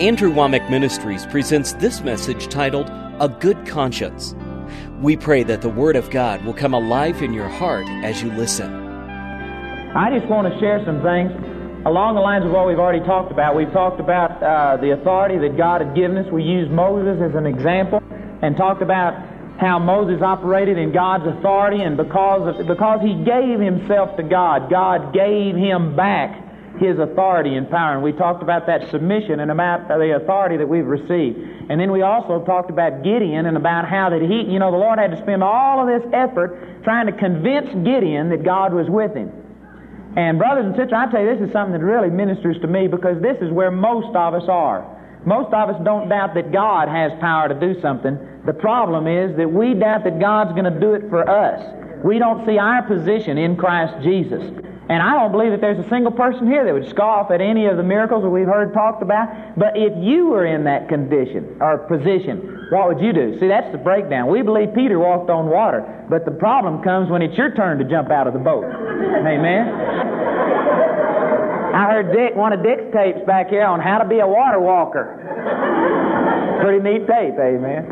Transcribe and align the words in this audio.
Andrew 0.00 0.32
Wommack 0.32 0.68
Ministries 0.70 1.24
presents 1.26 1.74
this 1.74 2.00
message 2.00 2.48
titled 2.48 2.90
A 3.20 3.28
Good 3.28 3.64
Conscience. 3.64 4.34
We 5.00 5.16
pray 5.16 5.44
that 5.44 5.62
the 5.62 5.68
Word 5.68 5.94
of 5.94 6.10
God 6.10 6.44
will 6.44 6.52
come 6.52 6.74
alive 6.74 7.22
in 7.22 7.32
your 7.32 7.48
heart 7.48 7.86
as 8.02 8.20
you 8.20 8.32
listen. 8.32 8.74
I 8.74 10.10
just 10.10 10.28
want 10.28 10.52
to 10.52 10.58
share 10.58 10.84
some 10.84 11.00
things 11.00 11.30
along 11.86 12.16
the 12.16 12.20
lines 12.20 12.44
of 12.44 12.50
what 12.50 12.66
we've 12.66 12.80
already 12.80 13.06
talked 13.06 13.30
about. 13.30 13.54
We've 13.54 13.70
talked 13.70 14.00
about 14.00 14.42
uh, 14.42 14.78
the 14.82 14.98
authority 14.98 15.38
that 15.38 15.56
God 15.56 15.80
had 15.80 15.94
given 15.94 16.18
us. 16.18 16.26
We 16.32 16.42
used 16.42 16.72
Moses 16.72 17.22
as 17.22 17.36
an 17.36 17.46
example 17.46 18.02
and 18.42 18.56
talked 18.56 18.82
about 18.82 19.14
how 19.60 19.78
Moses 19.78 20.20
operated 20.20 20.76
in 20.76 20.92
God's 20.92 21.38
authority, 21.38 21.84
and 21.84 21.96
because 21.96 22.58
of, 22.58 22.66
because 22.66 22.98
he 23.00 23.14
gave 23.22 23.60
himself 23.60 24.16
to 24.16 24.24
God, 24.24 24.68
God 24.68 25.14
gave 25.14 25.54
him 25.54 25.94
back 25.94 26.43
his 26.78 26.98
authority 26.98 27.54
and 27.54 27.70
power. 27.70 27.94
And 27.94 28.02
we 28.02 28.12
talked 28.12 28.42
about 28.42 28.66
that 28.66 28.90
submission 28.90 29.40
and 29.40 29.50
about 29.50 29.88
the 29.88 30.16
authority 30.16 30.56
that 30.56 30.68
we've 30.68 30.86
received. 30.86 31.38
And 31.70 31.80
then 31.80 31.92
we 31.92 32.02
also 32.02 32.44
talked 32.44 32.70
about 32.70 33.02
Gideon 33.02 33.46
and 33.46 33.56
about 33.56 33.88
how 33.88 34.10
that 34.10 34.20
he, 34.20 34.50
you 34.52 34.58
know, 34.58 34.70
the 34.70 34.78
Lord 34.78 34.98
had 34.98 35.10
to 35.12 35.20
spend 35.22 35.42
all 35.42 35.80
of 35.80 35.86
this 35.86 36.08
effort 36.12 36.82
trying 36.84 37.06
to 37.06 37.12
convince 37.12 37.68
Gideon 37.84 38.28
that 38.30 38.44
God 38.44 38.74
was 38.74 38.88
with 38.88 39.14
him. 39.14 39.30
And 40.16 40.38
brothers 40.38 40.66
and 40.66 40.74
sisters, 40.74 40.94
I 40.94 41.10
tell 41.10 41.22
you, 41.22 41.34
this 41.34 41.46
is 41.46 41.52
something 41.52 41.72
that 41.72 41.84
really 41.84 42.10
ministers 42.10 42.56
to 42.60 42.68
me 42.68 42.86
because 42.86 43.20
this 43.20 43.36
is 43.40 43.50
where 43.50 43.70
most 43.70 44.14
of 44.14 44.34
us 44.34 44.48
are. 44.48 44.86
Most 45.26 45.52
of 45.54 45.70
us 45.70 45.80
don't 45.84 46.08
doubt 46.08 46.34
that 46.34 46.52
God 46.52 46.88
has 46.88 47.10
power 47.18 47.48
to 47.48 47.54
do 47.54 47.80
something. 47.80 48.18
The 48.46 48.52
problem 48.52 49.06
is 49.06 49.36
that 49.36 49.50
we 49.50 49.74
doubt 49.74 50.04
that 50.04 50.20
God's 50.20 50.52
going 50.52 50.70
to 50.72 50.78
do 50.78 50.94
it 50.94 51.08
for 51.08 51.28
us. 51.28 51.64
We 52.04 52.18
don't 52.18 52.44
see 52.46 52.58
our 52.58 52.82
position 52.82 53.38
in 53.38 53.56
Christ 53.56 53.94
Jesus. 54.04 54.42
And 54.88 55.02
I 55.02 55.14
don't 55.14 55.32
believe 55.32 55.50
that 55.52 55.62
there's 55.62 55.80
a 55.80 55.88
single 55.88 56.12
person 56.12 56.46
here 56.46 56.64
that 56.64 56.74
would 56.74 56.90
scoff 56.90 57.30
at 57.30 57.40
any 57.40 57.64
of 57.66 57.78
the 57.78 57.82
miracles 57.82 58.22
that 58.22 58.28
we've 58.28 58.46
heard 58.46 58.74
talked 58.74 59.02
about. 59.02 59.56
But 59.56 59.76
if 59.76 59.92
you 59.96 60.26
were 60.26 60.44
in 60.44 60.64
that 60.64 60.88
condition 60.90 61.56
or 61.60 61.78
position, 61.88 62.68
what 62.68 62.88
would 62.88 63.00
you 63.00 63.12
do? 63.12 63.40
See, 63.40 63.48
that's 63.48 63.72
the 63.72 63.78
breakdown. 63.78 64.28
We 64.28 64.42
believe 64.42 64.74
Peter 64.74 64.98
walked 64.98 65.30
on 65.30 65.48
water, 65.48 66.04
but 66.10 66.26
the 66.26 66.36
problem 66.36 66.82
comes 66.82 67.10
when 67.10 67.22
it's 67.22 67.36
your 67.36 67.54
turn 67.54 67.78
to 67.78 67.84
jump 67.88 68.10
out 68.10 68.26
of 68.26 68.34
the 68.34 68.44
boat. 68.44 68.64
Amen. 69.24 69.72
I 71.74 71.90
heard 71.90 72.12
Dick, 72.12 72.36
one 72.36 72.52
of 72.52 72.62
Dick's 72.62 72.84
tapes 72.92 73.24
back 73.26 73.48
here 73.48 73.64
on 73.64 73.80
how 73.80 73.98
to 73.98 74.06
be 74.06 74.20
a 74.20 74.28
water 74.28 74.60
walker. 74.60 75.18
Pretty 76.62 76.78
neat 76.78 77.06
tape, 77.08 77.34
amen. 77.34 77.84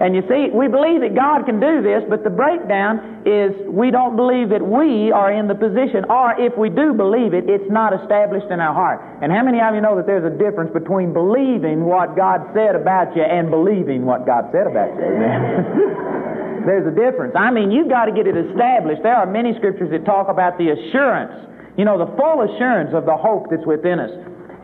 And 0.00 0.14
you 0.14 0.22
see, 0.26 0.50
we 0.50 0.66
believe 0.66 1.00
that 1.06 1.14
God 1.14 1.46
can 1.46 1.62
do 1.62 1.78
this, 1.82 2.02
but 2.10 2.24
the 2.24 2.30
breakdown 2.30 3.22
is 3.22 3.54
we 3.70 3.90
don't 3.90 4.16
believe 4.16 4.50
that 4.50 4.62
we 4.62 5.14
are 5.14 5.30
in 5.30 5.46
the 5.46 5.54
position, 5.54 6.04
or 6.10 6.34
if 6.34 6.56
we 6.58 6.68
do 6.68 6.92
believe 6.92 7.32
it, 7.32 7.46
it's 7.46 7.70
not 7.70 7.94
established 7.94 8.50
in 8.50 8.58
our 8.58 8.74
heart. 8.74 8.98
And 9.22 9.30
how 9.30 9.46
many 9.46 9.62
of 9.62 9.74
you 9.74 9.80
know 9.80 9.94
that 9.96 10.06
there's 10.06 10.26
a 10.26 10.34
difference 10.34 10.74
between 10.74 11.14
believing 11.14 11.86
what 11.86 12.16
God 12.18 12.42
said 12.52 12.74
about 12.74 13.14
you 13.14 13.22
and 13.22 13.50
believing 13.50 14.04
what 14.04 14.26
God 14.26 14.50
said 14.50 14.66
about 14.66 14.90
you? 14.98 15.04
Amen. 15.06 16.66
there's 16.66 16.88
a 16.88 16.94
difference. 16.96 17.36
I 17.38 17.52
mean, 17.54 17.70
you've 17.70 17.88
got 17.88 18.06
to 18.10 18.12
get 18.12 18.26
it 18.26 18.34
established. 18.34 19.04
There 19.04 19.14
are 19.14 19.28
many 19.28 19.54
scriptures 19.56 19.92
that 19.92 20.04
talk 20.04 20.28
about 20.28 20.58
the 20.58 20.72
assurance, 20.72 21.46
you 21.78 21.84
know, 21.84 22.00
the 22.00 22.10
full 22.16 22.42
assurance 22.42 22.90
of 22.96 23.04
the 23.06 23.16
hope 23.16 23.46
that's 23.52 23.64
within 23.64 24.00
us. 24.00 24.12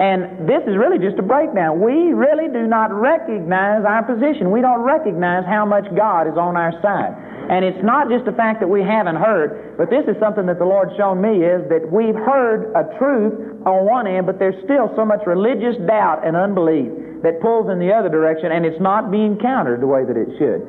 And 0.01 0.49
this 0.49 0.65
is 0.65 0.81
really 0.81 0.97
just 0.97 1.21
a 1.21 1.23
breakdown. 1.23 1.77
We 1.85 2.17
really 2.17 2.49
do 2.49 2.65
not 2.65 2.89
recognize 2.89 3.85
our 3.85 4.01
position. 4.01 4.49
We 4.49 4.65
don't 4.65 4.81
recognize 4.81 5.45
how 5.45 5.69
much 5.69 5.85
God 5.93 6.25
is 6.25 6.41
on 6.41 6.57
our 6.57 6.73
side. 6.81 7.13
And 7.53 7.69
it's 7.69 7.85
not 7.85 8.09
just 8.09 8.25
the 8.25 8.33
fact 8.33 8.65
that 8.65 8.71
we 8.71 8.81
haven't 8.81 9.21
heard, 9.21 9.77
but 9.77 9.93
this 9.93 10.09
is 10.09 10.17
something 10.17 10.49
that 10.49 10.57
the 10.57 10.65
Lord's 10.65 10.97
shown 10.97 11.21
me 11.21 11.45
is 11.45 11.69
that 11.69 11.85
we've 11.85 12.17
heard 12.17 12.73
a 12.73 12.89
truth 12.97 13.61
on 13.69 13.85
one 13.85 14.07
end, 14.09 14.25
but 14.25 14.39
there's 14.41 14.57
still 14.65 14.89
so 14.97 15.05
much 15.05 15.21
religious 15.29 15.77
doubt 15.85 16.25
and 16.25 16.33
unbelief 16.33 16.89
that 17.21 17.43
pulls 17.45 17.69
in 17.69 17.77
the 17.77 17.93
other 17.93 18.09
direction, 18.09 18.57
and 18.57 18.65
it's 18.65 18.81
not 18.81 19.11
being 19.13 19.37
countered 19.37 19.85
the 19.85 19.91
way 19.91 20.09
that 20.09 20.17
it 20.17 20.33
should. 20.41 20.65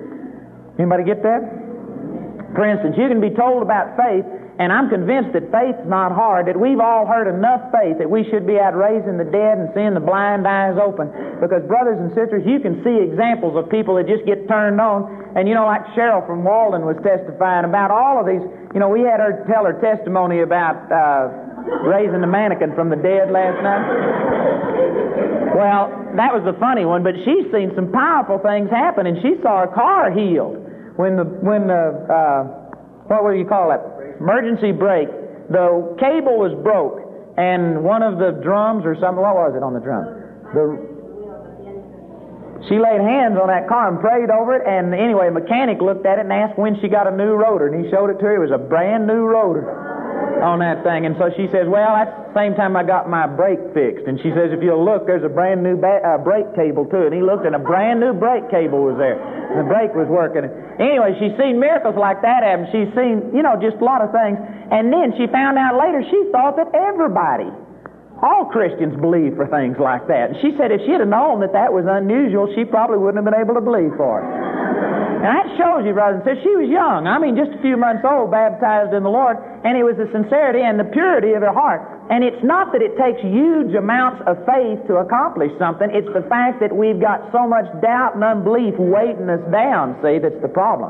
Anybody 0.75 1.07
get 1.07 1.23
that? 1.23 1.39
For 2.51 2.67
instance, 2.67 2.99
you 2.99 3.07
can 3.07 3.23
be 3.23 3.31
told 3.31 3.63
about 3.63 3.95
faith, 3.95 4.27
and 4.59 4.71
I'm 4.71 4.89
convinced 4.89 5.31
that 5.33 5.47
faith's 5.47 5.81
not 5.87 6.11
hard, 6.11 6.47
that 6.47 6.59
we've 6.59 6.79
all 6.79 7.07
heard 7.07 7.31
enough 7.31 7.71
faith 7.71 7.97
that 7.97 8.09
we 8.09 8.27
should 8.27 8.45
be 8.45 8.59
out 8.59 8.75
raising 8.75 9.15
the 9.15 9.25
dead 9.25 9.57
and 9.57 9.71
seeing 9.71 9.95
the 9.95 10.03
blind 10.03 10.43
eyes 10.43 10.75
open. 10.75 11.07
Because, 11.39 11.63
brothers 11.65 11.97
and 11.97 12.11
sisters, 12.11 12.43
you 12.45 12.59
can 12.59 12.83
see 12.83 12.99
examples 12.99 13.55
of 13.55 13.71
people 13.71 13.95
that 13.95 14.11
just 14.11 14.27
get 14.27 14.47
turned 14.51 14.81
on. 14.83 15.07
And, 15.35 15.47
you 15.47 15.55
know, 15.55 15.65
like 15.65 15.87
Cheryl 15.95 16.19
from 16.27 16.43
Walden 16.43 16.83
was 16.83 16.99
testifying 16.99 17.63
about 17.63 17.89
all 17.89 18.19
of 18.19 18.27
these. 18.27 18.43
You 18.75 18.79
know, 18.83 18.91
we 18.91 19.07
had 19.07 19.23
her 19.23 19.47
tell 19.47 19.63
her 19.63 19.79
testimony 19.79 20.43
about 20.43 20.75
uh, 20.91 21.31
raising 21.87 22.19
the 22.19 22.27
mannequin 22.27 22.75
from 22.75 22.91
the 22.91 22.99
dead 22.99 23.31
last 23.31 23.57
night. 23.63 23.85
Well, 25.55 25.89
that 26.15 26.33
was 26.35 26.43
the 26.43 26.57
funny 26.59 26.85
one, 26.85 27.03
but 27.03 27.15
she's 27.23 27.47
seen 27.51 27.71
some 27.75 27.91
powerful 27.91 28.39
things 28.39 28.69
happen, 28.69 29.07
and 29.07 29.21
she 29.21 29.39
saw 29.41 29.63
a 29.63 29.71
car 29.71 30.11
healed 30.11 30.59
when 30.95 31.15
the 31.15 31.23
when 31.23 31.67
the 31.67 31.83
uh, 32.07 32.43
what 33.07 33.23
would 33.23 33.37
you 33.37 33.45
call 33.45 33.71
it? 33.71 33.81
Emergency 34.21 34.71
brake, 34.71 35.09
the 35.49 35.97
cable 35.97 36.37
was 36.37 36.53
broke, 36.61 37.01
and 37.37 37.83
one 37.83 38.05
of 38.05 38.21
the 38.21 38.37
drums 38.45 38.85
or 38.85 38.93
something, 39.01 39.21
what 39.21 39.33
was 39.33 39.57
it 39.57 39.63
on 39.65 39.73
the 39.73 39.81
drum? 39.81 40.05
The 40.53 40.91
she 42.69 42.77
laid 42.77 43.01
hands 43.01 43.41
on 43.41 43.49
that 43.49 43.65
car 43.67 43.89
and 43.89 43.97
prayed 43.99 44.29
over 44.29 44.53
it, 44.53 44.61
and 44.69 44.93
anyway, 44.93 45.29
a 45.29 45.31
mechanic 45.33 45.81
looked 45.81 46.05
at 46.05 46.19
it 46.19 46.29
and 46.29 46.31
asked 46.31 46.59
when 46.59 46.79
she 46.79 46.87
got 46.87 47.09
a 47.09 47.11
new 47.11 47.33
rotor, 47.33 47.65
and 47.65 47.83
he 47.83 47.89
showed 47.89 48.13
it 48.13 48.21
to 48.21 48.25
her. 48.29 48.37
It 48.37 48.39
was 48.39 48.53
a 48.53 48.61
brand 48.61 49.07
new 49.07 49.25
rotor 49.25 49.65
on 50.41 50.59
that 50.59 50.81
thing. 50.83 51.05
And 51.05 51.15
so 51.21 51.29
she 51.37 51.45
says, 51.53 51.69
Well, 51.69 51.93
that's 51.93 52.11
the 52.11 52.33
same 52.33 52.57
time 52.57 52.73
I 52.75 52.83
got 52.83 53.07
my 53.07 53.29
brake 53.29 53.61
fixed. 53.73 54.09
And 54.09 54.17
she 54.19 54.33
says, 54.33 54.49
If 54.49 54.61
you'll 54.65 54.83
look, 54.83 55.05
there's 55.05 55.23
a 55.23 55.31
brand 55.31 55.61
new 55.61 55.77
ba- 55.77 56.01
uh, 56.01 56.17
brake 56.17 56.49
cable, 56.57 56.89
too. 56.89 57.09
And 57.09 57.13
he 57.13 57.21
looked, 57.21 57.45
and 57.45 57.55
a 57.55 57.61
brand 57.61 57.99
new 58.01 58.13
brake 58.13 58.49
cable 58.49 58.81
was 58.83 58.97
there. 58.97 59.21
And 59.21 59.61
the 59.61 59.67
brake 59.69 59.93
was 59.93 60.09
working. 60.09 60.47
Anyway, 60.81 61.13
she's 61.21 61.37
seen 61.37 61.61
miracles 61.61 61.95
like 61.95 62.21
that 62.25 62.41
happen. 62.41 62.65
She's 62.73 62.89
seen, 62.97 63.31
you 63.35 63.45
know, 63.45 63.55
just 63.61 63.77
a 63.77 63.85
lot 63.85 64.01
of 64.01 64.09
things. 64.09 64.39
And 64.71 64.89
then 64.89 65.13
she 65.15 65.29
found 65.29 65.61
out 65.61 65.77
later 65.77 66.01
she 66.09 66.19
thought 66.33 66.57
that 66.57 66.73
everybody, 66.73 67.51
all 68.23 68.49
Christians 68.49 68.95
believe 68.97 69.35
for 69.35 69.45
things 69.51 69.77
like 69.77 70.07
that. 70.07 70.33
And 70.33 70.37
she 70.41 70.57
said 70.57 70.71
if 70.71 70.81
she'd 70.87 71.01
have 71.01 71.11
known 71.11 71.41
that 71.41 71.53
that 71.53 71.73
was 71.73 71.85
unusual, 71.85 72.49
she 72.55 72.65
probably 72.65 72.97
wouldn't 72.97 73.19
have 73.21 73.27
been 73.27 73.37
able 73.37 73.55
to 73.55 73.65
believe 73.65 73.93
for 73.97 74.23
it. 74.23 74.50
And 75.21 75.29
that 75.29 75.53
shows 75.53 75.85
you, 75.85 75.93
brothers 75.93 76.25
and 76.25 76.25
sisters, 76.25 76.41
she 76.41 76.53
was 76.57 76.65
young. 76.65 77.05
I 77.05 77.21
mean, 77.21 77.37
just 77.37 77.53
a 77.53 77.61
few 77.61 77.77
months 77.77 78.01
old, 78.01 78.33
baptized 78.33 78.89
in 78.89 79.05
the 79.05 79.13
Lord, 79.13 79.37
and 79.37 79.77
it 79.77 79.85
was 79.85 79.93
the 79.93 80.09
sincerity 80.09 80.65
and 80.65 80.81
the 80.81 80.89
purity 80.89 81.37
of 81.37 81.45
her 81.45 81.53
heart. 81.53 81.85
And 82.09 82.25
it's 82.25 82.41
not 82.41 82.73
that 82.73 82.81
it 82.81 82.97
takes 82.97 83.21
huge 83.21 83.69
amounts 83.77 84.25
of 84.25 84.41
faith 84.49 84.81
to 84.89 84.97
accomplish 84.97 85.53
something. 85.61 85.93
It's 85.93 86.09
the 86.09 86.25
fact 86.25 86.57
that 86.65 86.73
we've 86.73 86.97
got 86.97 87.29
so 87.29 87.45
much 87.45 87.69
doubt 87.85 88.17
and 88.17 88.25
unbelief 88.25 88.73
weighting 88.81 89.29
us 89.29 89.45
down, 89.53 89.93
see, 90.01 90.17
that's 90.17 90.41
the 90.41 90.49
problem. 90.49 90.89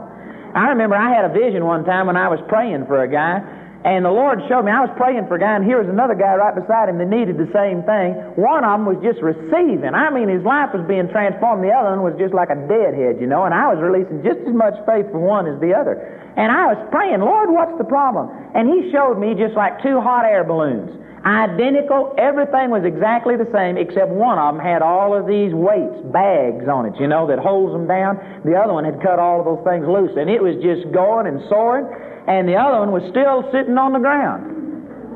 I 0.56 0.72
remember 0.72 0.96
I 0.96 1.12
had 1.12 1.28
a 1.28 1.34
vision 1.36 1.68
one 1.68 1.84
time 1.84 2.08
when 2.08 2.16
I 2.16 2.32
was 2.32 2.40
praying 2.48 2.88
for 2.88 3.04
a 3.04 3.12
guy, 3.12 3.44
and 3.82 4.06
the 4.06 4.14
Lord 4.14 4.38
showed 4.46 4.62
me, 4.62 4.70
I 4.70 4.86
was 4.86 4.94
praying 4.94 5.26
for 5.26 5.36
a 5.38 5.42
guy, 5.42 5.58
and 5.58 5.66
here 5.66 5.82
was 5.82 5.90
another 5.90 6.14
guy 6.14 6.38
right 6.38 6.54
beside 6.54 6.86
him 6.86 7.02
that 7.02 7.10
needed 7.10 7.42
the 7.42 7.50
same 7.50 7.82
thing. 7.82 8.14
One 8.38 8.62
of 8.62 8.78
them 8.78 8.86
was 8.86 9.02
just 9.02 9.18
receiving. 9.26 9.98
I 9.98 10.14
mean, 10.14 10.30
his 10.30 10.46
life 10.46 10.70
was 10.70 10.86
being 10.86 11.10
transformed. 11.10 11.66
The 11.66 11.74
other 11.74 11.98
one 11.98 12.06
was 12.06 12.14
just 12.22 12.30
like 12.30 12.54
a 12.54 12.60
deadhead, 12.70 13.18
you 13.18 13.26
know, 13.26 13.50
and 13.50 13.58
I 13.58 13.74
was 13.74 13.82
releasing 13.82 14.22
just 14.22 14.46
as 14.46 14.54
much 14.54 14.78
faith 14.86 15.10
for 15.10 15.18
one 15.18 15.50
as 15.50 15.58
the 15.58 15.74
other. 15.74 15.98
And 16.38 16.54
I 16.54 16.70
was 16.70 16.78
praying, 16.94 17.26
Lord, 17.26 17.50
what's 17.50 17.74
the 17.82 17.90
problem? 17.90 18.30
And 18.54 18.70
he 18.70 18.94
showed 18.94 19.18
me 19.18 19.34
just 19.34 19.58
like 19.58 19.82
two 19.82 19.98
hot 19.98 20.30
air 20.30 20.46
balloons. 20.46 21.02
Identical, 21.26 22.14
everything 22.18 22.70
was 22.74 22.86
exactly 22.86 23.38
the 23.38 23.50
same, 23.54 23.78
except 23.78 24.10
one 24.10 24.38
of 24.38 24.58
them 24.58 24.62
had 24.62 24.82
all 24.82 25.14
of 25.14 25.26
these 25.26 25.54
weights, 25.54 26.02
bags 26.10 26.66
on 26.66 26.86
it, 26.86 26.98
you 27.02 27.06
know, 27.06 27.26
that 27.30 27.38
holds 27.38 27.74
them 27.74 27.86
down. 27.86 28.18
The 28.46 28.58
other 28.58 28.74
one 28.74 28.86
had 28.86 29.02
cut 29.02 29.18
all 29.18 29.42
of 29.42 29.46
those 29.46 29.62
things 29.62 29.86
loose, 29.86 30.14
and 30.18 30.30
it 30.30 30.42
was 30.42 30.58
just 30.66 30.90
going 30.94 31.26
and 31.26 31.42
soaring 31.50 31.86
and 32.28 32.48
the 32.48 32.58
other 32.58 32.80
one 32.86 32.92
was 32.92 33.06
still 33.10 33.46
sitting 33.50 33.78
on 33.78 33.94
the 33.94 34.04
ground. 34.04 34.52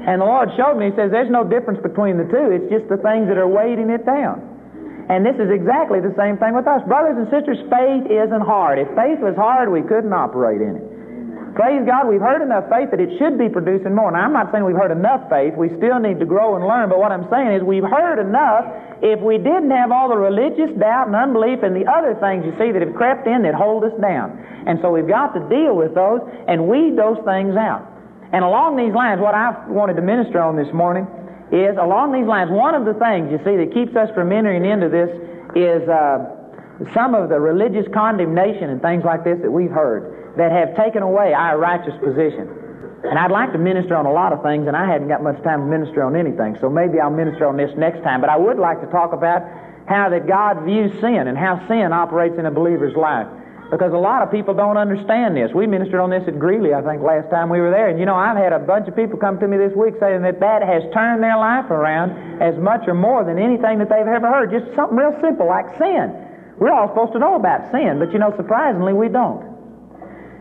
And 0.06 0.22
the 0.22 0.26
Lord 0.26 0.50
showed 0.54 0.78
me, 0.78 0.90
He 0.90 0.96
says, 0.96 1.10
there's 1.10 1.34
no 1.34 1.42
difference 1.42 1.82
between 1.82 2.22
the 2.22 2.30
two. 2.30 2.54
It's 2.54 2.70
just 2.70 2.86
the 2.90 3.02
things 3.02 3.26
that 3.28 3.42
are 3.42 3.50
weighting 3.50 3.90
it 3.90 4.06
down. 4.06 4.56
And 5.10 5.26
this 5.26 5.38
is 5.38 5.54
exactly 5.54 6.02
the 6.02 6.14
same 6.18 6.38
thing 6.38 6.58
with 6.58 6.66
us. 6.66 6.82
Brothers 6.90 7.18
and 7.18 7.30
sisters, 7.30 7.62
faith 7.70 8.10
isn't 8.10 8.42
hard. 8.42 8.82
If 8.82 8.90
faith 8.98 9.22
was 9.22 9.38
hard, 9.38 9.70
we 9.70 9.86
couldn't 9.86 10.14
operate 10.14 10.62
in 10.62 10.82
it. 10.82 10.86
Praise 11.54 11.88
God, 11.88 12.10
we've 12.12 12.22
heard 12.22 12.44
enough 12.44 12.68
faith 12.68 12.92
that 12.92 13.00
it 13.00 13.16
should 13.18 13.40
be 13.40 13.48
producing 13.48 13.96
more. 13.96 14.12
Now, 14.12 14.28
I'm 14.28 14.34
not 14.34 14.52
saying 14.52 14.66
we've 14.66 14.76
heard 14.76 14.92
enough 14.92 15.30
faith. 15.30 15.56
We 15.56 15.72
still 15.80 16.04
need 16.04 16.20
to 16.20 16.28
grow 16.28 16.60
and 16.60 16.68
learn. 16.68 16.90
But 16.90 17.00
what 17.00 17.16
I'm 17.16 17.30
saying 17.32 17.54
is 17.56 17.64
we've 17.64 17.86
heard 17.86 18.20
enough. 18.20 18.68
If 19.06 19.22
we 19.22 19.38
didn't 19.38 19.70
have 19.70 19.94
all 19.94 20.10
the 20.10 20.18
religious 20.18 20.74
doubt 20.82 21.06
and 21.06 21.16
unbelief 21.16 21.62
and 21.62 21.78
the 21.78 21.86
other 21.86 22.18
things 22.18 22.42
you 22.42 22.58
see 22.58 22.74
that 22.74 22.82
have 22.82 22.98
crept 22.98 23.30
in 23.30 23.46
that 23.46 23.54
hold 23.54 23.86
us 23.86 23.94
down. 24.02 24.34
And 24.66 24.82
so 24.82 24.90
we've 24.90 25.08
got 25.08 25.38
to 25.38 25.46
deal 25.46 25.78
with 25.78 25.94
those 25.94 26.26
and 26.50 26.66
weed 26.66 26.98
those 26.98 27.22
things 27.22 27.54
out. 27.54 27.86
And 28.34 28.42
along 28.42 28.82
these 28.82 28.98
lines, 28.98 29.22
what 29.22 29.38
I 29.38 29.54
wanted 29.70 29.94
to 29.98 30.02
minister 30.02 30.42
on 30.42 30.58
this 30.58 30.74
morning 30.74 31.06
is 31.54 31.78
along 31.78 32.18
these 32.18 32.26
lines, 32.26 32.50
one 32.50 32.74
of 32.74 32.90
the 32.90 32.98
things 32.98 33.30
you 33.30 33.38
see 33.46 33.54
that 33.62 33.70
keeps 33.78 33.94
us 33.94 34.10
from 34.18 34.34
entering 34.34 34.66
into 34.66 34.90
this 34.90 35.14
is 35.54 35.86
uh, 35.86 36.26
some 36.98 37.14
of 37.14 37.30
the 37.30 37.38
religious 37.38 37.86
condemnation 37.94 38.74
and 38.74 38.82
things 38.82 39.06
like 39.06 39.22
this 39.22 39.38
that 39.46 39.54
we've 39.54 39.70
heard 39.70 40.34
that 40.34 40.50
have 40.50 40.74
taken 40.74 41.06
away 41.06 41.30
our 41.38 41.62
righteous 41.62 41.94
position. 42.02 42.65
And 43.10 43.20
I'd 43.20 43.32
like 43.32 43.52
to 43.54 43.58
minister 43.58 43.96
on 43.96 44.06
a 44.06 44.12
lot 44.12 44.34
of 44.34 44.42
things, 44.42 44.68
and 44.68 44.76
I 44.76 44.90
hadn't 44.90 45.08
got 45.08 45.22
much 45.22 45.42
time 45.44 45.62
to 45.62 45.66
minister 45.66 46.04
on 46.04 46.16
anything, 46.16 46.58
so 46.60 46.70
maybe 46.70 47.00
I'll 47.00 47.14
minister 47.14 47.46
on 47.46 47.58
this 47.58 47.72
next 47.78 48.04
time. 48.04 48.22
But 48.22 48.30
I 48.30 48.38
would 48.38 48.58
like 48.58 48.82
to 48.82 48.88
talk 48.88 49.14
about 49.14 49.44
how 49.88 50.10
that 50.10 50.28
God 50.28 50.66
views 50.66 50.92
sin 51.00 51.28
and 51.30 51.38
how 51.38 51.62
sin 51.68 51.94
operates 51.94 52.38
in 52.38 52.46
a 52.46 52.52
believer's 52.52 52.96
life. 52.96 53.28
Because 53.72 53.94
a 53.94 53.98
lot 53.98 54.22
of 54.22 54.30
people 54.30 54.54
don't 54.54 54.78
understand 54.78 55.36
this. 55.36 55.50
We 55.54 55.66
ministered 55.66 56.00
on 56.00 56.10
this 56.10 56.22
at 56.28 56.38
Greeley, 56.38 56.74
I 56.74 56.82
think, 56.86 57.02
last 57.02 57.30
time 57.32 57.50
we 57.50 57.60
were 57.60 57.72
there. 57.72 57.90
And 57.90 57.98
you 58.00 58.06
know, 58.06 58.14
I've 58.14 58.38
had 58.38 58.54
a 58.54 58.60
bunch 58.60 58.88
of 58.88 58.96
people 58.96 59.18
come 59.18 59.40
to 59.40 59.48
me 59.48 59.58
this 59.58 59.74
week 59.74 59.96
saying 60.00 60.22
that 60.22 60.40
that 60.40 60.62
has 60.62 60.84
turned 60.94 61.24
their 61.24 61.38
life 61.38 61.70
around 61.72 62.42
as 62.42 62.56
much 62.62 62.88
or 62.88 62.94
more 62.94 63.26
than 63.26 63.40
anything 63.40 63.80
that 63.80 63.90
they've 63.90 64.06
ever 64.06 64.30
heard. 64.30 64.52
Just 64.52 64.70
something 64.76 64.98
real 64.98 65.18
simple 65.20 65.48
like 65.48 65.66
sin. 65.82 66.14
We're 66.58 66.72
all 66.72 66.90
supposed 66.90 67.14
to 67.14 67.20
know 67.20 67.36
about 67.36 67.72
sin, 67.72 67.98
but 67.98 68.14
you 68.14 68.20
know, 68.20 68.34
surprisingly, 68.38 68.94
we 68.94 69.10
don't. 69.10 69.55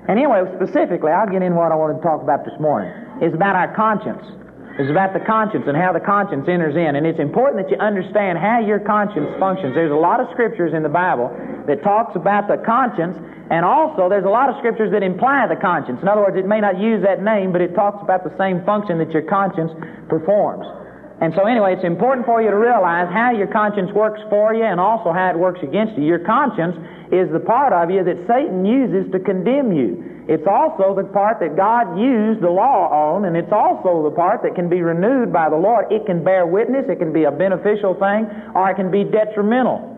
Anyway, 0.09 0.45
specifically, 0.61 1.11
I'll 1.11 1.31
get 1.31 1.41
in 1.41 1.57
what 1.57 1.73
I 1.73 1.77
wanted 1.77 2.01
to 2.01 2.05
talk 2.05 2.21
about 2.21 2.45
this 2.45 2.55
morning. 2.61 2.93
It's 3.25 3.35
about 3.35 3.57
our 3.57 3.73
conscience. 3.75 4.21
It's 4.77 4.91
about 4.91 5.15
the 5.15 5.23
conscience 5.23 5.65
and 5.71 5.77
how 5.77 5.95
the 5.95 6.03
conscience 6.03 6.45
enters 6.45 6.75
in. 6.75 6.99
And 6.99 7.07
it's 7.07 7.23
important 7.23 7.63
that 7.63 7.71
you 7.71 7.79
understand 7.79 8.37
how 8.37 8.61
your 8.61 8.83
conscience 8.83 9.31
functions. 9.39 9.73
There's 9.73 9.95
a 9.95 9.97
lot 9.97 10.21
of 10.21 10.29
scriptures 10.35 10.75
in 10.75 10.83
the 10.83 10.93
Bible 10.93 11.31
that 11.71 11.81
talks 11.83 12.17
about 12.17 12.49
the 12.51 12.59
conscience, 12.59 13.17
and 13.49 13.65
also 13.65 14.11
there's 14.11 14.27
a 14.27 14.35
lot 14.35 14.51
of 14.51 14.59
scriptures 14.59 14.91
that 14.93 15.03
imply 15.03 15.47
the 15.47 15.57
conscience. 15.57 16.03
In 16.03 16.09
other 16.09 16.21
words, 16.21 16.37
it 16.37 16.45
may 16.45 16.61
not 16.61 16.77
use 16.77 17.01
that 17.07 17.23
name, 17.23 17.53
but 17.53 17.63
it 17.63 17.73
talks 17.73 18.03
about 18.03 18.25
the 18.25 18.35
same 18.37 18.61
function 18.67 18.99
that 18.99 19.15
your 19.15 19.25
conscience 19.25 19.73
performs. 20.11 20.67
And 21.21 21.33
so 21.37 21.47
anyway, 21.47 21.75
it's 21.75 21.85
important 21.85 22.27
for 22.27 22.43
you 22.43 22.51
to 22.51 22.59
realize 22.59 23.07
how 23.13 23.31
your 23.31 23.47
conscience 23.47 23.93
works 23.93 24.21
for 24.29 24.53
you 24.53 24.65
and 24.65 24.81
also 24.81 25.13
how 25.13 25.31
it 25.31 25.39
works 25.39 25.61
against 25.63 25.97
you. 25.97 26.05
Your 26.05 26.19
conscience 26.19 26.75
is 27.13 27.31
the 27.31 27.39
part 27.39 27.73
of 27.73 27.91
you 27.91 28.03
that 28.03 28.19
Satan 28.27 28.67
uses 28.67 29.11
to 29.13 29.21
condemn 29.21 29.71
you. 29.71 30.03
It's 30.27 30.47
also 30.49 30.95
the 30.97 31.05
part 31.05 31.39
that 31.41 31.55
God 31.55 31.99
used 32.01 32.41
the 32.43 32.51
law 32.51 32.89
on, 32.91 33.27
and 33.27 33.37
it's 33.37 33.53
also 33.53 34.03
the 34.03 34.11
part 34.11 34.43
that 34.43 34.55
can 34.55 34.69
be 34.69 34.81
renewed 34.81 35.33
by 35.33 35.51
the 35.51 35.57
Lord. 35.57 35.93
It 35.93 36.07
can 36.07 36.25
bear 36.25 36.47
witness, 36.47 36.87
it 36.89 36.99
can 36.99 37.13
be 37.13 37.25
a 37.25 37.31
beneficial 37.31 37.95
thing, 37.95 38.27
or 38.55 38.71
it 38.71 38.75
can 38.75 38.91
be 38.91 39.05
detrimental. 39.05 39.94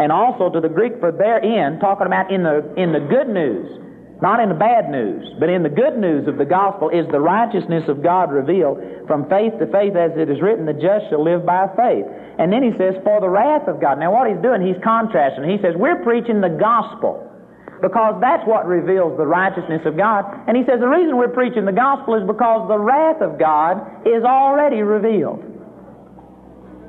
and 0.00 0.08
also 0.08 0.48
to 0.48 0.64
the 0.64 0.72
Greek 0.72 0.96
for 0.96 1.12
therein, 1.12 1.76
talking 1.76 2.08
about 2.08 2.32
in 2.32 2.40
the, 2.40 2.64
in 2.80 2.96
the 2.96 3.04
good 3.04 3.28
news 3.28 3.87
not 4.20 4.42
in 4.42 4.48
the 4.48 4.58
bad 4.58 4.90
news, 4.90 5.22
but 5.38 5.48
in 5.48 5.62
the 5.62 5.70
good 5.70 5.94
news 5.94 6.26
of 6.26 6.38
the 6.38 6.44
gospel 6.44 6.90
is 6.90 7.06
the 7.14 7.22
righteousness 7.22 7.86
of 7.86 8.02
God 8.02 8.34
revealed 8.34 8.82
from 9.06 9.30
faith 9.30 9.54
to 9.62 9.66
faith 9.70 9.94
as 9.94 10.10
it 10.18 10.26
is 10.26 10.42
written, 10.42 10.66
the 10.66 10.74
just 10.74 11.06
shall 11.06 11.22
live 11.22 11.46
by 11.46 11.70
faith. 11.78 12.02
And 12.38 12.50
then 12.50 12.66
he 12.66 12.74
says, 12.74 12.98
for 13.06 13.22
the 13.22 13.30
wrath 13.30 13.70
of 13.70 13.80
God. 13.80 14.02
Now 14.02 14.10
what 14.10 14.26
he's 14.26 14.42
doing, 14.42 14.58
he's 14.58 14.78
contrasting. 14.82 15.46
He 15.46 15.62
says, 15.62 15.78
we're 15.78 16.02
preaching 16.02 16.42
the 16.42 16.50
gospel 16.50 17.22
because 17.78 18.18
that's 18.18 18.42
what 18.42 18.66
reveals 18.66 19.14
the 19.18 19.26
righteousness 19.26 19.86
of 19.86 19.94
God. 19.94 20.26
And 20.50 20.58
he 20.58 20.66
says, 20.66 20.82
the 20.82 20.90
reason 20.90 21.14
we're 21.14 21.30
preaching 21.30 21.62
the 21.62 21.74
gospel 21.74 22.18
is 22.18 22.26
because 22.26 22.66
the 22.66 22.78
wrath 22.78 23.22
of 23.22 23.38
God 23.38 24.02
is 24.02 24.26
already 24.26 24.82
revealed. 24.82 25.46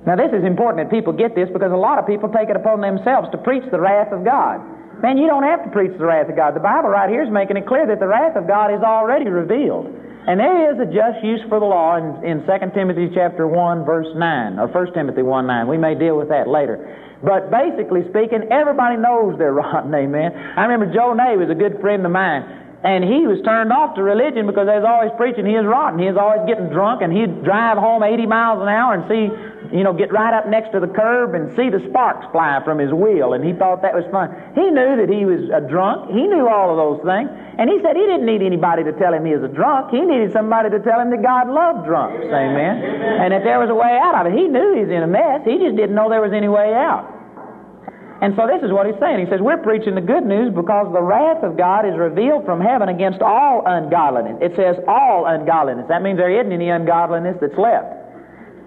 Now 0.09 0.17
this 0.17 0.33
is 0.33 0.41
important 0.41 0.81
that 0.81 0.89
people 0.89 1.13
get 1.13 1.37
this 1.37 1.45
because 1.53 1.69
a 1.69 1.77
lot 1.77 2.01
of 2.01 2.09
people 2.09 2.33
take 2.33 2.49
it 2.49 2.57
upon 2.57 2.81
themselves 2.81 3.29
to 3.31 3.37
preach 3.37 3.61
the 3.69 3.77
wrath 3.77 4.09
of 4.09 4.25
God. 4.25 4.65
Man, 4.99 5.17
you 5.17 5.27
don't 5.27 5.47
have 5.47 5.63
to 5.63 5.71
preach 5.71 5.95
the 5.97 6.03
wrath 6.03 6.27
of 6.27 6.35
God. 6.35 6.55
The 6.55 6.59
Bible 6.59 6.89
right 6.89 7.09
here 7.09 7.23
is 7.23 7.31
making 7.31 7.55
it 7.55 7.65
clear 7.65 7.87
that 7.87 8.03
the 8.03 8.07
wrath 8.07 8.35
of 8.35 8.47
God 8.47 8.67
is 8.75 8.83
already 8.83 9.31
revealed. 9.31 9.87
And 10.27 10.35
there 10.35 10.67
is 10.67 10.75
a 10.75 10.85
just 10.85 11.23
use 11.23 11.39
for 11.47 11.59
the 11.59 11.65
law 11.65 11.95
in, 11.95 12.19
in 12.21 12.43
2 12.43 12.51
Timothy 12.75 13.07
chapter 13.15 13.47
1, 13.47 13.85
verse 13.87 14.11
9, 14.11 14.59
or 14.59 14.67
1 14.67 14.93
Timothy 14.93 15.23
1, 15.23 15.47
9. 15.47 15.67
We 15.67 15.77
may 15.77 15.95
deal 15.95 16.19
with 16.19 16.27
that 16.27 16.51
later. 16.51 16.83
But 17.23 17.47
basically 17.47 18.03
speaking, 18.11 18.51
everybody 18.51 18.99
knows 18.99 19.39
they're 19.39 19.53
rotten, 19.57 19.95
amen. 19.95 20.35
I 20.35 20.67
remember 20.67 20.93
Joe 20.93 21.15
Nay 21.15 21.39
was 21.39 21.47
a 21.49 21.55
good 21.55 21.79
friend 21.79 22.05
of 22.05 22.11
mine. 22.11 22.68
And 22.83 23.03
he 23.03 23.27
was 23.27 23.43
turned 23.43 23.73
off 23.73 23.95
to 23.95 24.03
religion 24.03 24.47
because 24.47 24.67
they 24.67 24.79
was 24.79 24.87
always 24.87 25.11
preaching 25.19 25.45
he 25.45 25.59
was 25.59 25.67
rotten. 25.67 25.99
He 25.99 26.07
was 26.07 26.15
always 26.15 26.47
getting 26.47 26.71
drunk 26.71 27.01
and 27.01 27.11
he'd 27.11 27.43
drive 27.43 27.77
home 27.77 28.03
80 28.03 28.25
miles 28.25 28.61
an 28.61 28.69
hour 28.69 28.95
and 28.95 29.03
see 29.11 29.27
you 29.71 29.83
know, 29.83 29.93
get 29.93 30.11
right 30.11 30.33
up 30.33 30.47
next 30.47 30.71
to 30.71 30.79
the 30.79 30.89
curb 30.89 31.35
and 31.35 31.53
see 31.55 31.69
the 31.69 31.81
sparks 31.89 32.25
fly 32.31 32.59
from 32.65 32.79
his 32.79 32.91
wheel, 32.91 33.33
and 33.33 33.45
he 33.45 33.53
thought 33.53 33.81
that 33.81 33.93
was 33.93 34.05
fun. 34.09 34.33
He 34.55 34.65
knew 34.65 34.97
that 34.97 35.09
he 35.09 35.25
was 35.25 35.45
a 35.53 35.61
drunk. 35.61 36.09
He 36.09 36.25
knew 36.25 36.49
all 36.49 36.73
of 36.73 36.77
those 36.77 37.01
things. 37.05 37.29
And 37.29 37.69
he 37.69 37.77
said 37.83 37.95
he 37.95 38.05
didn't 38.07 38.25
need 38.25 38.41
anybody 38.41 38.83
to 38.83 38.93
tell 38.97 39.13
him 39.13 39.25
he 39.25 39.35
was 39.35 39.43
a 39.43 39.53
drunk. 39.53 39.91
He 39.91 40.01
needed 40.01 40.33
somebody 40.33 40.69
to 40.71 40.79
tell 40.79 40.99
him 40.99 41.11
that 41.11 41.21
God 41.21 41.51
loved 41.51 41.85
drunks. 41.85 42.23
Amen. 42.25 42.81
And 43.21 43.33
if 43.33 43.43
there 43.43 43.59
was 43.59 43.69
a 43.69 43.75
way 43.75 43.99
out 43.99 44.15
of 44.15 44.31
it, 44.31 44.33
he 44.33 44.47
knew 44.47 44.73
he 44.73 44.87
was 44.87 44.93
in 44.93 45.03
a 45.03 45.11
mess. 45.11 45.45
He 45.45 45.59
just 45.59 45.75
didn't 45.75 45.93
know 45.93 46.09
there 46.09 46.23
was 46.23 46.33
any 46.33 46.49
way 46.49 46.73
out. 46.73 47.18
And 48.21 48.35
so 48.35 48.47
this 48.47 48.59
is 48.59 48.71
what 48.71 48.85
he's 48.85 48.99
saying. 48.99 49.23
He 49.23 49.31
says, 49.31 49.39
We're 49.39 49.63
preaching 49.63 49.95
the 49.95 50.03
good 50.03 50.27
news 50.27 50.51
because 50.53 50.91
the 50.91 51.01
wrath 51.01 51.43
of 51.43 51.55
God 51.55 51.87
is 51.87 51.95
revealed 51.95 52.43
from 52.43 52.59
heaven 52.59 52.89
against 52.89 53.21
all 53.21 53.63
ungodliness. 53.65 54.43
It 54.43 54.55
says 54.59 54.75
all 54.87 55.25
ungodliness. 55.25 55.87
That 55.87 56.03
means 56.03 56.19
there 56.19 56.31
isn't 56.31 56.51
any 56.51 56.69
ungodliness 56.69 57.37
that's 57.39 57.57
left. 57.57 57.95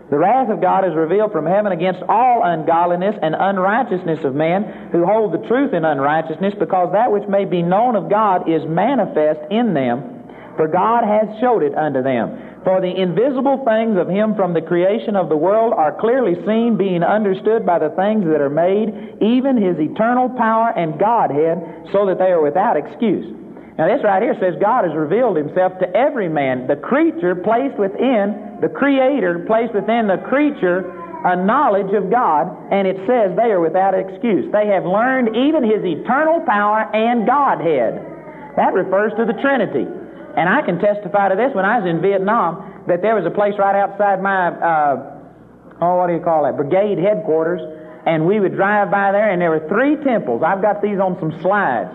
The 0.08 0.18
wrath 0.18 0.50
of 0.50 0.60
God 0.60 0.84
is 0.84 0.94
revealed 0.94 1.32
from 1.32 1.46
heaven 1.46 1.72
against 1.72 2.02
all 2.08 2.44
ungodliness 2.44 3.16
and 3.22 3.34
unrighteousness 3.34 4.24
of 4.24 4.34
men 4.34 4.90
who 4.92 5.06
hold 5.06 5.32
the 5.32 5.46
truth 5.48 5.72
in 5.72 5.86
unrighteousness, 5.86 6.52
because 6.58 6.92
that 6.92 7.10
which 7.12 7.26
may 7.28 7.46
be 7.46 7.62
known 7.62 7.96
of 7.96 8.10
God 8.10 8.48
is 8.48 8.60
manifest 8.68 9.40
in 9.50 9.72
them, 9.72 10.21
for 10.56 10.68
God 10.68 11.04
hath 11.04 11.40
showed 11.40 11.62
it 11.62 11.74
unto 11.74 12.02
them. 12.02 12.52
For 12.64 12.80
the 12.80 12.94
invisible 12.94 13.64
things 13.66 13.98
of 13.98 14.06
him 14.06 14.34
from 14.36 14.54
the 14.54 14.62
creation 14.62 15.16
of 15.16 15.28
the 15.28 15.36
world 15.36 15.74
are 15.74 15.98
clearly 15.98 16.38
seen, 16.46 16.78
being 16.78 17.02
understood 17.02 17.66
by 17.66 17.78
the 17.78 17.90
things 17.98 18.22
that 18.30 18.40
are 18.40 18.52
made, 18.52 19.18
even 19.18 19.58
his 19.58 19.74
eternal 19.82 20.30
power 20.38 20.70
and 20.76 20.98
Godhead, 20.98 21.90
so 21.90 22.06
that 22.06 22.18
they 22.22 22.30
are 22.30 22.42
without 22.42 22.76
excuse. 22.76 23.26
Now, 23.78 23.88
this 23.88 24.04
right 24.04 24.22
here 24.22 24.36
says 24.38 24.54
God 24.60 24.84
has 24.84 24.94
revealed 24.94 25.36
himself 25.36 25.72
to 25.80 25.88
every 25.96 26.28
man. 26.28 26.68
The 26.68 26.76
creature 26.76 27.34
placed 27.34 27.78
within, 27.80 28.60
the 28.60 28.68
creator 28.68 29.42
placed 29.48 29.74
within 29.74 30.06
the 30.06 30.22
creature 30.28 30.86
a 31.24 31.36
knowledge 31.36 31.94
of 31.94 32.10
God, 32.10 32.50
and 32.70 32.86
it 32.86 32.98
says 33.06 33.34
they 33.34 33.50
are 33.50 33.62
without 33.62 33.94
excuse. 33.94 34.50
They 34.52 34.66
have 34.68 34.84
learned 34.84 35.34
even 35.34 35.62
his 35.62 35.82
eternal 35.82 36.42
power 36.46 36.90
and 36.94 37.26
Godhead. 37.26 37.94
That 38.56 38.74
refers 38.74 39.14
to 39.16 39.24
the 39.24 39.38
Trinity. 39.40 39.86
And 40.36 40.48
I 40.48 40.62
can 40.62 40.78
testify 40.78 41.28
to 41.28 41.36
this 41.36 41.54
when 41.54 41.64
I 41.64 41.78
was 41.78 41.88
in 41.88 42.00
Vietnam 42.00 42.84
that 42.88 43.02
there 43.02 43.14
was 43.14 43.26
a 43.26 43.30
place 43.30 43.54
right 43.58 43.76
outside 43.76 44.22
my, 44.22 44.48
uh, 44.48 45.80
oh, 45.80 45.96
what 45.96 46.08
do 46.08 46.14
you 46.14 46.24
call 46.24 46.44
that, 46.44 46.56
brigade 46.56 46.98
headquarters, 46.98 47.60
and 48.06 48.26
we 48.26 48.40
would 48.40 48.56
drive 48.56 48.90
by 48.90 49.12
there, 49.12 49.30
and 49.30 49.40
there 49.40 49.50
were 49.50 49.68
three 49.68 49.96
temples. 50.02 50.42
I've 50.44 50.62
got 50.62 50.82
these 50.82 50.98
on 50.98 51.16
some 51.20 51.30
slides. 51.40 51.94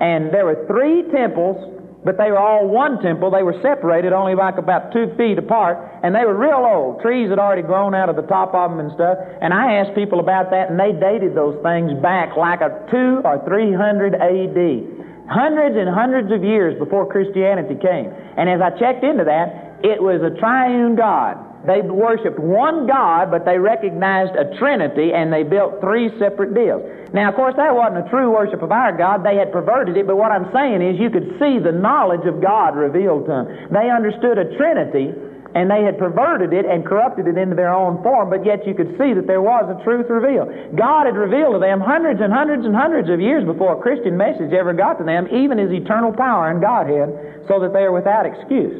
And 0.00 0.32
there 0.32 0.46
were 0.46 0.62
three 0.70 1.02
temples, 1.10 1.58
but 2.04 2.16
they 2.16 2.30
were 2.30 2.38
all 2.38 2.68
one 2.68 3.02
temple. 3.02 3.30
They 3.30 3.42
were 3.42 3.58
separated 3.60 4.12
only 4.12 4.36
like 4.36 4.56
about 4.58 4.92
two 4.92 5.10
feet 5.18 5.38
apart, 5.38 5.76
and 6.04 6.14
they 6.14 6.24
were 6.24 6.38
real 6.38 6.62
old. 6.62 7.02
Trees 7.02 7.30
had 7.30 7.40
already 7.40 7.62
grown 7.62 7.94
out 7.94 8.08
of 8.08 8.14
the 8.14 8.22
top 8.22 8.54
of 8.54 8.70
them 8.70 8.78
and 8.78 8.92
stuff. 8.94 9.18
And 9.42 9.52
I 9.52 9.82
asked 9.82 9.96
people 9.96 10.20
about 10.20 10.50
that, 10.50 10.70
and 10.70 10.78
they 10.78 10.92
dated 10.94 11.34
those 11.34 11.58
things 11.66 11.90
back 11.98 12.36
like 12.36 12.60
a 12.60 12.86
two 12.90 13.20
or 13.26 13.42
three 13.42 13.74
hundred 13.74 14.14
A.D. 14.14 15.07
Hundreds 15.28 15.76
and 15.76 15.88
hundreds 15.88 16.32
of 16.32 16.42
years 16.42 16.78
before 16.78 17.06
Christianity 17.06 17.74
came. 17.76 18.12
And 18.36 18.48
as 18.48 18.60
I 18.60 18.70
checked 18.78 19.04
into 19.04 19.24
that, 19.24 19.80
it 19.84 20.02
was 20.02 20.22
a 20.22 20.38
triune 20.40 20.96
God 20.96 21.36
They 21.66 21.82
worshiped 21.82 22.38
one 22.38 22.86
God, 22.86 23.30
but 23.30 23.44
they 23.44 23.58
recognized 23.58 24.32
a 24.36 24.56
Trinity, 24.58 25.12
and 25.12 25.32
they 25.32 25.42
built 25.42 25.80
three 25.80 26.08
separate 26.18 26.54
deals. 26.54 26.82
Now, 27.12 27.28
of 27.28 27.34
course, 27.34 27.54
that 27.56 27.74
wasn't 27.74 28.06
a 28.06 28.10
true 28.10 28.30
worship 28.30 28.62
of 28.62 28.70
our 28.70 28.96
God. 28.96 29.24
They 29.24 29.36
had 29.36 29.50
perverted 29.50 29.96
it, 29.96 30.06
but 30.06 30.16
what 30.16 30.30
I'm 30.30 30.50
saying 30.52 30.82
is 30.82 31.00
you 31.00 31.10
could 31.10 31.36
see 31.38 31.58
the 31.58 31.72
knowledge 31.72 32.26
of 32.26 32.40
God 32.40 32.76
revealed 32.76 33.26
to 33.26 33.44
them. 33.44 33.46
They 33.72 33.90
understood 33.90 34.38
a 34.38 34.56
Trinity, 34.56 35.12
and 35.58 35.66
they 35.66 35.82
had 35.82 35.98
perverted 35.98 36.54
it 36.54 36.62
and 36.70 36.86
corrupted 36.86 37.26
it 37.26 37.34
into 37.34 37.58
their 37.58 37.74
own 37.74 37.98
form, 38.06 38.30
but 38.30 38.46
yet 38.46 38.62
you 38.62 38.78
could 38.78 38.94
see 38.94 39.10
that 39.10 39.26
there 39.26 39.42
was 39.42 39.66
a 39.66 39.74
truth 39.82 40.06
revealed. 40.06 40.46
God 40.78 41.10
had 41.10 41.18
revealed 41.18 41.58
to 41.58 41.58
them 41.58 41.82
hundreds 41.82 42.22
and 42.22 42.30
hundreds 42.30 42.62
and 42.62 42.70
hundreds 42.70 43.10
of 43.10 43.18
years 43.18 43.42
before 43.42 43.74
a 43.74 43.82
Christian 43.82 44.14
message 44.14 44.54
ever 44.54 44.70
got 44.70 45.02
to 45.02 45.04
them, 45.04 45.26
even 45.34 45.58
His 45.58 45.74
eternal 45.74 46.14
power 46.14 46.54
and 46.54 46.62
Godhead, 46.62 47.42
so 47.50 47.58
that 47.58 47.74
they 47.74 47.82
are 47.82 47.90
without 47.90 48.22
excuse. 48.22 48.70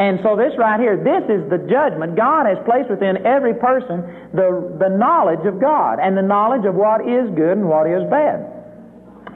And 0.00 0.18
so 0.24 0.32
this 0.32 0.56
right 0.56 0.80
here, 0.80 0.96
this 0.96 1.28
is 1.28 1.44
the 1.52 1.60
judgment. 1.68 2.16
God 2.16 2.48
has 2.48 2.56
placed 2.64 2.88
within 2.88 3.20
every 3.28 3.52
person 3.52 4.00
the, 4.32 4.80
the 4.80 4.88
knowledge 4.88 5.44
of 5.44 5.60
God 5.60 6.00
and 6.00 6.16
the 6.16 6.24
knowledge 6.24 6.64
of 6.64 6.74
what 6.74 7.04
is 7.04 7.28
good 7.36 7.60
and 7.60 7.68
what 7.68 7.84
is 7.84 8.00
bad. 8.08 8.48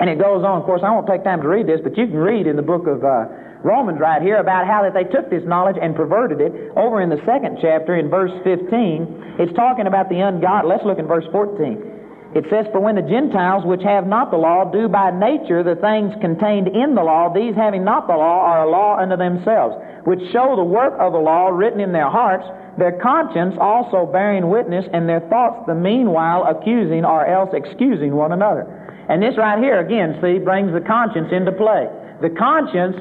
And 0.00 0.08
it 0.08 0.16
goes 0.16 0.40
on. 0.40 0.56
Of 0.56 0.64
course, 0.64 0.80
I 0.80 0.90
won't 0.90 1.06
take 1.06 1.22
time 1.22 1.44
to 1.44 1.48
read 1.52 1.68
this, 1.68 1.84
but 1.84 2.00
you 2.00 2.08
can 2.08 2.16
read 2.16 2.48
in 2.48 2.56
the 2.56 2.64
book 2.64 2.88
of 2.88 3.04
uh, 3.04 3.28
Romans 3.64 3.98
right 3.98 4.22
here 4.22 4.38
about 4.38 4.66
how 4.66 4.82
that 4.82 4.94
they 4.94 5.04
took 5.04 5.30
this 5.30 5.42
knowledge 5.44 5.76
and 5.80 5.96
perverted 5.96 6.40
it. 6.40 6.72
Over 6.76 7.02
in 7.02 7.10
the 7.10 7.18
second 7.26 7.58
chapter, 7.60 7.96
in 7.96 8.08
verse 8.08 8.32
15, 8.44 9.38
it's 9.38 9.52
talking 9.54 9.86
about 9.86 10.08
the 10.08 10.20
ungodly. 10.20 10.70
Let's 10.70 10.86
look 10.86 10.98
in 10.98 11.06
verse 11.06 11.26
14. 11.32 11.98
It 12.36 12.44
says, 12.52 12.66
For 12.72 12.80
when 12.80 12.94
the 12.94 13.08
Gentiles, 13.08 13.64
which 13.64 13.82
have 13.82 14.06
not 14.06 14.30
the 14.30 14.36
law, 14.36 14.68
do 14.70 14.86
by 14.86 15.10
nature 15.10 15.64
the 15.64 15.80
things 15.80 16.12
contained 16.20 16.68
in 16.68 16.94
the 16.94 17.02
law, 17.02 17.32
these 17.32 17.56
having 17.56 17.84
not 17.84 18.06
the 18.06 18.14
law 18.14 18.44
are 18.44 18.68
a 18.68 18.70
law 18.70 19.00
unto 19.00 19.16
themselves, 19.16 19.74
which 20.04 20.20
show 20.30 20.54
the 20.54 20.64
work 20.64 20.92
of 21.00 21.12
the 21.12 21.18
law 21.18 21.48
written 21.48 21.80
in 21.80 21.90
their 21.90 22.10
hearts, 22.10 22.44
their 22.76 23.00
conscience 23.00 23.56
also 23.58 24.04
bearing 24.04 24.50
witness, 24.50 24.84
and 24.92 25.08
their 25.08 25.24
thoughts 25.32 25.64
the 25.66 25.74
meanwhile 25.74 26.44
accusing 26.44 27.04
or 27.04 27.24
else 27.24 27.50
excusing 27.54 28.14
one 28.14 28.32
another. 28.32 28.68
And 29.08 29.22
this 29.22 29.38
right 29.38 29.58
here, 29.58 29.80
again, 29.80 30.20
see, 30.20 30.38
brings 30.38 30.70
the 30.72 30.84
conscience 30.84 31.32
into 31.32 31.50
play. 31.52 31.88
The 32.20 32.30
conscience 32.36 32.96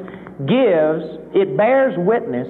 gives, 0.46 1.04
it 1.34 1.58
bears 1.58 1.96
witness, 1.98 2.48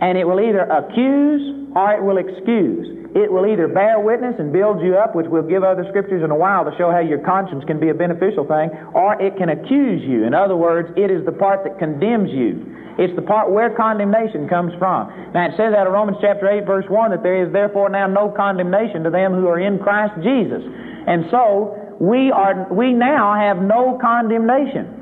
and 0.00 0.18
it 0.18 0.24
will 0.24 0.40
either 0.40 0.68
accuse 0.68 1.72
or 1.76 1.94
it 1.94 2.02
will 2.02 2.18
excuse. 2.18 3.00
It 3.10 3.26
will 3.26 3.46
either 3.46 3.66
bear 3.66 3.98
witness 3.98 4.38
and 4.38 4.52
build 4.52 4.80
you 4.80 4.94
up, 4.94 5.16
which 5.16 5.26
we'll 5.26 5.46
give 5.46 5.64
other 5.64 5.84
scriptures 5.90 6.22
in 6.22 6.30
a 6.30 6.36
while 6.36 6.64
to 6.64 6.70
show 6.78 6.90
how 6.90 7.00
your 7.00 7.18
conscience 7.18 7.64
can 7.66 7.80
be 7.80 7.90
a 7.90 7.94
beneficial 7.94 8.46
thing, 8.46 8.70
or 8.94 9.18
it 9.20 9.36
can 9.36 9.50
accuse 9.50 10.02
you. 10.06 10.22
In 10.24 10.34
other 10.34 10.54
words, 10.54 10.94
it 10.96 11.10
is 11.10 11.24
the 11.26 11.32
part 11.32 11.64
that 11.64 11.78
condemns 11.78 12.30
you. 12.30 12.62
It's 12.98 13.14
the 13.16 13.22
part 13.22 13.50
where 13.50 13.74
condemnation 13.74 14.46
comes 14.46 14.72
from. 14.78 15.08
Now 15.32 15.46
it 15.46 15.56
says 15.56 15.74
out 15.74 15.86
of 15.86 15.92
Romans 15.92 16.18
chapter 16.20 16.46
8 16.46 16.66
verse 16.66 16.84
1 16.88 17.10
that 17.10 17.22
there 17.22 17.42
is 17.42 17.52
therefore 17.52 17.88
now 17.88 18.06
no 18.06 18.28
condemnation 18.28 19.02
to 19.04 19.10
them 19.10 19.32
who 19.32 19.48
are 19.48 19.58
in 19.58 19.78
Christ 19.78 20.14
Jesus. 20.22 20.62
And 21.08 21.24
so 21.30 21.96
we 21.98 22.30
are 22.30 22.68
we 22.70 22.92
now 22.92 23.34
have 23.34 23.62
no 23.62 23.98
condemnation. 24.00 24.99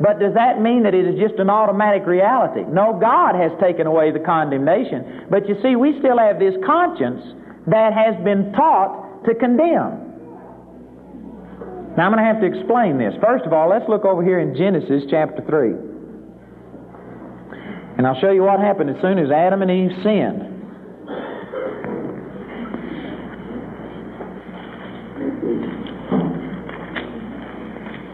But 0.00 0.18
does 0.18 0.32
that 0.32 0.60
mean 0.62 0.82
that 0.84 0.94
it 0.94 1.04
is 1.04 1.20
just 1.20 1.38
an 1.38 1.50
automatic 1.50 2.06
reality? 2.06 2.64
No, 2.64 2.96
God 2.98 3.36
has 3.36 3.52
taken 3.60 3.86
away 3.86 4.10
the 4.10 4.18
condemnation. 4.18 5.26
But 5.28 5.46
you 5.46 5.56
see, 5.62 5.76
we 5.76 5.98
still 6.00 6.16
have 6.16 6.40
this 6.40 6.54
conscience 6.64 7.20
that 7.68 7.92
has 7.92 8.16
been 8.24 8.50
taught 8.52 9.24
to 9.28 9.34
condemn. 9.34 10.08
Now 12.00 12.08
I'm 12.08 12.12
going 12.16 12.24
to 12.24 12.32
have 12.32 12.40
to 12.40 12.46
explain 12.46 12.96
this. 12.96 13.12
First 13.20 13.44
of 13.44 13.52
all, 13.52 13.68
let's 13.68 13.84
look 13.88 14.06
over 14.06 14.24
here 14.24 14.40
in 14.40 14.56
Genesis 14.56 15.04
chapter 15.10 15.44
3. 15.44 15.74
And 17.98 18.06
I'll 18.06 18.18
show 18.20 18.30
you 18.30 18.42
what 18.42 18.58
happened 18.58 18.88
as 18.88 18.96
soon 19.02 19.18
as 19.18 19.30
Adam 19.30 19.60
and 19.60 19.70
Eve 19.70 19.92
sinned. 20.02 20.48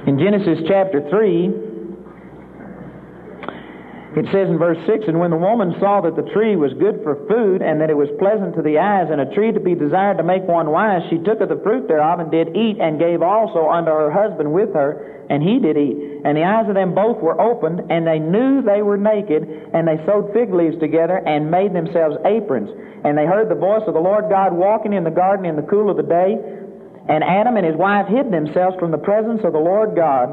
In 0.09 0.19
Genesis 0.19 0.65
chapter 0.67 1.07
3, 1.11 1.66
it 4.17 4.25
says 4.33 4.49
in 4.49 4.57
verse 4.57 4.81
6 4.89 5.13
And 5.13 5.21
when 5.21 5.29
the 5.29 5.37
woman 5.37 5.77
saw 5.77 6.01
that 6.01 6.17
the 6.17 6.25
tree 6.33 6.57
was 6.57 6.73
good 6.81 7.05
for 7.05 7.21
food, 7.29 7.61
and 7.61 7.77
that 7.85 7.93
it 7.93 7.97
was 8.01 8.09
pleasant 8.17 8.57
to 8.57 8.65
the 8.65 8.81
eyes, 8.81 9.13
and 9.13 9.21
a 9.21 9.29
tree 9.37 9.53
to 9.53 9.61
be 9.61 9.77
desired 9.77 10.17
to 10.17 10.25
make 10.25 10.49
one 10.49 10.73
wise, 10.73 11.05
she 11.13 11.21
took 11.21 11.45
of 11.45 11.53
the 11.53 11.61
fruit 11.61 11.85
thereof, 11.85 12.25
and 12.25 12.33
did 12.33 12.57
eat, 12.57 12.81
and 12.81 12.97
gave 12.97 13.21
also 13.21 13.69
unto 13.69 13.93
her 13.93 14.09
husband 14.09 14.49
with 14.49 14.73
her, 14.73 15.21
and 15.29 15.45
he 15.45 15.61
did 15.61 15.77
eat. 15.77 16.25
And 16.25 16.33
the 16.33 16.49
eyes 16.49 16.65
of 16.65 16.73
them 16.73 16.97
both 16.97 17.21
were 17.21 17.37
opened, 17.37 17.93
and 17.93 18.09
they 18.09 18.17
knew 18.17 18.65
they 18.65 18.81
were 18.81 18.97
naked, 18.97 19.45
and 19.77 19.85
they 19.85 20.01
sewed 20.09 20.33
fig 20.33 20.49
leaves 20.49 20.81
together, 20.81 21.21
and 21.21 21.53
made 21.53 21.77
themselves 21.77 22.17
aprons. 22.25 22.73
And 23.05 23.21
they 23.21 23.29
heard 23.29 23.53
the 23.53 23.61
voice 23.61 23.85
of 23.85 23.93
the 23.93 24.01
Lord 24.01 24.33
God 24.33 24.57
walking 24.57 24.97
in 24.97 25.05
the 25.05 25.13
garden 25.13 25.45
in 25.45 25.61
the 25.61 25.69
cool 25.69 25.93
of 25.93 26.01
the 26.01 26.09
day. 26.09 26.41
And 27.13 27.23
Adam 27.23 27.61
and 27.61 27.69
his 27.69 27.77
wife 27.77 28.09
hid 28.09 28.33
themselves 28.33 28.81
from 28.81 28.91
the 28.97 28.99
presence 28.99 29.45
of 29.45 29.53
the 29.53 29.61
Lord 29.61 29.95
God 29.95 30.33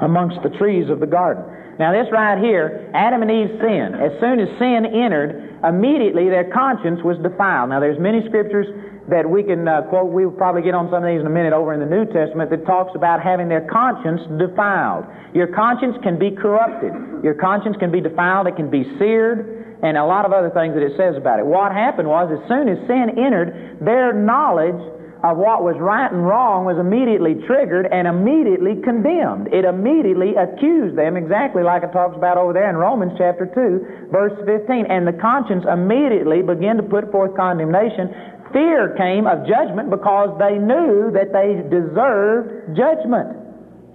amongst 0.00 0.42
the 0.42 0.50
trees 0.56 0.88
of 0.88 0.98
the 0.98 1.06
garden. 1.06 1.61
Now, 1.78 1.92
this 1.92 2.10
right 2.12 2.38
here, 2.38 2.90
Adam 2.92 3.22
and 3.22 3.30
Eve 3.30 3.56
sinned. 3.60 3.96
As 3.96 4.12
soon 4.20 4.40
as 4.40 4.48
sin 4.58 4.84
entered, 4.84 5.56
immediately 5.64 6.28
their 6.28 6.50
conscience 6.52 7.00
was 7.02 7.16
defiled. 7.22 7.70
Now, 7.70 7.80
there's 7.80 7.98
many 7.98 8.20
scriptures 8.28 8.68
that 9.08 9.28
we 9.28 9.42
can 9.42 9.66
uh, 9.66 9.82
quote. 9.88 10.12
We'll 10.12 10.30
probably 10.30 10.62
get 10.62 10.74
on 10.74 10.86
some 10.92 11.02
of 11.02 11.08
these 11.08 11.20
in 11.20 11.26
a 11.26 11.32
minute 11.32 11.52
over 11.52 11.72
in 11.72 11.80
the 11.80 11.88
New 11.88 12.04
Testament 12.06 12.50
that 12.50 12.66
talks 12.66 12.92
about 12.94 13.22
having 13.22 13.48
their 13.48 13.66
conscience 13.66 14.20
defiled. 14.38 15.06
Your 15.34 15.48
conscience 15.48 15.96
can 16.02 16.18
be 16.18 16.30
corrupted. 16.30 16.92
Your 17.24 17.34
conscience 17.34 17.76
can 17.80 17.90
be 17.90 18.00
defiled. 18.00 18.46
It 18.46 18.56
can 18.56 18.70
be 18.70 18.84
seared, 18.98 19.80
and 19.82 19.96
a 19.96 20.04
lot 20.04 20.24
of 20.24 20.32
other 20.32 20.50
things 20.50 20.74
that 20.74 20.84
it 20.84 20.92
says 20.96 21.16
about 21.16 21.40
it. 21.40 21.46
What 21.46 21.72
happened 21.72 22.06
was, 22.06 22.30
as 22.30 22.42
soon 22.46 22.68
as 22.68 22.78
sin 22.86 23.18
entered, 23.18 23.80
their 23.80 24.12
knowledge 24.12 24.78
of 25.22 25.38
what 25.38 25.62
was 25.62 25.78
right 25.78 26.10
and 26.10 26.26
wrong 26.26 26.66
was 26.66 26.82
immediately 26.82 27.38
triggered 27.46 27.86
and 27.86 28.10
immediately 28.10 28.74
condemned. 28.82 29.46
It 29.54 29.62
immediately 29.62 30.34
accused 30.34 30.98
them, 30.98 31.14
exactly 31.14 31.62
like 31.62 31.86
it 31.86 31.94
talks 31.94 32.18
about 32.18 32.42
over 32.42 32.50
there 32.50 32.66
in 32.66 32.74
Romans 32.74 33.14
chapter 33.14 33.46
2, 33.46 34.10
verse 34.10 34.34
15. 34.42 34.90
And 34.90 35.06
the 35.06 35.14
conscience 35.22 35.62
immediately 35.62 36.42
began 36.42 36.74
to 36.74 36.82
put 36.82 37.06
forth 37.14 37.38
condemnation. 37.38 38.10
Fear 38.50 38.98
came 38.98 39.30
of 39.30 39.46
judgment 39.46 39.94
because 39.94 40.34
they 40.42 40.58
knew 40.58 41.14
that 41.14 41.30
they 41.30 41.62
deserved 41.70 42.74
judgment. 42.74 43.38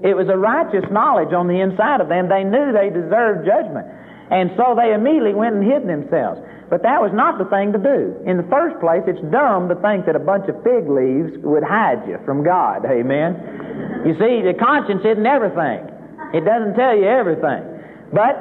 It 0.07 0.15
was 0.15 0.31
a 0.31 0.39
righteous 0.39 0.87
knowledge 0.95 1.35
on 1.35 1.51
the 1.51 1.59
inside 1.59 1.99
of 1.99 2.07
them. 2.07 2.31
They 2.31 2.47
knew 2.47 2.71
they 2.71 2.87
deserved 2.87 3.43
judgment. 3.43 3.83
And 4.31 4.51
so 4.57 4.75
they 4.75 4.93
immediately 4.93 5.33
went 5.33 5.55
and 5.55 5.63
hid 5.63 5.87
themselves. 5.87 6.41
But 6.69 6.83
that 6.83 6.99
was 6.99 7.15
not 7.15 7.39
the 7.39 7.47
thing 7.47 7.71
to 7.71 7.79
do. 7.79 8.19
In 8.27 8.35
the 8.35 8.47
first 8.51 8.75
place, 8.83 8.99
it's 9.07 9.23
dumb 9.31 9.71
to 9.71 9.75
think 9.79 10.05
that 10.05 10.19
a 10.19 10.23
bunch 10.23 10.51
of 10.51 10.59
fig 10.67 10.91
leaves 10.91 11.31
would 11.39 11.63
hide 11.63 12.03
you 12.03 12.19
from 12.27 12.43
God. 12.43 12.83
Amen. 12.83 14.03
You 14.03 14.13
see, 14.19 14.43
the 14.43 14.51
conscience 14.53 14.99
isn't 15.07 15.25
everything. 15.25 15.87
It 16.35 16.43
doesn't 16.43 16.75
tell 16.75 16.91
you 16.91 17.07
everything. 17.07 17.63
But 18.11 18.35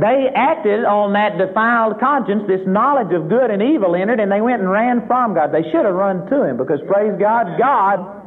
they 0.00 0.32
acted 0.32 0.88
on 0.88 1.12
that 1.12 1.36
defiled 1.36 2.00
conscience, 2.00 2.48
this 2.48 2.64
knowledge 2.64 3.12
of 3.12 3.28
good 3.28 3.50
and 3.50 3.60
evil 3.60 3.96
entered, 3.96 4.20
and 4.20 4.32
they 4.32 4.40
went 4.40 4.64
and 4.64 4.70
ran 4.70 5.06
from 5.06 5.34
God. 5.34 5.52
They 5.52 5.68
should 5.68 5.84
have 5.84 5.94
run 5.94 6.24
to 6.30 6.48
Him 6.48 6.56
because, 6.56 6.80
praise 6.88 7.12
God, 7.20 7.58
God 7.60 8.17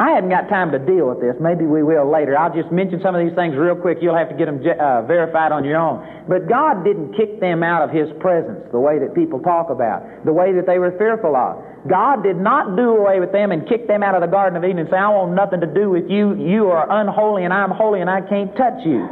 I 0.00 0.16
haven't 0.16 0.32
got 0.32 0.48
time 0.48 0.72
to 0.72 0.80
deal 0.80 1.12
with 1.12 1.20
this. 1.20 1.36
Maybe 1.44 1.68
we 1.68 1.84
will 1.84 2.08
later. 2.08 2.32
I'll 2.32 2.48
just 2.48 2.72
mention 2.72 3.04
some 3.04 3.12
of 3.12 3.20
these 3.20 3.36
things 3.36 3.52
real 3.52 3.76
quick. 3.76 3.98
You'll 4.00 4.16
have 4.16 4.32
to 4.32 4.34
get 4.34 4.48
them 4.48 4.56
uh, 4.64 5.04
verified 5.04 5.52
on 5.52 5.60
your 5.60 5.76
own. 5.76 6.00
But 6.24 6.48
God 6.48 6.88
didn't 6.88 7.12
kick 7.20 7.36
them 7.36 7.60
out 7.60 7.84
of 7.84 7.92
His 7.92 8.08
presence 8.16 8.64
the 8.72 8.80
way 8.80 8.96
that 8.96 9.12
people 9.12 9.44
talk 9.44 9.68
about, 9.68 10.00
the 10.24 10.32
way 10.32 10.56
that 10.56 10.64
they 10.64 10.80
were 10.80 10.96
fearful 10.96 11.36
of. 11.36 11.60
God 11.84 12.24
did 12.24 12.40
not 12.40 12.80
do 12.80 12.96
away 12.96 13.20
with 13.20 13.30
them 13.30 13.52
and 13.52 13.68
kick 13.68 13.88
them 13.88 14.02
out 14.02 14.16
of 14.16 14.24
the 14.24 14.32
Garden 14.32 14.56
of 14.56 14.64
Eden 14.64 14.80
and 14.80 14.88
say, 14.88 14.96
I 14.96 15.12
want 15.12 15.36
nothing 15.36 15.60
to 15.60 15.68
do 15.68 15.92
with 15.92 16.08
you. 16.08 16.32
You 16.32 16.72
are 16.72 16.88
unholy 16.88 17.44
and 17.44 17.52
I'm 17.52 17.70
holy 17.70 18.00
and 18.00 18.08
I 18.08 18.24
can't 18.24 18.56
touch 18.56 18.80
you. 18.88 19.04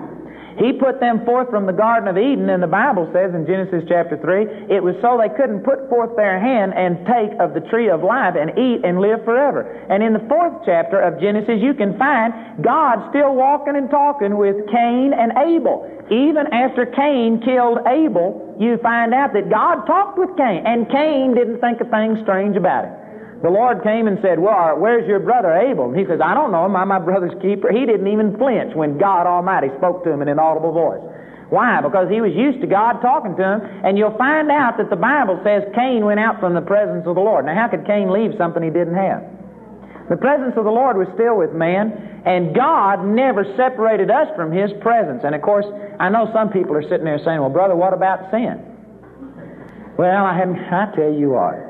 He 0.58 0.72
put 0.74 0.98
them 0.98 1.24
forth 1.24 1.50
from 1.50 1.66
the 1.66 1.72
Garden 1.72 2.10
of 2.10 2.18
Eden, 2.18 2.50
and 2.50 2.62
the 2.62 2.70
Bible 2.70 3.08
says 3.14 3.30
in 3.32 3.46
Genesis 3.46 3.86
chapter 3.86 4.18
3, 4.18 4.74
it 4.74 4.82
was 4.82 4.98
so 4.98 5.14
they 5.14 5.30
couldn't 5.30 5.62
put 5.62 5.88
forth 5.88 6.18
their 6.18 6.42
hand 6.42 6.74
and 6.74 7.06
take 7.06 7.30
of 7.38 7.54
the 7.54 7.62
tree 7.70 7.88
of 7.88 8.02
life 8.02 8.34
and 8.34 8.50
eat 8.58 8.82
and 8.82 8.98
live 8.98 9.22
forever. 9.24 9.62
And 9.86 10.02
in 10.02 10.12
the 10.12 10.26
fourth 10.26 10.66
chapter 10.66 10.98
of 10.98 11.22
Genesis, 11.22 11.62
you 11.62 11.74
can 11.74 11.96
find 11.96 12.34
God 12.58 13.06
still 13.14 13.38
walking 13.38 13.78
and 13.78 13.88
talking 13.88 14.36
with 14.36 14.58
Cain 14.66 15.14
and 15.14 15.30
Abel. 15.38 15.86
Even 16.10 16.50
after 16.50 16.86
Cain 16.86 17.38
killed 17.38 17.78
Abel, 17.86 18.56
you 18.58 18.78
find 18.82 19.14
out 19.14 19.32
that 19.38 19.46
God 19.48 19.86
talked 19.86 20.18
with 20.18 20.34
Cain, 20.36 20.66
and 20.66 20.90
Cain 20.90 21.34
didn't 21.38 21.60
think 21.62 21.80
a 21.80 21.86
thing 21.86 22.18
strange 22.26 22.56
about 22.56 22.84
it. 22.84 23.07
The 23.42 23.50
Lord 23.50 23.82
came 23.86 24.08
and 24.08 24.18
said, 24.20 24.38
Well, 24.38 24.78
where's 24.78 25.06
your 25.06 25.20
brother 25.20 25.54
Abel? 25.54 25.94
And 25.94 25.96
he 25.98 26.04
says, 26.06 26.18
I 26.18 26.34
don't 26.34 26.50
know 26.50 26.66
him. 26.66 26.74
I'm 26.74 26.88
my 26.88 26.98
brother's 26.98 27.34
keeper. 27.40 27.70
He 27.70 27.86
didn't 27.86 28.10
even 28.10 28.36
flinch 28.36 28.74
when 28.74 28.98
God 28.98 29.26
Almighty 29.30 29.68
spoke 29.78 30.02
to 30.04 30.10
him 30.10 30.22
in 30.22 30.28
an 30.28 30.38
audible 30.38 30.72
voice. 30.72 31.02
Why? 31.48 31.80
Because 31.80 32.10
he 32.10 32.20
was 32.20 32.34
used 32.34 32.60
to 32.60 32.68
God 32.68 33.00
talking 33.00 33.32
to 33.36 33.42
him, 33.42 33.60
and 33.86 33.96
you'll 33.96 34.16
find 34.18 34.50
out 34.50 34.76
that 34.76 34.90
the 34.90 35.00
Bible 35.00 35.40
says 35.46 35.64
Cain 35.72 36.04
went 36.04 36.20
out 36.20 36.40
from 36.40 36.52
the 36.52 36.60
presence 36.60 37.06
of 37.06 37.14
the 37.14 37.24
Lord. 37.24 37.46
Now, 37.46 37.54
how 37.54 37.68
could 37.68 37.86
Cain 37.86 38.12
leave 38.12 38.36
something 38.36 38.60
he 38.60 38.68
didn't 38.68 38.98
have? 38.98 39.24
The 40.10 40.16
presence 40.16 40.58
of 40.58 40.64
the 40.64 40.74
Lord 40.74 40.98
was 40.98 41.08
still 41.14 41.38
with 41.38 41.52
man, 41.52 42.22
and 42.26 42.54
God 42.54 43.06
never 43.06 43.44
separated 43.56 44.10
us 44.10 44.28
from 44.36 44.52
his 44.52 44.68
presence. 44.80 45.22
And 45.24 45.34
of 45.34 45.40
course, 45.40 45.64
I 46.00 46.10
know 46.10 46.28
some 46.34 46.50
people 46.50 46.76
are 46.76 46.84
sitting 46.84 47.04
there 47.04 47.20
saying, 47.24 47.40
Well, 47.40 47.54
brother, 47.54 47.76
what 47.76 47.94
about 47.94 48.30
sin? 48.30 48.60
Well, 49.96 50.24
I. 50.24 50.42
I 50.42 50.94
tell 50.94 51.12
you 51.12 51.30
what. 51.30 51.67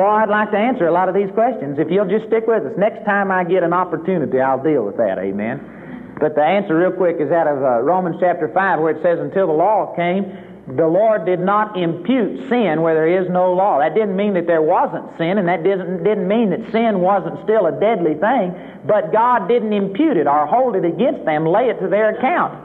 Well, 0.00 0.16
I'd 0.16 0.30
like 0.30 0.50
to 0.52 0.56
answer 0.56 0.86
a 0.86 0.92
lot 0.92 1.08
of 1.08 1.14
these 1.14 1.30
questions 1.34 1.78
if 1.78 1.90
you'll 1.90 2.08
just 2.08 2.26
stick 2.26 2.46
with 2.46 2.64
us. 2.64 2.72
Next 2.78 3.04
time 3.04 3.30
I 3.30 3.44
get 3.44 3.62
an 3.62 3.72
opportunity, 3.72 4.40
I'll 4.40 4.62
deal 4.62 4.82
with 4.82 4.96
that. 4.96 5.18
Amen. 5.18 6.16
But 6.18 6.34
the 6.34 6.42
answer, 6.42 6.76
real 6.76 6.92
quick, 6.92 7.16
is 7.20 7.30
out 7.30 7.46
of 7.46 7.62
uh, 7.62 7.80
Romans 7.84 8.16
chapter 8.18 8.48
5, 8.48 8.80
where 8.80 8.96
it 8.96 9.02
says, 9.02 9.20
Until 9.20 9.46
the 9.46 9.52
law 9.52 9.94
came, 9.94 10.32
the 10.66 10.86
Lord 10.86 11.26
did 11.26 11.40
not 11.40 11.76
impute 11.76 12.48
sin 12.48 12.82
where 12.82 12.94
there 12.94 13.22
is 13.22 13.28
no 13.30 13.52
law. 13.52 13.78
That 13.78 13.94
didn't 13.94 14.16
mean 14.16 14.34
that 14.34 14.46
there 14.46 14.62
wasn't 14.62 15.04
sin, 15.18 15.38
and 15.38 15.46
that 15.48 15.62
didn't, 15.62 16.02
didn't 16.02 16.26
mean 16.26 16.50
that 16.50 16.64
sin 16.72 17.00
wasn't 17.00 17.36
still 17.44 17.66
a 17.66 17.72
deadly 17.72 18.14
thing, 18.14 18.56
but 18.86 19.12
God 19.12 19.48
didn't 19.48 19.72
impute 19.72 20.16
it 20.16 20.26
or 20.26 20.46
hold 20.46 20.76
it 20.76 20.84
against 20.84 21.24
them, 21.24 21.44
lay 21.44 21.68
it 21.68 21.78
to 21.80 21.88
their 21.88 22.16
account. 22.16 22.56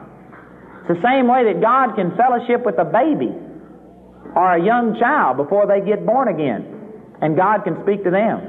It's 0.87 0.99
the 0.99 1.03
same 1.03 1.27
way 1.27 1.51
that 1.51 1.59
God 1.61 1.95
can 1.95 2.15
fellowship 2.15 2.65
with 2.65 2.79
a 2.79 2.85
baby 2.85 3.35
or 4.35 4.55
a 4.55 4.61
young 4.61 4.99
child 4.99 5.37
before 5.37 5.65
they 5.65 5.79
get 5.79 6.05
born 6.05 6.27
again, 6.27 6.67
and 7.21 7.35
God 7.35 7.63
can 7.63 7.79
speak 7.83 8.03
to 8.03 8.11
them. 8.11 8.43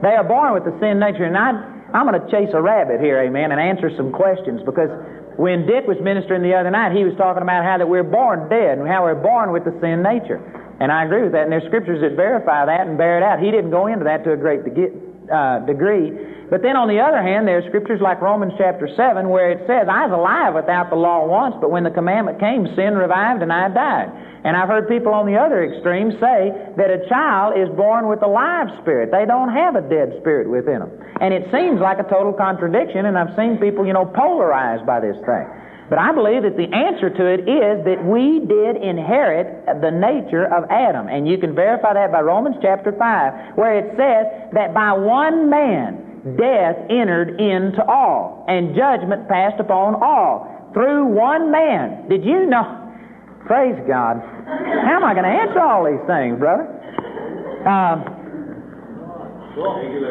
They 0.00 0.16
are 0.16 0.24
born 0.24 0.54
with 0.54 0.64
the 0.64 0.72
sin 0.80 0.98
nature, 0.98 1.28
and 1.28 1.36
I, 1.36 1.52
I'm 1.92 2.08
going 2.08 2.16
to 2.16 2.26
chase 2.32 2.48
a 2.54 2.62
rabbit 2.62 3.00
here, 3.00 3.20
amen, 3.20 3.52
and 3.52 3.60
answer 3.60 3.92
some 3.96 4.10
questions 4.10 4.62
because 4.64 4.88
when 5.36 5.66
Dick 5.66 5.86
was 5.86 5.98
ministering 6.02 6.42
the 6.42 6.54
other 6.56 6.70
night, 6.70 6.96
he 6.96 7.04
was 7.04 7.14
talking 7.14 7.42
about 7.42 7.62
how 7.62 7.78
that 7.78 7.86
we're 7.86 8.06
born 8.06 8.48
dead 8.48 8.78
and 8.78 8.88
how 8.88 9.04
we're 9.04 9.20
born 9.20 9.52
with 9.52 9.62
the 9.62 9.74
sin 9.78 10.02
nature. 10.02 10.42
And 10.80 10.90
I 10.90 11.04
agree 11.04 11.22
with 11.22 11.32
that, 11.32 11.44
and 11.44 11.52
there's 11.52 11.66
scriptures 11.66 12.00
that 12.00 12.14
verify 12.14 12.66
that 12.66 12.86
and 12.86 12.96
bear 12.96 13.18
it 13.18 13.22
out. 13.22 13.38
He 13.38 13.50
didn't 13.50 13.70
go 13.70 13.86
into 13.86 14.06
that 14.06 14.24
to 14.24 14.32
a 14.32 14.38
great 14.38 14.62
uh, 14.62 15.58
degree. 15.66 16.14
But 16.48 16.64
then 16.64 16.80
on 16.80 16.88
the 16.88 16.96
other 16.96 17.20
hand, 17.20 17.44
there's 17.44 17.68
scriptures 17.68 18.00
like 18.00 18.24
Romans 18.24 18.56
chapter 18.56 18.88
7 18.88 19.28
where 19.28 19.52
it 19.52 19.68
says, 19.68 19.84
I 19.84 20.08
was 20.08 20.16
alive 20.16 20.56
without 20.56 20.88
the 20.88 20.96
law 20.96 21.28
once, 21.28 21.54
but 21.60 21.68
when 21.68 21.84
the 21.84 21.92
commandment 21.92 22.40
came, 22.40 22.64
sin 22.72 22.96
revived 22.96 23.44
and 23.44 23.52
I 23.52 23.68
died. 23.68 24.08
And 24.48 24.56
I've 24.56 24.68
heard 24.68 24.88
people 24.88 25.12
on 25.12 25.28
the 25.28 25.36
other 25.36 25.60
extreme 25.60 26.16
say 26.16 26.48
that 26.80 26.88
a 26.88 27.04
child 27.08 27.60
is 27.60 27.68
born 27.76 28.08
with 28.08 28.24
a 28.24 28.30
live 28.30 28.72
spirit. 28.80 29.12
They 29.12 29.28
don't 29.28 29.52
have 29.52 29.76
a 29.76 29.84
dead 29.84 30.16
spirit 30.24 30.48
within 30.48 30.80
them. 30.80 30.92
And 31.20 31.36
it 31.36 31.52
seems 31.52 31.84
like 31.84 32.00
a 32.00 32.08
total 32.08 32.32
contradiction, 32.32 33.04
and 33.04 33.18
I've 33.18 33.36
seen 33.36 33.60
people, 33.60 33.84
you 33.84 33.92
know, 33.92 34.08
polarized 34.08 34.86
by 34.88 35.04
this 35.04 35.20
thing. 35.28 35.46
But 35.92 35.98
I 35.98 36.12
believe 36.12 36.44
that 36.48 36.56
the 36.56 36.68
answer 36.68 37.08
to 37.08 37.24
it 37.28 37.48
is 37.48 37.84
that 37.84 38.00
we 38.04 38.44
did 38.44 38.76
inherit 38.76 39.64
the 39.80 39.90
nature 39.90 40.44
of 40.48 40.68
Adam. 40.68 41.08
And 41.08 41.26
you 41.26 41.36
can 41.36 41.54
verify 41.54 41.92
that 41.92 42.12
by 42.12 42.20
Romans 42.20 42.56
chapter 42.60 42.92
5, 42.92 43.56
where 43.56 43.76
it 43.76 43.96
says 43.96 44.52
that 44.52 44.72
by 44.72 44.92
one 44.92 45.48
man 45.48 46.07
death 46.36 46.76
entered 46.90 47.40
into 47.40 47.84
all, 47.86 48.44
and 48.48 48.74
judgment 48.74 49.28
passed 49.28 49.60
upon 49.60 49.94
all 50.02 50.70
through 50.74 51.06
one 51.06 51.50
man. 51.50 52.08
Did 52.08 52.24
you 52.24 52.46
know? 52.46 52.84
Praise 53.46 53.78
God. 53.88 54.20
How 54.20 54.96
am 54.96 55.04
I 55.04 55.14
going 55.14 55.24
to 55.24 55.30
answer 55.30 55.60
all 55.60 55.84
these 55.84 56.04
things, 56.06 56.38
brother? 56.38 56.68
Um, 57.64 58.04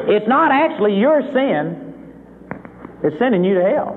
it's 0.10 0.28
not 0.28 0.52
actually 0.52 0.98
your 0.98 1.22
sin 1.34 1.94
that's 3.04 3.16
sending 3.20 3.44
you 3.44 3.54
to 3.56 3.64
hell. 3.64 3.96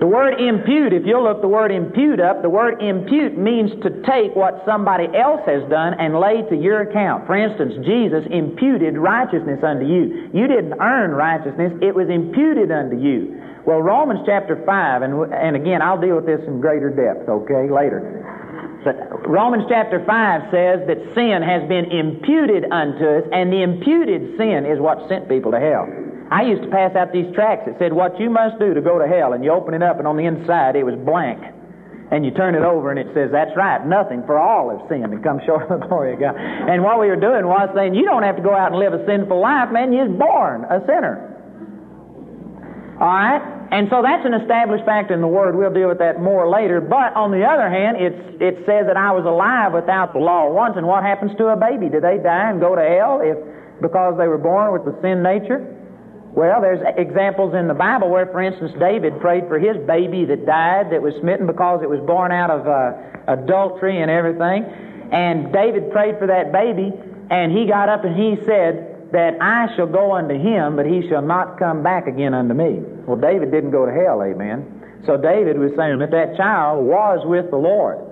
The 0.00 0.06
word 0.06 0.40
impute, 0.40 0.92
if 0.92 1.06
you'll 1.06 1.22
look 1.22 1.40
the 1.40 1.48
word 1.48 1.70
impute 1.70 2.18
up, 2.18 2.42
the 2.42 2.50
word 2.50 2.82
impute 2.82 3.38
means 3.38 3.70
to 3.82 4.02
take 4.02 4.34
what 4.34 4.62
somebody 4.66 5.06
else 5.14 5.40
has 5.46 5.62
done 5.70 5.94
and 6.00 6.18
lay 6.18 6.42
to 6.50 6.56
your 6.56 6.82
account. 6.82 7.26
For 7.26 7.36
instance, 7.36 7.74
Jesus 7.86 8.26
imputed 8.30 8.98
righteousness 8.98 9.62
unto 9.62 9.86
you. 9.86 10.30
You 10.34 10.48
didn't 10.48 10.74
earn 10.80 11.12
righteousness, 11.12 11.72
it 11.80 11.94
was 11.94 12.08
imputed 12.10 12.72
unto 12.72 12.98
you. 12.98 13.40
Well, 13.64 13.80
Romans 13.80 14.20
chapter 14.26 14.62
5, 14.66 15.02
and, 15.02 15.32
and 15.32 15.56
again, 15.56 15.80
I'll 15.80 16.00
deal 16.00 16.16
with 16.16 16.26
this 16.26 16.40
in 16.46 16.60
greater 16.60 16.90
depth, 16.90 17.28
okay, 17.28 17.70
later. 17.70 18.02
But 18.84 19.30
Romans 19.30 19.64
chapter 19.68 20.04
5 20.04 20.50
says 20.50 20.86
that 20.86 21.00
sin 21.14 21.40
has 21.40 21.66
been 21.68 21.86
imputed 21.90 22.66
unto 22.70 23.22
us, 23.22 23.24
and 23.32 23.50
the 23.50 23.62
imputed 23.62 24.36
sin 24.36 24.66
is 24.66 24.78
what 24.80 25.08
sent 25.08 25.28
people 25.28 25.52
to 25.52 25.60
hell. 25.60 25.88
I 26.34 26.42
used 26.42 26.66
to 26.66 26.68
pass 26.68 26.98
out 26.98 27.14
these 27.14 27.30
tracts 27.30 27.62
that 27.70 27.78
said, 27.78 27.94
What 27.94 28.18
you 28.18 28.26
must 28.26 28.58
do 28.58 28.74
to 28.74 28.82
go 28.82 28.98
to 28.98 29.06
hell, 29.06 29.34
and 29.38 29.44
you 29.46 29.54
open 29.54 29.70
it 29.70 29.86
up, 29.86 30.02
and 30.02 30.06
on 30.10 30.18
the 30.18 30.26
inside 30.26 30.74
it 30.74 30.82
was 30.82 30.98
blank. 31.06 31.38
And 32.10 32.26
you 32.26 32.34
turn 32.34 32.58
it 32.58 32.66
over, 32.66 32.90
and 32.90 32.98
it 32.98 33.06
says, 33.14 33.30
That's 33.30 33.54
right, 33.54 33.78
nothing, 33.86 34.26
for 34.26 34.34
all 34.34 34.74
have 34.74 34.82
sinned 34.90 35.06
and 35.06 35.22
come 35.22 35.38
short 35.46 35.70
of 35.70 35.78
the 35.78 35.86
glory 35.88 36.12
of 36.12 36.18
God. 36.18 36.34
And 36.34 36.82
what 36.82 36.98
we 36.98 37.06
were 37.06 37.22
doing 37.22 37.46
was 37.46 37.70
saying, 37.78 37.94
You 37.94 38.02
don't 38.02 38.26
have 38.26 38.34
to 38.34 38.42
go 38.42 38.50
out 38.50 38.74
and 38.74 38.82
live 38.82 38.98
a 38.98 39.06
sinful 39.06 39.38
life, 39.38 39.70
man, 39.70 39.94
you're 39.94 40.10
born 40.10 40.66
a 40.66 40.82
sinner. 40.90 41.22
All 42.98 43.06
right? 43.06 43.38
And 43.70 43.86
so 43.86 44.02
that's 44.02 44.26
an 44.26 44.34
established 44.34 44.84
fact 44.84 45.14
in 45.14 45.22
the 45.22 45.30
Word. 45.30 45.54
We'll 45.54 45.72
deal 45.72 45.86
with 45.86 46.02
that 46.02 46.18
more 46.18 46.50
later. 46.50 46.82
But 46.82 47.14
on 47.14 47.30
the 47.30 47.46
other 47.46 47.70
hand, 47.70 48.02
it's, 48.02 48.42
it 48.42 48.66
says 48.66 48.90
that 48.90 48.98
I 48.98 49.14
was 49.14 49.22
alive 49.22 49.70
without 49.70 50.12
the 50.12 50.18
law 50.18 50.50
once. 50.50 50.74
And 50.76 50.86
what 50.86 51.06
happens 51.06 51.30
to 51.38 51.54
a 51.54 51.56
baby? 51.56 51.86
Do 51.90 52.02
they 52.02 52.18
die 52.18 52.50
and 52.50 52.58
go 52.58 52.74
to 52.74 52.82
hell 52.82 53.22
if 53.22 53.38
because 53.82 54.18
they 54.18 54.26
were 54.26 54.38
born 54.38 54.74
with 54.74 54.82
the 54.82 54.94
sin 55.02 55.22
nature? 55.22 55.62
Well, 56.34 56.60
there's 56.60 56.82
examples 56.98 57.54
in 57.54 57.68
the 57.68 57.74
Bible 57.74 58.10
where, 58.10 58.26
for 58.26 58.42
instance, 58.42 58.72
David 58.78 59.20
prayed 59.20 59.46
for 59.46 59.58
his 59.58 59.76
baby 59.86 60.24
that 60.26 60.46
died, 60.46 60.90
that 60.90 61.00
was 61.00 61.14
smitten 61.20 61.46
because 61.46 61.80
it 61.82 61.88
was 61.88 62.00
born 62.00 62.32
out 62.32 62.50
of 62.50 62.66
uh, 62.66 63.32
adultery 63.32 64.02
and 64.02 64.10
everything. 64.10 64.66
And 65.12 65.52
David 65.52 65.92
prayed 65.92 66.18
for 66.18 66.26
that 66.26 66.50
baby, 66.50 66.90
and 67.30 67.52
he 67.52 67.66
got 67.66 67.88
up 67.88 68.04
and 68.04 68.18
he 68.18 68.34
said, 68.44 68.94
that 69.14 69.38
I 69.40 69.70
shall 69.76 69.86
go 69.86 70.10
unto 70.10 70.34
him, 70.34 70.74
but 70.74 70.86
he 70.86 71.06
shall 71.08 71.22
not 71.22 71.56
come 71.56 71.84
back 71.84 72.08
again 72.08 72.34
unto 72.34 72.52
me. 72.52 72.82
Well, 73.06 73.16
David 73.16 73.52
didn't 73.52 73.70
go 73.70 73.86
to 73.86 73.92
hell, 73.94 74.18
amen. 74.20 74.66
So 75.06 75.16
David 75.16 75.56
was 75.56 75.70
saying 75.78 76.02
that 76.02 76.10
that 76.10 76.34
child 76.36 76.82
was 76.84 77.22
with 77.22 77.48
the 77.54 77.56
Lord. 77.56 78.02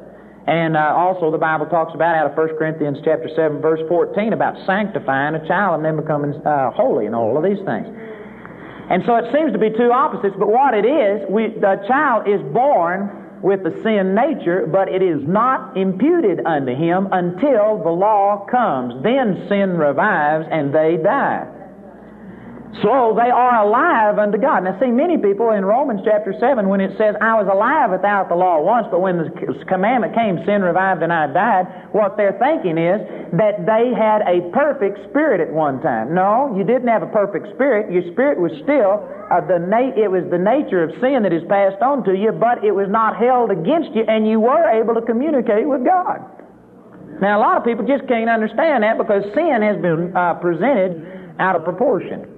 And 0.46 0.76
uh, 0.76 0.94
also 0.94 1.32
the 1.32 1.42
Bible 1.42 1.66
talks 1.66 1.90
about 1.94 2.14
out 2.14 2.30
of 2.30 2.38
1 2.38 2.54
Corinthians 2.54 2.98
chapter 3.02 3.26
7, 3.34 3.60
verse 3.60 3.82
14, 3.88 4.32
about 4.32 4.54
sanctifying 4.64 5.34
a 5.34 5.42
child 5.48 5.82
and 5.82 5.84
then 5.84 5.96
becoming 5.98 6.34
uh, 6.46 6.70
holy 6.70 7.06
and 7.06 7.14
all 7.14 7.34
of 7.36 7.42
these 7.42 7.62
things. 7.66 7.90
And 8.92 9.02
so 9.06 9.16
it 9.16 9.32
seems 9.32 9.52
to 9.52 9.58
be 9.58 9.70
two 9.70 9.90
opposites, 9.90 10.36
but 10.38 10.48
what 10.48 10.74
it 10.74 10.84
is, 10.84 11.24
we, 11.30 11.48
the 11.48 11.82
child 11.88 12.28
is 12.28 12.42
born 12.52 13.40
with 13.40 13.64
the 13.64 13.70
sin 13.82 14.14
nature, 14.14 14.66
but 14.66 14.86
it 14.86 15.00
is 15.00 15.26
not 15.26 15.78
imputed 15.78 16.44
unto 16.44 16.74
him 16.74 17.08
until 17.10 17.82
the 17.82 17.90
law 17.90 18.44
comes. 18.50 19.02
Then 19.02 19.46
sin 19.48 19.78
revives 19.78 20.46
and 20.50 20.74
they 20.74 20.98
die. 21.02 21.61
So 22.80 23.12
they 23.12 23.28
are 23.28 23.68
alive 23.68 24.16
unto 24.16 24.40
God. 24.40 24.64
Now, 24.64 24.80
see, 24.80 24.88
many 24.88 25.20
people 25.20 25.52
in 25.52 25.60
Romans 25.60 26.00
chapter 26.08 26.32
7, 26.32 26.64
when 26.72 26.80
it 26.80 26.96
says, 26.96 27.12
I 27.20 27.36
was 27.36 27.44
alive 27.44 27.92
without 27.92 28.32
the 28.32 28.34
law 28.34 28.64
once, 28.64 28.88
but 28.88 29.04
when 29.04 29.20
the 29.20 29.28
commandment 29.68 30.16
came, 30.16 30.40
sin 30.48 30.64
revived 30.64 31.04
and 31.04 31.12
I 31.12 31.28
died, 31.28 31.92
what 31.92 32.16
they're 32.16 32.40
thinking 32.40 32.80
is 32.80 33.04
that 33.36 33.68
they 33.68 33.92
had 33.92 34.24
a 34.24 34.48
perfect 34.56 35.04
spirit 35.12 35.44
at 35.44 35.52
one 35.52 35.84
time. 35.84 36.16
No, 36.16 36.56
you 36.56 36.64
didn't 36.64 36.88
have 36.88 37.04
a 37.04 37.12
perfect 37.12 37.52
spirit. 37.52 37.92
Your 37.92 38.08
spirit 38.16 38.40
was 38.40 38.56
still 38.64 39.04
uh, 39.28 39.44
the 39.44 39.60
na- 39.60 39.92
it 39.92 40.08
was 40.08 40.24
the 40.32 40.40
nature 40.40 40.80
of 40.80 40.96
sin 41.04 41.28
that 41.28 41.32
is 41.32 41.44
passed 41.52 41.80
on 41.84 42.04
to 42.08 42.16
you, 42.16 42.32
but 42.32 42.64
it 42.64 42.72
was 42.72 42.88
not 42.88 43.20
held 43.20 43.52
against 43.52 43.92
you, 43.92 44.04
and 44.08 44.24
you 44.24 44.40
were 44.40 44.64
able 44.72 44.96
to 44.96 45.04
communicate 45.04 45.68
with 45.68 45.84
God. 45.84 46.24
Now, 47.20 47.36
a 47.36 47.40
lot 47.40 47.56
of 47.56 47.64
people 47.64 47.84
just 47.84 48.08
can't 48.08 48.28
understand 48.32 48.80
that 48.82 48.96
because 48.96 49.24
sin 49.36 49.60
has 49.60 49.76
been 49.80 50.16
uh, 50.16 50.40
presented 50.40 51.36
out 51.36 51.56
of 51.56 51.64
proportion. 51.64 52.28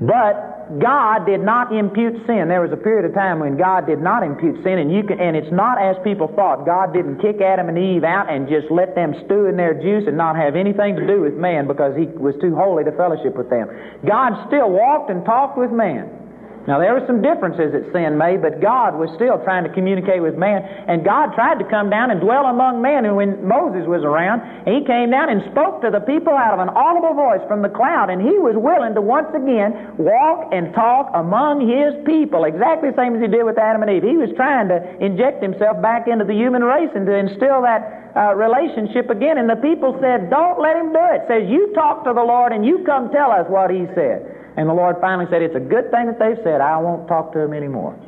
But 0.00 0.80
God 0.80 1.26
did 1.26 1.40
not 1.40 1.70
impute 1.70 2.14
sin. 2.26 2.48
There 2.48 2.64
was 2.64 2.72
a 2.72 2.80
period 2.80 3.04
of 3.04 3.14
time 3.14 3.38
when 3.38 3.56
God 3.56 3.86
did 3.86 4.00
not 4.00 4.22
impute 4.22 4.64
sin, 4.64 4.78
and 4.80 4.90
you 4.90 5.04
can, 5.04 5.20
and 5.20 5.36
it's 5.36 5.52
not 5.52 5.76
as 5.76 5.96
people 6.02 6.28
thought. 6.34 6.64
God 6.64 6.92
didn't 6.92 7.20
kick 7.20 7.40
Adam 7.44 7.68
and 7.68 7.78
Eve 7.78 8.02
out 8.02 8.32
and 8.32 8.48
just 8.48 8.72
let 8.72 8.94
them 8.94 9.14
stew 9.24 9.46
in 9.46 9.56
their 9.56 9.74
juice 9.74 10.08
and 10.08 10.16
not 10.16 10.36
have 10.36 10.56
anything 10.56 10.96
to 10.96 11.06
do 11.06 11.20
with 11.20 11.34
man 11.34 11.68
because 11.68 11.92
he 11.96 12.06
was 12.16 12.34
too 12.40 12.56
holy 12.56 12.82
to 12.82 12.92
fellowship 12.96 13.36
with 13.36 13.50
them. 13.50 13.68
God 14.08 14.34
still 14.48 14.70
walked 14.70 15.10
and 15.10 15.24
talked 15.24 15.58
with 15.58 15.70
man. 15.70 16.23
Now, 16.64 16.80
there 16.80 16.96
were 16.96 17.04
some 17.04 17.20
differences 17.20 17.76
that 17.76 17.84
sin 17.92 18.16
made, 18.16 18.40
but 18.40 18.56
God 18.56 18.96
was 18.96 19.12
still 19.20 19.36
trying 19.44 19.68
to 19.68 19.72
communicate 19.76 20.24
with 20.24 20.32
man. 20.40 20.64
And 20.88 21.04
God 21.04 21.36
tried 21.36 21.60
to 21.60 21.66
come 21.68 21.92
down 21.92 22.08
and 22.08 22.24
dwell 22.24 22.48
among 22.48 22.80
men. 22.80 23.04
And 23.04 23.20
when 23.20 23.44
Moses 23.44 23.84
was 23.84 24.00
around, 24.00 24.40
he 24.64 24.80
came 24.80 25.12
down 25.12 25.28
and 25.28 25.44
spoke 25.52 25.84
to 25.84 25.92
the 25.92 26.00
people 26.00 26.32
out 26.32 26.56
of 26.56 26.64
an 26.64 26.72
audible 26.72 27.12
voice 27.12 27.44
from 27.52 27.60
the 27.60 27.68
cloud. 27.68 28.08
And 28.08 28.24
he 28.24 28.40
was 28.40 28.56
willing 28.56 28.96
to 28.96 29.04
once 29.04 29.28
again 29.36 29.92
walk 30.00 30.56
and 30.56 30.72
talk 30.72 31.12
among 31.12 31.68
his 31.68 32.00
people, 32.08 32.48
exactly 32.48 32.88
the 32.88 32.96
same 32.96 33.12
as 33.12 33.20
he 33.20 33.28
did 33.28 33.44
with 33.44 33.60
Adam 33.60 33.84
and 33.84 33.92
Eve. 33.92 34.00
He 34.00 34.16
was 34.16 34.32
trying 34.32 34.72
to 34.72 34.80
inject 35.04 35.44
himself 35.44 35.84
back 35.84 36.08
into 36.08 36.24
the 36.24 36.32
human 36.32 36.64
race 36.64 36.92
and 36.96 37.04
to 37.04 37.12
instill 37.12 37.60
that 37.68 38.16
uh, 38.16 38.32
relationship 38.32 39.12
again. 39.12 39.36
And 39.36 39.52
the 39.52 39.60
people 39.60 40.00
said, 40.00 40.32
Don't 40.32 40.56
let 40.56 40.80
him 40.80 40.96
do 40.96 41.04
it. 41.12 41.28
Says, 41.28 41.44
You 41.44 41.76
talk 41.76 42.08
to 42.08 42.16
the 42.16 42.24
Lord 42.24 42.56
and 42.56 42.64
you 42.64 42.88
come 42.88 43.12
tell 43.12 43.28
us 43.28 43.44
what 43.52 43.68
he 43.68 43.84
said. 43.92 44.43
And 44.56 44.68
the 44.68 44.74
Lord 44.74 44.96
finally 45.00 45.26
said, 45.30 45.42
It's 45.42 45.56
a 45.56 45.60
good 45.60 45.90
thing 45.90 46.06
that 46.06 46.18
they've 46.18 46.42
said, 46.44 46.60
I 46.60 46.78
won't 46.78 47.08
talk 47.08 47.32
to 47.32 47.38
them 47.38 47.52
anymore. 47.52 47.98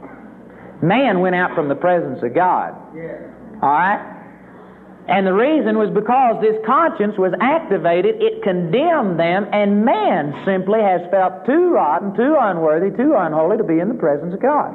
Man 0.82 1.20
went 1.20 1.34
out 1.34 1.54
from 1.54 1.68
the 1.68 1.74
presence 1.74 2.22
of 2.22 2.34
God. 2.34 2.74
All 3.62 3.70
right? 3.70 4.16
And 5.08 5.26
the 5.26 5.32
reason 5.32 5.78
was 5.78 5.90
because 5.94 6.42
this 6.42 6.58
conscience 6.66 7.14
was 7.16 7.30
activated, 7.40 8.18
it 8.18 8.42
condemned 8.42 9.18
them, 9.18 9.46
and 9.52 9.84
man 9.84 10.34
simply 10.44 10.82
has 10.82 11.00
felt 11.14 11.46
too 11.46 11.70
rotten, 11.70 12.14
too 12.16 12.34
unworthy, 12.38 12.90
too 12.90 13.14
unholy 13.14 13.56
to 13.56 13.64
be 13.64 13.78
in 13.78 13.88
the 13.88 13.94
presence 13.94 14.34
of 14.34 14.42
God. 14.42 14.74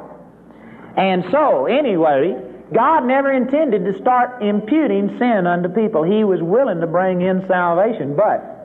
And 0.96 1.24
so, 1.30 1.66
anyway, 1.66 2.32
God 2.72 3.04
never 3.04 3.32
intended 3.32 3.84
to 3.84 4.00
start 4.00 4.42
imputing 4.42 5.16
sin 5.20 5.46
unto 5.46 5.68
people. 5.68 6.02
He 6.02 6.24
was 6.24 6.40
willing 6.40 6.80
to 6.80 6.86
bring 6.86 7.20
in 7.20 7.44
salvation, 7.46 8.16
but 8.16 8.61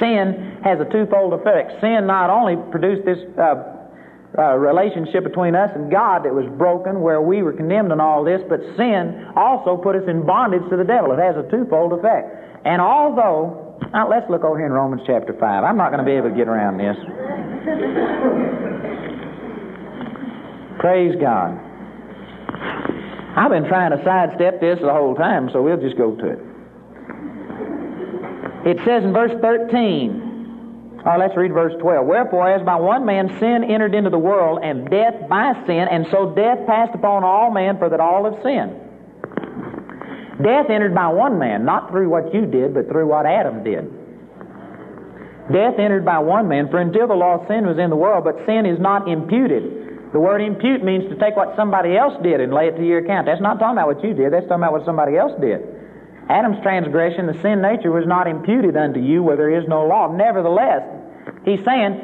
sin 0.00 0.58
has 0.64 0.80
a 0.80 0.90
twofold 0.90 1.34
effect. 1.34 1.80
Sin 1.80 2.06
not 2.06 2.30
only 2.30 2.56
produced 2.70 3.04
this 3.04 3.18
uh, 3.38 3.54
uh, 4.36 4.56
relationship 4.56 5.22
between 5.22 5.54
us 5.54 5.70
and 5.74 5.90
God 5.90 6.24
that 6.24 6.34
was 6.34 6.46
broken, 6.58 7.00
where 7.00 7.22
we 7.22 7.42
were 7.42 7.52
condemned 7.52 7.92
and 7.92 8.00
all 8.00 8.24
this, 8.24 8.40
but 8.48 8.58
sin 8.76 9.26
also 9.36 9.76
put 9.76 9.94
us 9.94 10.02
in 10.08 10.26
bondage 10.26 10.68
to 10.70 10.76
the 10.76 10.84
devil. 10.84 11.12
It 11.12 11.22
has 11.22 11.36
a 11.36 11.48
twofold 11.50 11.92
effect. 11.92 12.66
And 12.66 12.82
although, 12.82 13.78
now 13.92 14.08
let's 14.08 14.28
look 14.28 14.42
over 14.42 14.58
here 14.58 14.66
in 14.66 14.72
Romans 14.72 15.02
chapter 15.06 15.34
5. 15.38 15.42
I'm 15.42 15.76
not 15.76 15.92
going 15.92 16.02
to 16.02 16.08
be 16.08 16.16
able 16.18 16.30
to 16.30 16.36
get 16.36 16.48
around 16.48 16.78
this. 16.78 16.96
Praise 20.80 21.14
God. 21.20 21.60
I've 23.36 23.50
been 23.50 23.68
trying 23.68 23.90
to 23.90 24.02
sidestep 24.04 24.60
this 24.60 24.78
the 24.80 24.92
whole 24.92 25.14
time, 25.14 25.50
so 25.52 25.62
we'll 25.62 25.80
just 25.80 25.96
go 25.96 26.14
to 26.14 26.26
it. 26.26 26.38
It 28.64 28.78
says 28.84 29.04
in 29.04 29.12
verse 29.12 29.32
13, 29.42 31.02
or 31.04 31.18
let's 31.18 31.36
read 31.36 31.52
verse 31.52 31.74
12. 31.80 32.06
Wherefore, 32.06 32.48
as 32.48 32.64
by 32.64 32.76
one 32.76 33.04
man 33.04 33.28
sin 33.38 33.62
entered 33.64 33.94
into 33.94 34.08
the 34.08 34.18
world, 34.18 34.60
and 34.64 34.88
death 34.88 35.28
by 35.28 35.52
sin, 35.66 35.84
and 35.90 36.06
so 36.10 36.32
death 36.34 36.64
passed 36.66 36.94
upon 36.94 37.24
all 37.24 37.50
men, 37.50 37.76
for 37.76 37.90
that 37.90 38.00
all 38.00 38.24
have 38.24 38.40
sinned. 38.42 38.72
Death 40.42 40.72
entered 40.72 40.94
by 40.94 41.08
one 41.08 41.38
man, 41.38 41.64
not 41.64 41.90
through 41.90 42.08
what 42.08 42.32
you 42.32 42.46
did, 42.46 42.72
but 42.72 42.88
through 42.88 43.06
what 43.06 43.26
Adam 43.26 43.62
did. 43.62 43.84
Death 45.52 45.76
entered 45.78 46.04
by 46.04 46.18
one 46.18 46.48
man, 46.48 46.70
for 46.70 46.80
until 46.80 47.06
the 47.06 47.14
law 47.14 47.36
of 47.40 47.46
sin 47.46 47.66
was 47.66 47.76
in 47.76 47.90
the 47.90 48.00
world, 48.00 48.24
but 48.24 48.40
sin 48.46 48.64
is 48.64 48.80
not 48.80 49.06
imputed. 49.06 50.10
The 50.16 50.20
word 50.20 50.40
impute 50.40 50.82
means 50.82 51.04
to 51.12 51.20
take 51.20 51.36
what 51.36 51.54
somebody 51.54 51.98
else 51.98 52.14
did 52.22 52.40
and 52.40 52.54
lay 52.54 52.68
it 52.68 52.76
to 52.76 52.86
your 52.86 53.04
account. 53.04 53.26
That's 53.26 53.42
not 53.42 53.58
talking 53.58 53.76
about 53.76 53.92
what 53.92 54.02
you 54.02 54.14
did, 54.14 54.32
that's 54.32 54.48
talking 54.48 54.64
about 54.64 54.72
what 54.72 54.86
somebody 54.86 55.18
else 55.18 55.32
did. 55.38 55.83
Adam's 56.28 56.62
transgression, 56.62 57.26
the 57.26 57.38
sin 57.42 57.60
nature, 57.60 57.90
was 57.90 58.06
not 58.06 58.26
imputed 58.26 58.76
unto 58.76 59.00
you 59.00 59.22
where 59.22 59.36
there 59.36 59.50
is 59.50 59.68
no 59.68 59.84
law. 59.84 60.10
Nevertheless, 60.10 60.82
he's 61.44 61.60
saying, 61.64 62.00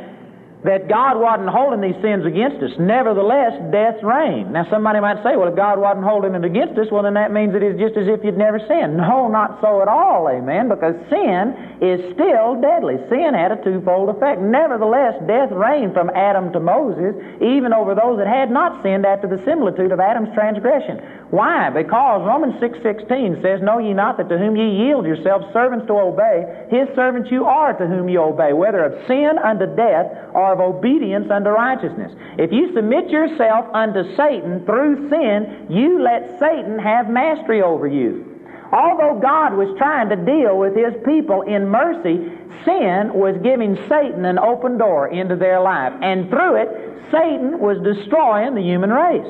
that 0.65 0.89
God 0.89 1.17
wasn't 1.17 1.49
holding 1.49 1.81
these 1.81 1.97
sins 2.05 2.29
against 2.29 2.61
us. 2.61 2.77
Nevertheless, 2.77 3.57
death 3.73 3.97
reigned. 4.05 4.53
Now, 4.53 4.69
somebody 4.69 5.01
might 5.01 5.25
say, 5.25 5.33
well, 5.37 5.49
if 5.49 5.57
God 5.57 5.81
wasn't 5.81 6.05
holding 6.05 6.37
it 6.37 6.45
against 6.45 6.77
us, 6.77 6.93
well, 6.93 7.03
then 7.03 7.17
that 7.17 7.33
means 7.33 7.57
it 7.57 7.65
is 7.65 7.81
just 7.81 7.97
as 7.97 8.05
if 8.09 8.21
you'd 8.21 8.37
never 8.37 8.61
sinned. 8.69 9.01
No, 9.01 9.29
not 9.29 9.57
so 9.65 9.81
at 9.81 9.89
all, 9.89 10.29
amen, 10.29 10.69
because 10.69 10.93
sin 11.09 11.57
is 11.81 12.13
still 12.13 12.61
deadly. 12.61 13.01
Sin 13.09 13.33
had 13.33 13.57
a 13.57 13.59
twofold 13.65 14.13
effect. 14.13 14.41
Nevertheless, 14.45 15.17
death 15.25 15.49
reigned 15.49 15.97
from 15.97 16.13
Adam 16.13 16.53
to 16.53 16.61
Moses, 16.61 17.17
even 17.41 17.73
over 17.73 17.97
those 17.97 18.21
that 18.21 18.29
had 18.29 18.53
not 18.53 18.85
sinned 18.85 19.09
after 19.09 19.25
the 19.25 19.41
similitude 19.49 19.93
of 19.93 20.01
Adam's 20.01 20.29
transgression. 20.37 21.01
Why? 21.31 21.71
Because 21.71 22.27
Romans 22.27 22.61
6.16 22.61 23.41
says, 23.41 23.63
Know 23.63 23.79
ye 23.79 23.95
not 23.95 24.19
that 24.19 24.29
to 24.29 24.37
whom 24.37 24.57
ye 24.57 24.85
yield 24.85 25.07
yourselves 25.07 25.47
servants 25.53 25.87
to 25.87 25.95
obey, 25.95 26.69
his 26.69 26.89
servants 26.95 27.31
you 27.31 27.45
are 27.47 27.73
to 27.73 27.87
whom 27.87 28.09
you 28.09 28.21
obey, 28.21 28.53
whether 28.53 28.85
of 28.85 29.07
sin 29.07 29.39
unto 29.39 29.65
death 29.77 30.11
or 30.35 30.53
of 30.53 30.61
obedience 30.61 31.31
unto 31.31 31.51
righteousness. 31.51 32.13
If 32.39 32.53
you 32.53 32.73
submit 32.75 33.11
yourself 33.11 33.67
unto 33.75 34.15
Satan 34.17 34.65
through 34.65 35.09
sin, 35.11 35.67
you 35.69 36.03
let 36.03 36.39
Satan 36.39 36.79
have 36.79 37.09
mastery 37.09 37.63
over 37.63 37.87
you. 37.87 38.27
Although 38.73 39.19
God 39.21 39.55
was 39.55 39.75
trying 39.79 40.09
to 40.11 40.17
deal 40.17 40.57
with 40.57 40.77
his 40.77 40.95
people 41.05 41.43
in 41.43 41.67
mercy, 41.67 42.31
sin 42.65 43.11
was 43.13 43.35
giving 43.43 43.75
Satan 43.89 44.25
an 44.25 44.39
open 44.39 44.79
door 44.79 45.09
into 45.09 45.35
their 45.35 45.61
life. 45.61 45.93
And 46.03 46.31
through 46.31 46.63
it, 46.63 46.69
Satan 47.11 47.59
was 47.59 47.83
destroying 47.83 48.55
the 48.55 48.63
human 48.63 48.91
race. 48.91 49.27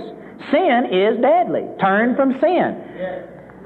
Sin 0.50 0.88
is 0.92 1.20
deadly. 1.20 1.64
Turn 1.80 2.16
from 2.16 2.38
sin. 2.40 2.76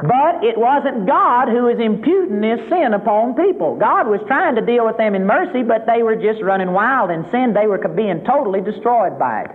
But 0.03 0.43
it 0.43 0.59
wasn't 0.59 1.07
God 1.07 1.47
who 1.47 1.71
was 1.71 1.79
imputing 1.79 2.43
this 2.43 2.59
sin 2.67 2.99
upon 2.99 3.39
people. 3.39 3.79
God 3.79 4.11
was 4.11 4.19
trying 4.27 4.59
to 4.59 4.65
deal 4.65 4.85
with 4.85 4.99
them 4.99 5.15
in 5.15 5.23
mercy, 5.23 5.63
but 5.63 5.87
they 5.87 6.03
were 6.03 6.19
just 6.19 6.43
running 6.43 6.75
wild 6.75 7.15
in 7.15 7.23
sin. 7.31 7.55
They 7.55 7.71
were 7.71 7.79
being 7.79 8.27
totally 8.27 8.61
destroyed 8.61 9.19
by 9.19 9.47
it. 9.47 9.53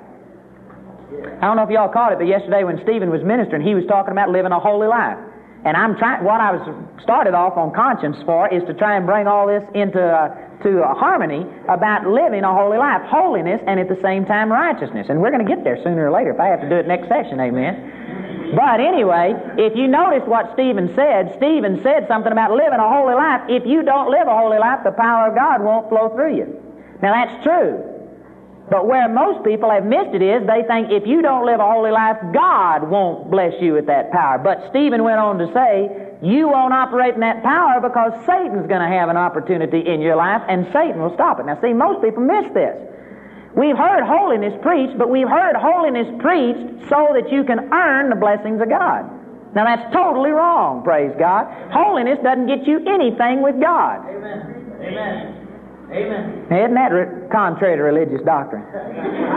I 1.42 1.44
don't 1.44 1.58
know 1.60 1.68
if 1.68 1.70
y'all 1.70 1.92
caught 1.92 2.14
it, 2.14 2.20
but 2.20 2.28
yesterday 2.28 2.64
when 2.64 2.80
Stephen 2.88 3.10
was 3.10 3.20
ministering, 3.24 3.66
he 3.66 3.76
was 3.76 3.84
talking 3.92 4.16
about 4.16 4.30
living 4.30 4.56
a 4.56 4.60
holy 4.60 4.88
life. 4.88 5.18
And 5.66 5.76
I'm 5.76 6.00
trying, 6.00 6.24
what 6.24 6.40
I 6.40 6.56
was 6.56 6.64
started 7.04 7.36
off 7.36 7.60
on 7.60 7.76
conscience 7.76 8.16
for 8.24 8.48
is 8.48 8.64
to 8.72 8.74
try 8.74 8.96
and 8.96 9.04
bring 9.04 9.28
all 9.28 9.44
this 9.44 9.64
into 9.76 10.00
uh, 10.00 10.32
to 10.64 10.84
a 10.84 10.94
harmony 10.96 11.44
about 11.68 12.08
living 12.08 12.44
a 12.44 12.54
holy 12.54 12.78
life, 12.78 13.04
holiness, 13.08 13.60
and 13.68 13.80
at 13.80 13.88
the 13.88 14.00
same 14.04 14.24
time 14.24 14.52
righteousness. 14.52 15.08
And 15.10 15.20
we're 15.20 15.32
going 15.32 15.44
to 15.44 15.48
get 15.48 15.64
there 15.64 15.76
sooner 15.84 16.08
or 16.08 16.12
later 16.12 16.32
if 16.32 16.40
I 16.40 16.48
have 16.48 16.62
to 16.64 16.70
do 16.70 16.76
it 16.76 16.88
next 16.88 17.08
session, 17.08 17.40
amen. 17.40 17.76
But 18.56 18.80
anyway, 18.80 19.34
if 19.58 19.76
you 19.76 19.88
notice 19.88 20.24
what 20.26 20.52
Stephen 20.54 20.94
said, 20.96 21.34
Stephen 21.38 21.82
said 21.84 22.08
something 22.08 22.32
about 22.32 22.52
living 22.52 22.80
a 22.80 22.90
holy 22.90 23.14
life. 23.14 23.42
If 23.50 23.66
you 23.66 23.84
don't 23.84 24.10
live 24.10 24.28
a 24.28 24.36
holy 24.36 24.58
life, 24.58 24.80
the 24.84 24.92
power 24.92 25.30
of 25.30 25.36
God 25.36 25.62
won't 25.62 25.90
flow 25.90 26.10
through 26.16 26.36
you. 26.36 26.48
Now 27.02 27.14
that's 27.14 27.44
true. 27.44 28.00
But 28.70 28.86
where 28.86 29.10
most 29.10 29.44
people 29.44 29.70
have 29.72 29.86
missed 29.86 30.14
it 30.14 30.22
is 30.22 30.46
they 30.46 30.62
think 30.68 30.92
if 30.92 31.08
you 31.08 31.22
don't 31.22 31.46
live 31.46 31.60
a 31.60 31.66
holy 31.66 31.90
life, 31.90 32.18
God 32.34 32.90
won't 32.90 33.32
bless 33.32 33.54
you 33.60 33.74
with 33.74 33.88
that 33.88 34.12
power. 34.12 34.38
But 34.38 34.70
Stephen 34.70 35.04
went 35.04 35.18
on 35.18 35.40
to 35.40 35.48
say, 35.54 35.90
you 36.22 36.48
won't 36.48 36.74
operate 36.74 37.16
in 37.16 37.22
that 37.22 37.42
power 37.42 37.82
because 37.82 38.14
Satan's 38.26 38.68
going 38.68 38.82
to 38.82 38.88
have 38.88 39.10
an 39.10 39.18
opportunity 39.18 39.82
in 39.82 40.02
your 40.02 40.16
life 40.16 40.42
and 40.48 40.68
Satan 40.72 41.02
will 41.02 41.14
stop 41.16 41.40
it. 41.40 41.48
Now, 41.48 41.60
see, 41.62 41.74
most 41.74 42.04
people 42.04 42.22
miss 42.22 42.46
this. 42.54 42.78
We've 43.60 43.76
heard 43.76 44.08
holiness 44.08 44.54
preached, 44.62 44.98
but 44.98 45.10
we've 45.10 45.28
heard 45.28 45.60
holiness 45.60 46.08
preached 46.24 46.88
so 46.88 47.12
that 47.12 47.28
you 47.30 47.44
can 47.44 47.68
earn 47.74 48.10
the 48.10 48.16
blessings 48.16 48.62
of 48.62 48.70
God. 48.70 49.04
Now, 49.54 49.66
that's 49.66 49.92
totally 49.92 50.32
wrong, 50.32 50.82
praise 50.82 51.12
God. 51.20 51.44
Holiness 51.74 52.20
doesn't 52.24 52.48
get 52.48 52.66
you 52.66 52.80
anything 52.88 53.42
with 53.44 53.60
God. 53.60 54.08
Amen. 54.08 54.80
Amen. 54.80 55.40
Amen. 55.92 56.48
Isn't 56.48 56.76
that 56.76 56.94
re- 56.94 57.28
contrary 57.32 57.76
to 57.76 57.84
religious 57.84 58.24
doctrine? 58.24 58.64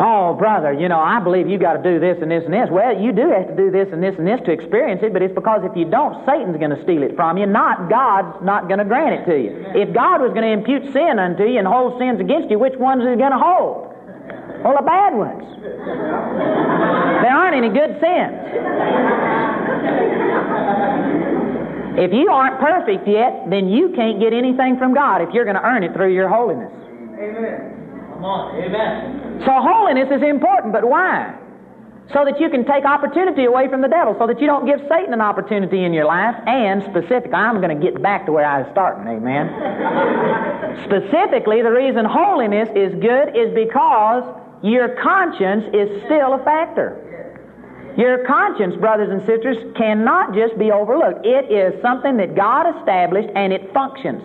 oh, 0.00 0.32
brother, 0.34 0.72
you 0.72 0.88
know, 0.88 0.98
I 0.98 1.20
believe 1.20 1.46
you 1.46 1.58
got 1.58 1.76
to 1.76 1.84
do 1.84 2.00
this 2.00 2.16
and 2.24 2.30
this 2.30 2.42
and 2.44 2.52
this. 2.52 2.72
Well, 2.72 2.96
you 2.96 3.12
do 3.12 3.28
have 3.28 3.52
to 3.52 3.56
do 3.56 3.70
this 3.70 3.92
and 3.92 4.02
this 4.02 4.16
and 4.16 4.26
this 4.26 4.40
to 4.48 4.50
experience 4.50 5.04
it, 5.04 5.12
but 5.12 5.20
it's 5.20 5.34
because 5.34 5.60
if 5.62 5.76
you 5.76 5.84
don't, 5.84 6.24
Satan's 6.24 6.56
going 6.56 6.72
to 6.72 6.82
steal 6.82 7.04
it 7.04 7.14
from 7.14 7.36
you, 7.36 7.44
not 7.44 7.92
God's 7.92 8.40
not 8.42 8.66
going 8.66 8.80
to 8.80 8.88
grant 8.88 9.20
it 9.20 9.24
to 9.28 9.36
you. 9.36 9.52
If 9.76 9.92
God 9.92 10.24
was 10.24 10.32
going 10.32 10.48
to 10.48 10.52
impute 10.56 10.88
sin 10.96 11.20
unto 11.20 11.44
you 11.44 11.60
and 11.60 11.68
hold 11.68 12.00
sins 12.00 12.18
against 12.18 12.48
you, 12.48 12.58
which 12.58 12.80
ones 12.80 13.04
is 13.04 13.12
he 13.12 13.20
going 13.20 13.36
to 13.36 13.38
hold? 13.38 13.92
Well, 14.64 14.76
the 14.76 14.84
bad 14.84 15.12
ones. 15.12 15.44
There 15.60 17.32
aren't 17.36 17.56
any 17.56 17.68
good 17.68 18.00
sins. 18.00 18.40
If 22.00 22.12
you 22.12 22.30
aren't 22.32 22.60
perfect 22.60 23.06
yet, 23.06 23.50
then 23.50 23.68
you 23.68 23.92
can't 23.92 24.20
get 24.20 24.32
anything 24.32 24.78
from 24.78 24.94
God 24.94 25.20
if 25.20 25.34
you're 25.34 25.44
going 25.44 25.56
to 25.56 25.64
earn 25.64 25.84
it 25.84 25.92
through 25.92 26.14
your 26.14 26.28
holiness. 26.28 26.72
Amen. 27.20 27.69
Come 28.20 28.28
on. 28.28 28.52
Amen. 28.60 29.40
So 29.48 29.52
holiness 29.64 30.12
is 30.12 30.20
important, 30.20 30.76
but 30.76 30.84
why? 30.84 31.32
So 32.12 32.20
that 32.28 32.36
you 32.36 32.50
can 32.50 32.68
take 32.68 32.84
opportunity 32.84 33.46
away 33.48 33.64
from 33.72 33.80
the 33.80 33.88
devil, 33.88 34.14
so 34.20 34.26
that 34.26 34.38
you 34.42 34.46
don't 34.46 34.66
give 34.66 34.76
Satan 34.92 35.16
an 35.16 35.22
opportunity 35.22 35.88
in 35.88 35.94
your 35.94 36.04
life, 36.04 36.36
and 36.44 36.84
specifically, 36.92 37.32
I'm 37.32 37.64
going 37.64 37.72
to 37.72 37.80
get 37.80 37.96
back 38.02 38.26
to 38.26 38.32
where 38.32 38.44
I 38.44 38.60
was 38.60 38.68
starting, 38.76 39.08
amen. 39.08 39.48
specifically, 40.84 41.64
the 41.64 41.72
reason 41.72 42.04
holiness 42.04 42.68
is 42.76 42.92
good 43.00 43.32
is 43.32 43.56
because 43.56 44.28
your 44.60 45.00
conscience 45.00 45.64
is 45.72 45.88
still 46.04 46.36
a 46.36 46.44
factor. 46.44 47.00
Your 47.96 48.26
conscience, 48.28 48.76
brothers 48.76 49.08
and 49.08 49.24
sisters, 49.24 49.56
cannot 49.80 50.34
just 50.34 50.58
be 50.58 50.68
overlooked. 50.70 51.24
It 51.24 51.48
is 51.48 51.72
something 51.80 52.18
that 52.18 52.36
God 52.36 52.68
established 52.76 53.32
and 53.32 53.50
it 53.54 53.72
functions. 53.72 54.20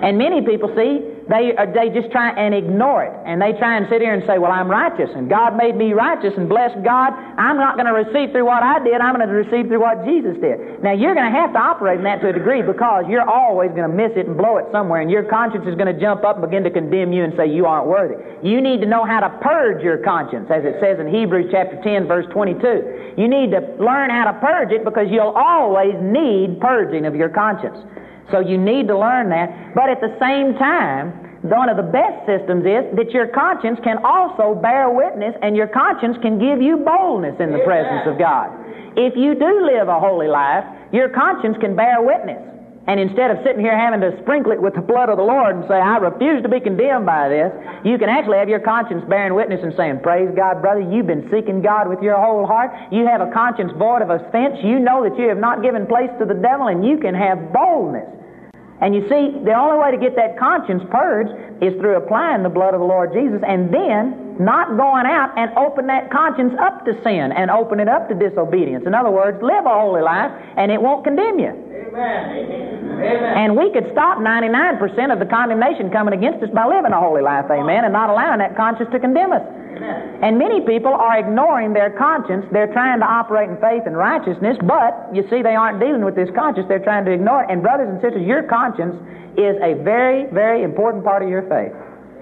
And 0.00 0.16
many 0.16 0.40
people 0.40 0.72
see 0.72 1.17
they, 1.28 1.52
uh, 1.52 1.68
they 1.68 1.92
just 1.92 2.08
try 2.08 2.32
and 2.32 2.56
ignore 2.56 3.04
it. 3.04 3.12
And 3.28 3.36
they 3.36 3.52
try 3.60 3.76
and 3.76 3.84
sit 3.92 4.00
here 4.00 4.16
and 4.16 4.24
say, 4.24 4.40
Well, 4.40 4.50
I'm 4.50 4.68
righteous, 4.68 5.12
and 5.12 5.28
God 5.28 5.56
made 5.56 5.76
me 5.76 5.92
righteous, 5.92 6.32
and 6.40 6.48
bless 6.48 6.72
God, 6.80 7.12
I'm 7.36 7.60
not 7.60 7.76
going 7.76 7.84
to 7.84 7.92
receive 7.92 8.32
through 8.32 8.48
what 8.48 8.64
I 8.64 8.80
did, 8.80 8.96
I'm 9.04 9.14
going 9.14 9.28
to 9.28 9.32
receive 9.32 9.68
through 9.68 9.84
what 9.84 10.08
Jesus 10.08 10.40
did. 10.40 10.80
Now, 10.80 10.96
you're 10.96 11.12
going 11.12 11.28
to 11.28 11.36
have 11.36 11.52
to 11.52 11.60
operate 11.60 12.00
in 12.00 12.04
that 12.08 12.24
to 12.24 12.32
a 12.32 12.32
degree 12.32 12.64
because 12.64 13.04
you're 13.12 13.28
always 13.28 13.68
going 13.76 13.84
to 13.84 13.92
miss 13.92 14.16
it 14.16 14.24
and 14.24 14.40
blow 14.40 14.56
it 14.56 14.64
somewhere, 14.72 15.04
and 15.04 15.12
your 15.12 15.28
conscience 15.28 15.68
is 15.68 15.76
going 15.76 15.92
to 15.92 16.00
jump 16.00 16.24
up 16.24 16.40
and 16.40 16.44
begin 16.48 16.64
to 16.64 16.72
condemn 16.72 17.12
you 17.12 17.24
and 17.24 17.36
say, 17.36 17.44
You 17.44 17.68
aren't 17.68 17.92
worthy. 17.92 18.16
You 18.40 18.64
need 18.64 18.80
to 18.80 18.88
know 18.88 19.04
how 19.04 19.20
to 19.20 19.28
purge 19.44 19.84
your 19.84 20.00
conscience, 20.00 20.48
as 20.48 20.64
it 20.64 20.80
says 20.80 20.96
in 20.96 21.12
Hebrews 21.12 21.52
chapter 21.52 21.76
10, 21.84 22.08
verse 22.08 22.24
22. 22.32 23.20
You 23.20 23.28
need 23.28 23.52
to 23.52 23.60
learn 23.76 24.08
how 24.08 24.32
to 24.32 24.34
purge 24.40 24.72
it 24.72 24.80
because 24.80 25.12
you'll 25.12 25.36
always 25.36 25.92
need 26.00 26.56
purging 26.56 27.04
of 27.04 27.12
your 27.12 27.28
conscience. 27.28 27.76
So 28.30 28.40
you 28.40 28.58
need 28.58 28.88
to 28.88 28.98
learn 28.98 29.30
that. 29.30 29.74
But 29.74 29.88
at 29.88 30.00
the 30.00 30.14
same 30.20 30.54
time, 30.58 31.28
one 31.42 31.68
of 31.68 31.76
the 31.76 31.86
best 31.86 32.26
systems 32.26 32.66
is 32.66 32.82
that 32.98 33.10
your 33.14 33.28
conscience 33.28 33.78
can 33.84 33.98
also 34.04 34.58
bear 34.58 34.90
witness 34.90 35.34
and 35.42 35.56
your 35.56 35.68
conscience 35.68 36.18
can 36.20 36.38
give 36.38 36.60
you 36.60 36.78
boldness 36.82 37.36
in 37.38 37.52
the 37.52 37.62
presence 37.62 38.10
of 38.10 38.18
God. 38.18 38.50
If 38.98 39.14
you 39.16 39.38
do 39.38 39.64
live 39.64 39.86
a 39.86 40.00
holy 40.00 40.26
life, 40.26 40.64
your 40.92 41.08
conscience 41.08 41.56
can 41.60 41.76
bear 41.76 42.02
witness. 42.02 42.57
And 42.88 42.98
instead 42.98 43.30
of 43.30 43.36
sitting 43.44 43.60
here 43.60 43.76
having 43.76 44.00
to 44.00 44.16
sprinkle 44.24 44.50
it 44.50 44.62
with 44.62 44.72
the 44.72 44.80
blood 44.80 45.12
of 45.12 45.20
the 45.20 45.22
Lord 45.22 45.54
and 45.54 45.64
say, 45.68 45.76
I 45.76 46.00
refuse 46.00 46.40
to 46.40 46.48
be 46.48 46.58
condemned 46.58 47.04
by 47.04 47.28
this, 47.28 47.52
you 47.84 48.00
can 48.00 48.08
actually 48.08 48.40
have 48.40 48.48
your 48.48 48.64
conscience 48.64 49.04
bearing 49.04 49.36
witness 49.36 49.60
and 49.62 49.76
saying, 49.76 50.00
Praise 50.00 50.32
God, 50.32 50.64
brother, 50.64 50.80
you've 50.80 51.06
been 51.06 51.28
seeking 51.28 51.60
God 51.60 51.86
with 51.92 52.00
your 52.00 52.16
whole 52.16 52.48
heart. 52.48 52.72
You 52.90 53.04
have 53.04 53.20
a 53.20 53.28
conscience 53.30 53.76
void 53.76 54.00
of 54.00 54.08
offense. 54.08 54.56
You 54.64 54.80
know 54.80 55.04
that 55.04 55.20
you 55.20 55.28
have 55.28 55.36
not 55.36 55.60
given 55.60 55.84
place 55.84 56.08
to 56.18 56.24
the 56.24 56.32
devil, 56.32 56.72
and 56.72 56.80
you 56.80 56.96
can 56.96 57.12
have 57.14 57.52
boldness. 57.52 58.08
And 58.80 58.94
you 58.94 59.04
see, 59.04 59.36
the 59.44 59.52
only 59.52 59.76
way 59.76 59.90
to 59.92 60.00
get 60.00 60.16
that 60.16 60.38
conscience 60.38 60.80
purged 60.88 61.34
is 61.60 61.76
through 61.76 62.00
applying 62.00 62.42
the 62.42 62.48
blood 62.48 62.72
of 62.72 62.80
the 62.80 62.88
Lord 62.88 63.12
Jesus 63.12 63.42
and 63.44 63.68
then 63.68 64.27
not 64.38 64.76
going 64.78 65.06
out 65.06 65.36
and 65.36 65.50
open 65.58 65.86
that 65.88 66.10
conscience 66.10 66.54
up 66.60 66.84
to 66.86 66.94
sin 67.02 67.32
and 67.34 67.50
open 67.50 67.80
it 67.80 67.88
up 67.88 68.08
to 68.08 68.14
disobedience. 68.14 68.86
In 68.86 68.94
other 68.94 69.10
words, 69.10 69.38
live 69.42 69.66
a 69.66 69.74
holy 69.74 70.02
life 70.02 70.30
and 70.56 70.70
it 70.70 70.80
won't 70.80 71.04
condemn 71.04 71.38
you. 71.38 71.50
Amen. 71.50 72.98
And 72.98 73.56
we 73.56 73.70
could 73.72 73.90
stop 73.92 74.18
99% 74.18 74.78
of 75.12 75.18
the 75.18 75.26
condemnation 75.26 75.90
coming 75.90 76.14
against 76.14 76.42
us 76.42 76.50
by 76.50 76.66
living 76.66 76.92
a 76.92 77.00
holy 77.00 77.22
life, 77.22 77.46
amen, 77.50 77.84
and 77.84 77.92
not 77.92 78.10
allowing 78.10 78.38
that 78.38 78.56
conscience 78.56 78.90
to 78.92 78.98
condemn 78.98 79.32
us. 79.32 79.42
Amen. 79.42 80.18
And 80.22 80.38
many 80.38 80.60
people 80.66 80.90
are 80.90 81.18
ignoring 81.18 81.72
their 81.72 81.90
conscience. 81.94 82.44
They're 82.50 82.72
trying 82.72 82.98
to 82.98 83.06
operate 83.06 83.50
in 83.50 83.56
faith 83.62 83.86
and 83.86 83.96
righteousness, 83.96 84.58
but 84.66 85.08
you 85.14 85.22
see, 85.30 85.42
they 85.42 85.54
aren't 85.54 85.78
dealing 85.78 86.04
with 86.04 86.16
this 86.16 86.28
conscience. 86.34 86.66
They're 86.66 86.82
trying 86.82 87.04
to 87.06 87.12
ignore 87.12 87.44
it. 87.44 87.50
And, 87.50 87.62
brothers 87.62 87.88
and 87.88 88.02
sisters, 88.02 88.26
your 88.26 88.42
conscience 88.42 88.98
is 89.38 89.54
a 89.62 89.78
very, 89.86 90.26
very 90.34 90.62
important 90.66 91.04
part 91.04 91.22
of 91.22 91.28
your 91.28 91.46
faith. 91.46 91.70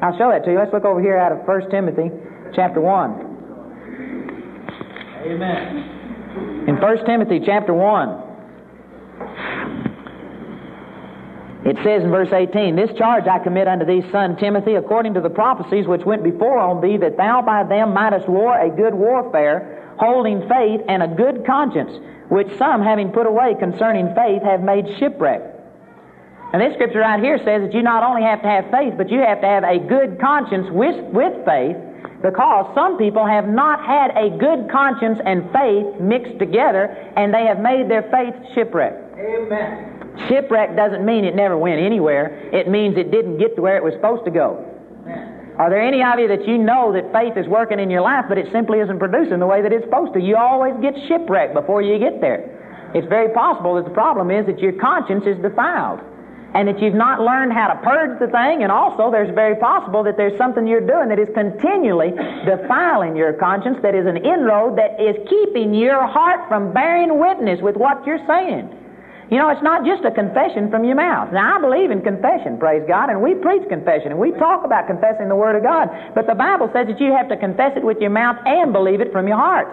I'll 0.03 0.17
show 0.19 0.31
that 0.31 0.45
to 0.45 0.53
you. 0.53 0.59
Let's 0.59 0.73
look 0.73 0.85
over 0.85 1.01
here 1.01 1.17
out 1.17 1.33
of 1.33 1.39
1 1.47 1.71
Timothy 1.71 2.11
chapter 2.55 2.81
1. 2.81 3.37
Amen. 5.27 6.65
In 6.69 6.77
1 6.77 7.07
Timothy 7.07 7.41
chapter 7.45 7.73
1, 7.73 8.27
It 11.67 11.77
says 11.83 12.05
in 12.05 12.13
verse 12.13 12.33
18, 12.33 12.77
This 12.77 12.97
charge 12.97 13.27
I 13.27 13.41
commit 13.41 13.67
unto 13.67 13.85
thee, 13.85 14.09
son 14.13 14.37
Timothy, 14.37 14.77
according 14.77 15.15
to 15.15 15.21
the 15.21 15.31
prophecies 15.31 15.89
which 15.89 16.05
went 16.05 16.23
before 16.23 16.59
on 16.59 16.81
thee, 16.81 16.97
that 16.99 17.17
thou 17.17 17.43
by 17.43 17.65
them 17.65 17.93
mightest 17.93 18.29
war 18.29 18.57
a 18.57 18.71
good 18.71 18.95
warfare, 18.95 19.93
holding 19.99 20.47
faith 20.49 20.81
and 20.89 21.03
a 21.03 21.09
good 21.09 21.45
conscience, 21.45 21.91
which 22.29 22.57
some, 22.57 22.83
having 22.83 23.11
put 23.11 23.27
away 23.27 23.57
concerning 23.59 24.15
faith, 24.15 24.45
have 24.45 24.63
made 24.63 24.87
shipwreck. 25.01 25.56
And 26.53 26.63
this 26.63 26.75
scripture 26.75 27.01
right 27.01 27.19
here 27.19 27.39
says 27.39 27.67
that 27.67 27.75
you 27.75 27.83
not 27.83 28.03
only 28.03 28.23
have 28.23 28.41
to 28.43 28.49
have 28.49 28.71
faith, 28.71 28.95
but 28.97 29.11
you 29.11 29.19
have 29.21 29.41
to 29.41 29.47
have 29.47 29.65
a 29.65 29.79
good 29.79 30.21
conscience 30.21 30.67
with, 30.71 30.95
with 31.11 31.35
faith, 31.45 31.77
because 32.23 32.71
some 32.75 32.97
people 32.97 33.27
have 33.27 33.49
not 33.49 33.85
had 33.85 34.15
a 34.17 34.31
good 34.39 34.71
conscience 34.71 35.19
and 35.27 35.51
faith 35.53 36.01
mixed 36.01 36.39
together, 36.39 36.87
and 37.17 37.35
they 37.35 37.45
have 37.47 37.59
made 37.59 37.91
their 37.91 38.07
faith 38.15 38.35
shipwreck. 38.55 38.95
Amen. 39.19 39.93
Shipwreck 40.29 40.77
doesn't 40.77 41.05
mean 41.05 41.25
it 41.25 41.35
never 41.35 41.59
went 41.59 41.81
anywhere. 41.81 42.39
It 42.55 42.69
means 42.69 42.97
it 42.97 43.11
didn't 43.11 43.39
get 43.39 43.57
to 43.57 43.63
where 43.63 43.77
it 43.77 43.85
was 43.85 43.93
supposed 43.95 44.25
to 44.25 44.31
go. 44.31 44.63
Are 45.59 45.69
there 45.69 45.83
any 45.83 46.03
of 46.03 46.19
you 46.19 46.29
that 46.29 46.47
you 46.47 46.59
know 46.59 46.93
that 46.93 47.13
faith 47.13 47.37
is 47.37 47.49
working 47.49 47.81
in 47.81 47.91
your 47.91 48.03
life, 48.03 48.27
but 48.29 48.39
it 48.39 48.47
simply 48.53 48.79
isn't 48.81 48.99
producing 48.99 49.41
the 49.41 49.47
way 49.47 49.63
that 49.63 49.73
it's 49.73 49.85
supposed 49.85 50.15
to? 50.15 50.21
You 50.21 50.37
always 50.37 50.75
get 50.81 50.95
shipwrecked 51.09 51.55
before 51.55 51.83
you 51.83 51.99
get 51.99 52.21
there. 52.21 52.93
It's 52.95 53.09
very 53.09 53.33
possible 53.35 53.75
that 53.77 53.85
the 53.85 53.95
problem 53.97 54.31
is 54.31 54.47
that 54.47 54.61
your 54.61 54.73
conscience 54.73 55.25
is 55.27 55.37
defiled 55.43 56.01
and 56.57 56.67
that 56.69 56.81
you've 56.81 56.97
not 56.97 57.21
learned 57.21 57.53
how 57.53 57.69
to 57.69 57.77
purge 57.85 58.17
the 58.17 58.33
thing, 58.33 58.65
and 58.65 58.73
also 58.73 59.13
there's 59.13 59.29
very 59.37 59.61
possible 59.61 60.01
that 60.03 60.17
there's 60.17 60.33
something 60.41 60.67
you're 60.67 60.81
doing 60.81 61.13
that 61.13 61.21
is 61.21 61.29
continually 61.37 62.17
defiling 62.49 63.13
your 63.13 63.37
conscience, 63.37 63.77
that 63.85 63.95
is 63.95 64.09
an 64.09 64.17
inroad 64.17 64.73
that 64.81 64.97
is 64.97 65.21
keeping 65.29 65.77
your 65.77 66.09
heart 66.09 66.49
from 66.49 66.73
bearing 66.73 67.21
witness 67.21 67.61
with 67.61 67.77
what 67.77 68.01
you're 68.09 68.25
saying. 68.25 68.73
You 69.29 69.37
know, 69.37 69.51
it's 69.53 69.61
not 69.61 69.85
just 69.85 70.09
a 70.09 70.11
confession 70.11 70.71
from 70.71 70.89
your 70.89 70.97
mouth. 70.97 71.29
Now, 71.29 71.59
I 71.59 71.61
believe 71.61 71.91
in 71.91 72.01
confession, 72.01 72.57
praise 72.57 72.89
God, 72.89 73.11
and 73.11 73.21
we 73.21 73.35
preach 73.35 73.69
confession, 73.69 74.17
and 74.17 74.19
we 74.19 74.33
talk 74.41 74.65
about 74.65 74.87
confessing 74.87 75.29
the 75.29 75.37
Word 75.37 75.61
of 75.61 75.63
God. 75.63 75.93
But 76.15 76.25
the 76.27 76.35
Bible 76.35 76.71
says 76.73 76.87
that 76.89 76.97
you 76.97 77.13
have 77.13 77.29
to 77.29 77.37
confess 77.37 77.77
it 77.77 77.85
with 77.85 78.01
your 78.01 78.15
mouth 78.17 78.41
and 78.47 78.73
believe 78.73 79.05
it 79.05 79.13
from 79.13 79.29
your 79.29 79.37
heart. 79.37 79.69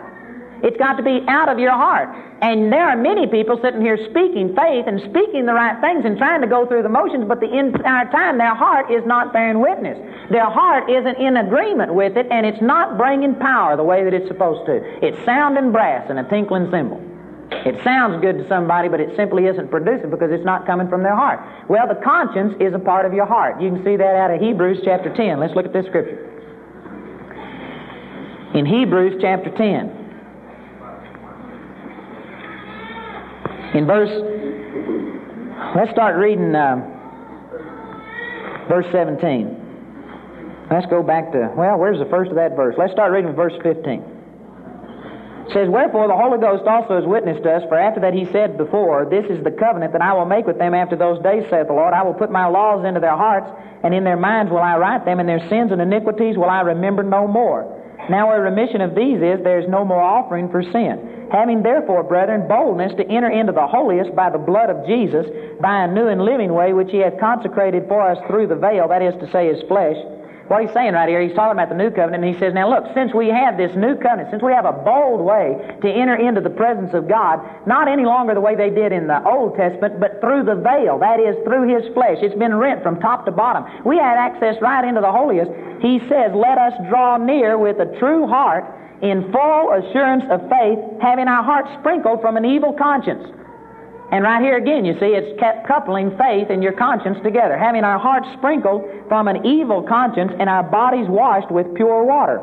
It's 0.63 0.77
got 0.77 0.95
to 0.95 1.03
be 1.03 1.19
out 1.27 1.49
of 1.49 1.59
your 1.59 1.75
heart. 1.75 2.07
And 2.41 2.71
there 2.71 2.87
are 2.87 2.95
many 2.95 3.27
people 3.27 3.59
sitting 3.61 3.81
here 3.81 3.99
speaking 4.09 4.55
faith 4.55 4.87
and 4.87 4.99
speaking 5.11 5.45
the 5.45 5.53
right 5.53 5.75
things 5.83 6.05
and 6.05 6.17
trying 6.17 6.39
to 6.39 6.47
go 6.47 6.65
through 6.65 6.83
the 6.83 6.89
motions, 6.89 7.25
but 7.27 7.39
the 7.39 7.51
entire 7.51 8.09
time 8.11 8.37
their 8.37 8.55
heart 8.55 8.89
is 8.89 9.03
not 9.05 9.33
bearing 9.33 9.59
witness. 9.59 9.99
Their 10.31 10.49
heart 10.49 10.89
isn't 10.89 11.17
in 11.19 11.37
agreement 11.37 11.93
with 11.93 12.15
it, 12.15 12.27
and 12.31 12.45
it's 12.45 12.61
not 12.61 12.97
bringing 12.97 13.35
power 13.35 13.75
the 13.75 13.83
way 13.83 14.03
that 14.03 14.13
it's 14.13 14.27
supposed 14.27 14.65
to. 14.65 14.79
It's 15.05 15.19
sounding 15.25 15.71
brass 15.71 16.07
and 16.09 16.17
a 16.17 16.23
tinkling 16.29 16.71
cymbal. 16.71 17.03
It 17.51 17.83
sounds 17.83 18.21
good 18.21 18.37
to 18.39 18.47
somebody, 18.47 18.87
but 18.87 18.99
it 18.99 19.15
simply 19.15 19.45
isn't 19.45 19.69
producing 19.69 20.09
because 20.09 20.31
it's 20.31 20.45
not 20.45 20.65
coming 20.65 20.87
from 20.87 21.03
their 21.03 21.15
heart. 21.15 21.39
Well, 21.69 21.87
the 21.87 21.99
conscience 22.03 22.55
is 22.59 22.73
a 22.73 22.79
part 22.79 23.05
of 23.05 23.13
your 23.13 23.25
heart. 23.25 23.61
You 23.61 23.69
can 23.69 23.83
see 23.83 23.95
that 23.95 24.15
out 24.15 24.31
of 24.31 24.39
Hebrews 24.41 24.79
chapter 24.83 25.13
10. 25.13 25.39
Let's 25.39 25.55
look 25.55 25.65
at 25.65 25.73
this 25.73 25.85
scripture. 25.85 26.29
In 28.55 28.65
Hebrews 28.65 29.19
chapter 29.21 29.49
10, 29.49 30.02
in 33.73 33.87
verse, 33.87 34.09
let's 35.75 35.89
start 35.91 36.15
reading 36.17 36.53
uh, 36.53 36.77
verse 38.69 38.85
17. 38.91 40.69
Let's 40.69 40.85
go 40.87 41.01
back 41.01 41.31
to, 41.33 41.51
well, 41.57 41.77
where's 41.77 41.99
the 41.99 42.09
first 42.09 42.29
of 42.29 42.35
that 42.37 42.55
verse? 42.55 42.75
Let's 42.77 42.93
start 42.93 43.11
reading 43.11 43.33
verse 43.33 43.53
15 43.61 43.81
It 43.81 45.53
says, 45.53 45.67
Wherefore 45.69 46.07
the 46.07 46.15
Holy 46.15 46.39
Ghost 46.39 46.69
also 46.69 47.01
has 47.01 47.05
witnessed 47.05 47.45
us, 47.45 47.63
for 47.67 47.77
after 47.77 47.99
that 48.01 48.13
he 48.13 48.25
said 48.31 48.57
before, 48.57 49.05
This 49.09 49.25
is 49.29 49.43
the 49.43 49.51
covenant 49.51 49.91
that 49.93 50.01
I 50.01 50.13
will 50.13 50.25
make 50.25 50.45
with 50.45 50.57
them 50.57 50.73
after 50.73 50.95
those 50.95 51.21
days, 51.21 51.43
saith 51.49 51.67
the 51.67 51.73
Lord. 51.73 51.93
I 51.93 52.01
will 52.03 52.13
put 52.13 52.31
my 52.31 52.45
laws 52.45 52.85
into 52.85 53.01
their 53.01 53.17
hearts, 53.17 53.49
and 53.83 53.93
in 53.93 54.03
their 54.03 54.17
minds 54.17 54.51
will 54.51 54.63
I 54.63 54.77
write 54.77 55.05
them, 55.05 55.19
and 55.19 55.27
their 55.27 55.41
sins 55.49 55.71
and 55.71 55.81
iniquities 55.81 56.37
will 56.37 56.49
I 56.49 56.61
remember 56.61 57.03
no 57.03 57.27
more. 57.27 57.65
Now 58.09 58.29
where 58.29 58.41
remission 58.41 58.81
of 58.81 58.95
these 58.95 59.17
is, 59.17 59.43
there 59.43 59.59
is 59.59 59.69
no 59.69 59.85
more 59.85 60.01
offering 60.01 60.49
for 60.49 60.63
sin. 60.63 61.12
Having 61.31 61.63
therefore, 61.63 62.03
brethren, 62.03 62.47
boldness 62.47 62.93
to 62.95 63.07
enter 63.07 63.29
into 63.29 63.51
the 63.51 63.67
holiest 63.67 64.15
by 64.15 64.29
the 64.29 64.37
blood 64.37 64.69
of 64.69 64.85
Jesus, 64.85 65.25
by 65.61 65.83
a 65.83 65.87
new 65.87 66.07
and 66.07 66.21
living 66.21 66.53
way 66.53 66.73
which 66.73 66.91
he 66.91 66.99
hath 66.99 67.19
consecrated 67.19 67.87
for 67.87 68.01
us 68.01 68.17
through 68.27 68.47
the 68.47 68.55
veil, 68.55 68.87
that 68.87 69.01
is 69.01 69.13
to 69.21 69.31
say, 69.31 69.47
his 69.47 69.61
flesh, 69.67 69.97
what 70.47 70.61
he's 70.61 70.73
saying 70.73 70.91
right 70.93 71.07
here, 71.07 71.21
he's 71.21 71.33
talking 71.33 71.57
about 71.57 71.69
the 71.69 71.75
new 71.75 71.89
covenant, 71.89 72.23
and 72.23 72.33
he 72.33 72.37
says, 72.39 72.53
Now 72.53 72.69
look, 72.69 72.83
since 72.93 73.13
we 73.13 73.29
have 73.29 73.55
this 73.55 73.73
new 73.75 73.95
covenant, 73.95 74.29
since 74.29 74.43
we 74.43 74.51
have 74.51 74.65
a 74.65 74.73
bold 74.73 75.21
way 75.21 75.55
to 75.81 75.87
enter 75.87 76.15
into 76.15 76.41
the 76.41 76.49
presence 76.49 76.93
of 76.93 77.07
God, 77.07 77.39
not 77.65 77.87
any 77.87 78.03
longer 78.03 78.33
the 78.33 78.41
way 78.41 78.53
they 78.53 78.69
did 78.69 78.91
in 78.91 79.07
the 79.07 79.23
Old 79.23 79.55
Testament, 79.55 80.01
but 80.01 80.19
through 80.19 80.43
the 80.43 80.55
veil, 80.55 80.99
that 80.99 81.19
is, 81.19 81.35
through 81.47 81.71
his 81.73 81.87
flesh. 81.93 82.19
It's 82.19 82.35
been 82.35 82.53
rent 82.55 82.83
from 82.83 82.99
top 82.99 83.25
to 83.25 83.31
bottom. 83.31 83.63
We 83.85 83.95
had 83.97 84.17
access 84.17 84.61
right 84.61 84.83
into 84.83 84.99
the 84.99 85.11
holiest. 85.11 85.49
He 85.81 85.99
says, 86.11 86.35
Let 86.35 86.57
us 86.59 86.73
draw 86.89 87.15
near 87.15 87.57
with 87.57 87.79
a 87.79 87.87
true 87.97 88.27
heart 88.27 88.67
in 89.03 89.29
full 89.31 89.75
assurance 89.75 90.23
of 90.31 90.41
faith, 90.49 90.79
having 91.01 91.27
our 91.27 91.43
hearts 91.43 91.69
sprinkled 91.79 92.21
from 92.21 92.37
an 92.37 92.45
evil 92.45 92.73
conscience 92.73 93.27
and 94.13 94.23
right 94.23 94.45
here 94.45 94.57
again, 94.57 94.85
you 94.85 94.93
see, 94.99 95.17
it's 95.17 95.33
coupling 95.65 96.13
faith 96.21 96.53
and 96.53 96.61
your 96.61 96.73
conscience 96.73 97.17
together, 97.23 97.57
having 97.57 97.83
our 97.83 97.97
hearts 97.97 98.27
sprinkled 98.37 98.85
from 99.09 99.27
an 99.27 99.43
evil 99.43 99.81
conscience 99.81 100.31
and 100.37 100.47
our 100.47 100.61
bodies 100.61 101.09
washed 101.09 101.49
with 101.49 101.65
pure 101.73 102.05
water. 102.05 102.37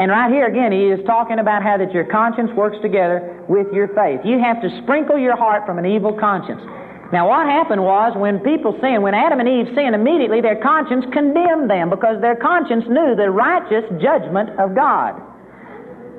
And 0.00 0.10
right 0.10 0.32
here 0.32 0.46
again, 0.46 0.72
he 0.72 0.88
is 0.88 1.04
talking 1.04 1.40
about 1.40 1.62
how 1.62 1.76
that 1.76 1.92
your 1.92 2.04
conscience 2.08 2.48
works 2.56 2.78
together 2.80 3.44
with 3.50 3.66
your 3.70 3.88
faith. 3.92 4.24
You 4.24 4.40
have 4.40 4.62
to 4.62 4.70
sprinkle 4.80 5.18
your 5.18 5.36
heart 5.36 5.66
from 5.66 5.76
an 5.76 5.84
evil 5.84 6.16
conscience. 6.16 6.62
Now, 7.10 7.28
what 7.28 7.48
happened 7.48 7.80
was 7.80 8.12
when 8.16 8.40
people 8.40 8.76
sinned, 8.84 9.02
when 9.02 9.14
Adam 9.14 9.40
and 9.40 9.48
Eve 9.48 9.72
sinned, 9.74 9.94
immediately 9.94 10.42
their 10.44 10.60
conscience 10.60 11.06
condemned 11.12 11.70
them 11.70 11.88
because 11.88 12.20
their 12.20 12.36
conscience 12.36 12.84
knew 12.84 13.16
the 13.16 13.32
righteous 13.32 13.88
judgment 13.96 14.52
of 14.60 14.76
God. 14.76 15.16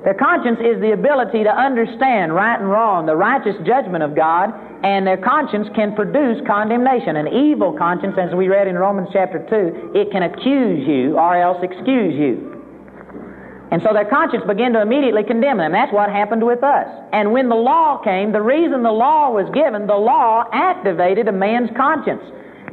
Their 0.02 0.18
conscience 0.18 0.58
is 0.58 0.80
the 0.80 0.90
ability 0.90 1.44
to 1.44 1.52
understand 1.52 2.34
right 2.34 2.58
and 2.58 2.68
wrong, 2.68 3.06
the 3.06 3.14
righteous 3.14 3.54
judgment 3.62 4.02
of 4.02 4.16
God, 4.16 4.50
and 4.82 5.06
their 5.06 5.20
conscience 5.20 5.68
can 5.76 5.94
produce 5.94 6.42
condemnation. 6.48 7.14
An 7.14 7.28
evil 7.28 7.76
conscience, 7.76 8.16
as 8.18 8.34
we 8.34 8.48
read 8.48 8.66
in 8.66 8.74
Romans 8.74 9.08
chapter 9.12 9.38
2, 9.38 9.92
it 9.94 10.10
can 10.10 10.24
accuse 10.24 10.88
you 10.88 11.18
or 11.18 11.36
else 11.36 11.62
excuse 11.62 12.18
you. 12.18 12.59
And 13.70 13.80
so 13.82 13.92
their 13.92 14.04
conscience 14.04 14.42
began 14.46 14.72
to 14.72 14.82
immediately 14.82 15.22
condemn 15.22 15.58
them. 15.58 15.72
That's 15.72 15.92
what 15.92 16.10
happened 16.10 16.44
with 16.44 16.64
us. 16.64 16.88
And 17.12 17.32
when 17.32 17.48
the 17.48 17.54
law 17.54 17.98
came, 18.02 18.32
the 18.32 18.42
reason 18.42 18.82
the 18.82 18.90
law 18.90 19.30
was 19.30 19.48
given, 19.54 19.86
the 19.86 19.94
law 19.94 20.44
activated 20.52 21.28
a 21.28 21.32
man's 21.32 21.70
conscience. 21.76 22.22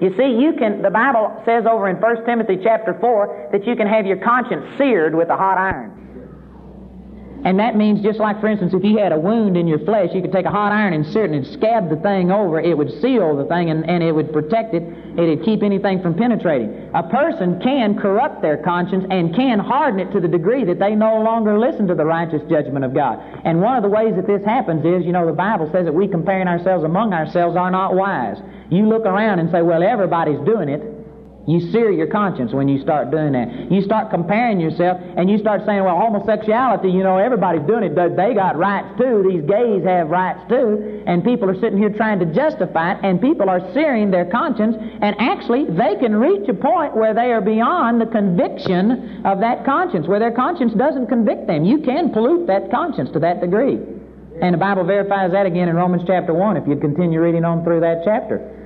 You 0.01 0.15
see, 0.17 0.37
you 0.41 0.53
can, 0.57 0.81
the 0.81 0.89
Bible 0.89 1.41
says 1.45 1.65
over 1.69 1.87
in 1.89 1.97
1 1.97 2.25
Timothy 2.25 2.59
chapter 2.63 2.97
4 2.99 3.49
that 3.51 3.65
you 3.65 3.75
can 3.75 3.87
have 3.87 4.05
your 4.05 4.17
conscience 4.17 4.65
seared 4.77 5.13
with 5.13 5.29
a 5.29 5.37
hot 5.37 5.57
iron. 5.57 6.06
And 7.45 7.59
that 7.59 7.75
means 7.75 8.01
just 8.01 8.19
like, 8.19 8.41
for 8.41 8.47
instance, 8.47 8.73
if 8.73 8.83
you 8.83 8.97
had 8.97 9.11
a 9.11 9.19
wound 9.19 9.57
in 9.57 9.67
your 9.67 9.79
flesh, 9.79 10.09
you 10.13 10.21
could 10.21 10.31
take 10.31 10.45
a 10.45 10.51
hot 10.51 10.71
iron 10.71 10.93
and 10.93 11.05
insert 11.05 11.29
it 11.29 11.35
and 11.35 11.47
scab 11.47 11.89
the 11.89 11.95
thing 11.97 12.31
over. 12.31 12.59
It 12.59 12.77
would 12.77 12.91
seal 13.01 13.37
the 13.37 13.45
thing 13.45 13.69
and, 13.69 13.87
and 13.89 14.03
it 14.03 14.11
would 14.11 14.33
protect 14.33 14.73
it. 14.73 14.83
It'd 15.17 15.45
keep 15.45 15.63
anything 15.63 16.01
from 16.01 16.15
penetrating. 16.15 16.89
A 16.93 17.03
person 17.03 17.61
can 17.61 17.97
corrupt 17.97 18.41
their 18.41 18.57
conscience 18.57 19.05
and 19.09 19.35
can 19.35 19.59
harden 19.59 19.99
it 19.99 20.11
to 20.13 20.19
the 20.19 20.27
degree 20.27 20.65
that 20.65 20.79
they 20.79 20.95
no 20.95 21.21
longer 21.21 21.57
listen 21.57 21.87
to 21.87 21.95
the 21.95 22.05
righteous 22.05 22.41
judgment 22.49 22.83
of 22.83 22.93
God. 22.93 23.19
And 23.45 23.61
one 23.61 23.77
of 23.77 23.83
the 23.83 23.89
ways 23.89 24.15
that 24.15 24.27
this 24.27 24.43
happens 24.43 24.83
is, 24.83 25.05
you 25.05 25.11
know, 25.11 25.25
the 25.25 25.31
Bible 25.31 25.69
says 25.71 25.85
that 25.85 25.93
we 25.93 26.07
comparing 26.07 26.47
ourselves 26.47 26.83
among 26.83 27.13
ourselves 27.13 27.55
are 27.55 27.71
not 27.71 27.93
wise. 27.93 28.37
You 28.69 28.89
look 28.89 29.05
around 29.05 29.39
and 29.39 29.49
say, 29.51 29.61
well, 29.61 29.83
everybody's 29.83 30.39
doing 30.45 30.69
it. 30.69 30.96
You 31.47 31.71
sear 31.71 31.89
your 31.91 32.07
conscience 32.07 32.51
when 32.51 32.67
you 32.67 32.81
start 32.81 33.09
doing 33.09 33.31
that. 33.31 33.71
You 33.71 33.81
start 33.81 34.09
comparing 34.11 34.59
yourself 34.59 34.99
and 35.15 35.31
you 35.31 35.37
start 35.37 35.61
saying, 35.65 35.81
well, 35.81 35.95
homosexuality, 35.95 36.89
you 36.89 37.03
know, 37.03 37.17
everybody's 37.17 37.65
doing 37.65 37.83
it. 37.83 37.95
They 37.95 38.33
got 38.33 38.57
rights 38.57 38.99
too. 38.99 39.23
These 39.23 39.47
gays 39.47 39.81
have 39.85 40.09
rights 40.09 40.43
too. 40.49 41.03
And 41.07 41.23
people 41.23 41.49
are 41.49 41.55
sitting 41.55 41.77
here 41.77 41.89
trying 41.89 42.19
to 42.19 42.25
justify 42.25 42.95
it 42.95 42.97
and 43.01 43.21
people 43.21 43.49
are 43.49 43.63
searing 43.73 44.11
their 44.11 44.25
conscience 44.25 44.75
and 45.01 45.15
actually 45.19 45.63
they 45.71 45.95
can 45.95 46.17
reach 46.17 46.49
a 46.49 46.53
point 46.53 46.97
where 46.97 47.13
they 47.13 47.31
are 47.31 47.39
beyond 47.39 48.01
the 48.01 48.07
conviction 48.07 49.23
of 49.23 49.39
that 49.39 49.63
conscience, 49.63 50.05
where 50.05 50.19
their 50.19 50.35
conscience 50.35 50.73
doesn't 50.73 51.07
convict 51.07 51.47
them. 51.47 51.63
You 51.63 51.79
can 51.79 52.11
pollute 52.11 52.45
that 52.47 52.69
conscience 52.69 53.09
to 53.13 53.19
that 53.19 53.39
degree. 53.39 53.79
And 54.41 54.53
the 54.53 54.59
Bible 54.59 54.83
verifies 54.83 55.31
that 55.31 55.45
again 55.45 55.69
in 55.69 55.77
Romans 55.77 56.03
chapter 56.05 56.33
1 56.33 56.57
if 56.57 56.67
you 56.67 56.75
continue 56.75 57.21
reading 57.21 57.45
on 57.45 57.63
through 57.63 57.79
that 57.79 58.01
chapter. 58.03 58.56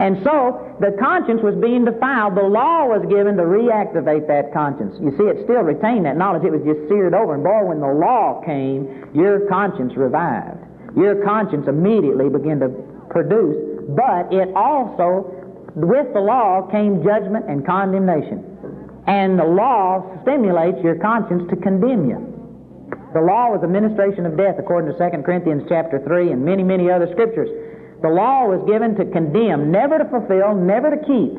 And 0.00 0.18
so 0.24 0.74
the 0.80 0.96
conscience 0.98 1.40
was 1.42 1.54
being 1.62 1.84
defiled. 1.84 2.34
The 2.34 2.42
law 2.42 2.86
was 2.90 3.06
given 3.06 3.36
to 3.38 3.46
reactivate 3.46 4.26
that 4.26 4.52
conscience. 4.52 4.98
You 4.98 5.14
see, 5.14 5.30
it 5.30 5.46
still 5.46 5.62
retained 5.62 6.04
that 6.06 6.16
knowledge. 6.16 6.42
It 6.42 6.50
was 6.50 6.66
just 6.66 6.88
seared 6.90 7.14
over. 7.14 7.34
And 7.34 7.44
boy, 7.44 7.70
when 7.70 7.78
the 7.78 7.94
law 7.94 8.42
came, 8.42 8.90
your 9.14 9.46
conscience 9.46 9.94
revived. 9.96 10.58
Your 10.98 11.22
conscience 11.22 11.66
immediately 11.68 12.28
began 12.28 12.58
to 12.60 12.74
produce. 13.10 13.54
But 13.94 14.34
it 14.34 14.50
also, 14.58 15.30
with 15.78 16.10
the 16.12 16.20
law, 16.20 16.66
came 16.70 17.04
judgment 17.06 17.46
and 17.46 17.64
condemnation. 17.64 18.42
And 19.06 19.38
the 19.38 19.46
law 19.46 20.02
stimulates 20.22 20.82
your 20.82 20.96
conscience 20.98 21.46
to 21.50 21.56
condemn 21.56 22.08
you. 22.08 22.18
The 23.14 23.22
law 23.22 23.54
was 23.54 23.60
the 23.62 23.70
ministration 23.70 24.26
of 24.26 24.36
death, 24.36 24.58
according 24.58 24.90
to 24.90 24.98
2 24.98 25.22
Corinthians 25.22 25.62
chapter 25.68 26.02
3 26.02 26.32
and 26.32 26.44
many, 26.44 26.64
many 26.64 26.90
other 26.90 27.06
scriptures. 27.12 27.46
The 28.04 28.12
law 28.12 28.44
was 28.44 28.60
given 28.68 28.92
to 29.00 29.08
condemn, 29.08 29.72
never 29.72 29.96
to 29.96 30.04
fulfill, 30.04 30.52
never 30.52 30.92
to 30.92 31.00
keep, 31.08 31.32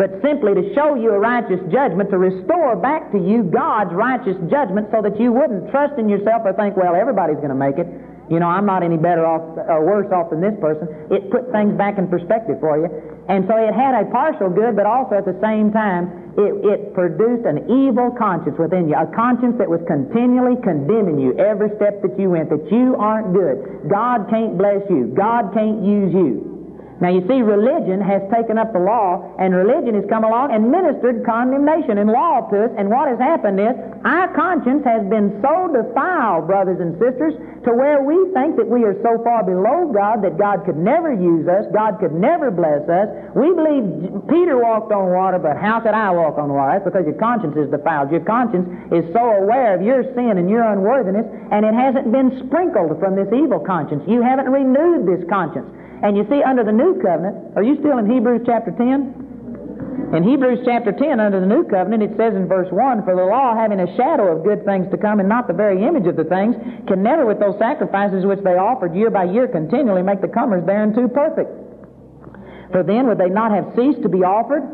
but 0.00 0.08
simply 0.24 0.56
to 0.56 0.72
show 0.72 0.96
you 0.96 1.12
a 1.12 1.20
righteous 1.20 1.60
judgment, 1.68 2.08
to 2.08 2.16
restore 2.16 2.80
back 2.80 3.12
to 3.12 3.20
you 3.20 3.44
God's 3.44 3.92
righteous 3.92 4.40
judgment 4.48 4.88
so 4.88 5.04
that 5.04 5.20
you 5.20 5.36
wouldn't 5.36 5.68
trust 5.68 6.00
in 6.00 6.08
yourself 6.08 6.48
or 6.48 6.56
think, 6.56 6.80
well, 6.80 6.96
everybody's 6.96 7.36
going 7.44 7.52
to 7.52 7.60
make 7.60 7.76
it. 7.76 7.84
You 8.32 8.40
know, 8.40 8.48
I'm 8.48 8.64
not 8.64 8.80
any 8.80 8.96
better 8.96 9.28
off 9.28 9.52
or 9.68 9.84
worse 9.84 10.08
off 10.08 10.32
than 10.32 10.40
this 10.40 10.56
person. 10.56 10.88
It 11.12 11.28
put 11.28 11.52
things 11.52 11.76
back 11.76 12.00
in 12.00 12.08
perspective 12.08 12.56
for 12.56 12.80
you. 12.80 12.88
And 13.28 13.44
so 13.46 13.56
it 13.56 13.76
had 13.76 13.92
a 13.94 14.08
partial 14.10 14.48
good, 14.48 14.74
but 14.74 14.86
also 14.86 15.20
at 15.20 15.24
the 15.24 15.36
same 15.44 15.70
time, 15.70 16.32
it, 16.40 16.54
it 16.64 16.94
produced 16.94 17.44
an 17.44 17.68
evil 17.68 18.10
conscience 18.16 18.56
within 18.58 18.88
you, 18.88 18.96
a 18.96 19.06
conscience 19.14 19.56
that 19.58 19.68
was 19.68 19.80
continually 19.86 20.56
condemning 20.64 21.20
you 21.20 21.36
every 21.36 21.68
step 21.76 22.00
that 22.00 22.18
you 22.18 22.30
went, 22.30 22.48
that 22.48 22.64
you 22.72 22.96
aren't 22.96 23.34
good. 23.36 23.90
God 23.90 24.30
can't 24.30 24.56
bless 24.56 24.80
you. 24.88 25.12
God 25.12 25.52
can't 25.52 25.84
use 25.84 26.14
you. 26.14 26.57
Now 27.00 27.14
you 27.14 27.22
see, 27.30 27.46
religion 27.46 28.02
has 28.02 28.22
taken 28.26 28.58
up 28.58 28.72
the 28.74 28.82
law, 28.82 29.22
and 29.38 29.54
religion 29.54 29.94
has 29.94 30.02
come 30.10 30.24
along 30.26 30.50
and 30.50 30.66
ministered 30.66 31.22
condemnation 31.22 31.98
and 31.98 32.10
law 32.10 32.42
to 32.50 32.66
us, 32.66 32.72
and 32.74 32.90
what 32.90 33.06
has 33.06 33.22
happened 33.22 33.62
is 33.62 33.70
our 34.02 34.26
conscience 34.34 34.82
has 34.82 35.06
been 35.06 35.38
so 35.38 35.70
defiled, 35.70 36.50
brothers 36.50 36.82
and 36.82 36.98
sisters, 36.98 37.38
to 37.62 37.70
where 37.70 38.02
we 38.02 38.18
think 38.34 38.58
that 38.58 38.66
we 38.66 38.82
are 38.82 38.98
so 39.02 39.22
far 39.22 39.46
below 39.46 39.86
God 39.94 40.26
that 40.26 40.38
God 40.38 40.66
could 40.66 40.76
never 40.76 41.14
use 41.14 41.46
us, 41.46 41.70
God 41.70 42.02
could 42.02 42.14
never 42.14 42.50
bless 42.50 42.82
us. 42.90 43.06
We 43.30 43.54
believe 43.54 44.26
Peter 44.26 44.58
walked 44.58 44.90
on 44.90 45.14
water, 45.14 45.38
but 45.38 45.54
how 45.54 45.78
could 45.78 45.94
I 45.94 46.10
walk 46.10 46.34
on 46.34 46.50
water? 46.50 46.82
That's 46.82 46.90
because 46.90 47.06
your 47.06 47.18
conscience 47.18 47.54
is 47.54 47.70
defiled. 47.70 48.10
Your 48.10 48.26
conscience 48.26 48.66
is 48.90 49.06
so 49.14 49.22
aware 49.38 49.74
of 49.74 49.86
your 49.86 50.02
sin 50.18 50.38
and 50.38 50.50
your 50.50 50.66
unworthiness, 50.66 51.26
and 51.54 51.62
it 51.62 51.74
hasn't 51.74 52.10
been 52.10 52.42
sprinkled 52.46 52.98
from 52.98 53.14
this 53.14 53.30
evil 53.30 53.62
conscience. 53.62 54.02
You 54.10 54.22
haven't 54.22 54.50
renewed 54.50 55.06
this 55.06 55.22
conscience. 55.30 55.70
And 56.02 56.16
you 56.16 56.26
see, 56.30 56.42
under 56.42 56.62
the 56.62 56.72
new 56.72 57.00
covenant, 57.02 57.56
are 57.56 57.62
you 57.62 57.76
still 57.80 57.98
in 57.98 58.06
Hebrews 58.06 58.42
chapter 58.46 58.70
10? 58.70 60.14
In 60.14 60.24
Hebrews 60.24 60.64
chapter 60.64 60.88
10, 60.88 61.20
under 61.20 61.40
the 61.40 61.46
new 61.46 61.68
covenant, 61.68 62.02
it 62.02 62.16
says 62.16 62.32
in 62.32 62.48
verse 62.48 62.72
1 62.72 63.04
For 63.04 63.12
the 63.14 63.28
law, 63.28 63.52
having 63.52 63.80
a 63.80 63.90
shadow 63.96 64.32
of 64.32 64.40
good 64.40 64.64
things 64.64 64.88
to 64.90 64.96
come 64.96 65.20
and 65.20 65.28
not 65.28 65.48
the 65.48 65.52
very 65.52 65.84
image 65.84 66.06
of 66.06 66.16
the 66.16 66.24
things, 66.24 66.56
can 66.88 67.02
never, 67.02 67.26
with 67.26 67.38
those 67.38 67.58
sacrifices 67.58 68.24
which 68.24 68.40
they 68.40 68.56
offered 68.56 68.96
year 68.96 69.10
by 69.10 69.24
year 69.28 69.48
continually, 69.48 70.00
make 70.00 70.22
the 70.22 70.32
comers 70.32 70.64
thereunto 70.64 71.08
perfect. 71.08 71.50
For 72.72 72.82
then 72.82 73.06
would 73.08 73.18
they 73.18 73.28
not 73.28 73.52
have 73.52 73.74
ceased 73.76 74.00
to 74.00 74.08
be 74.08 74.24
offered? 74.24 74.64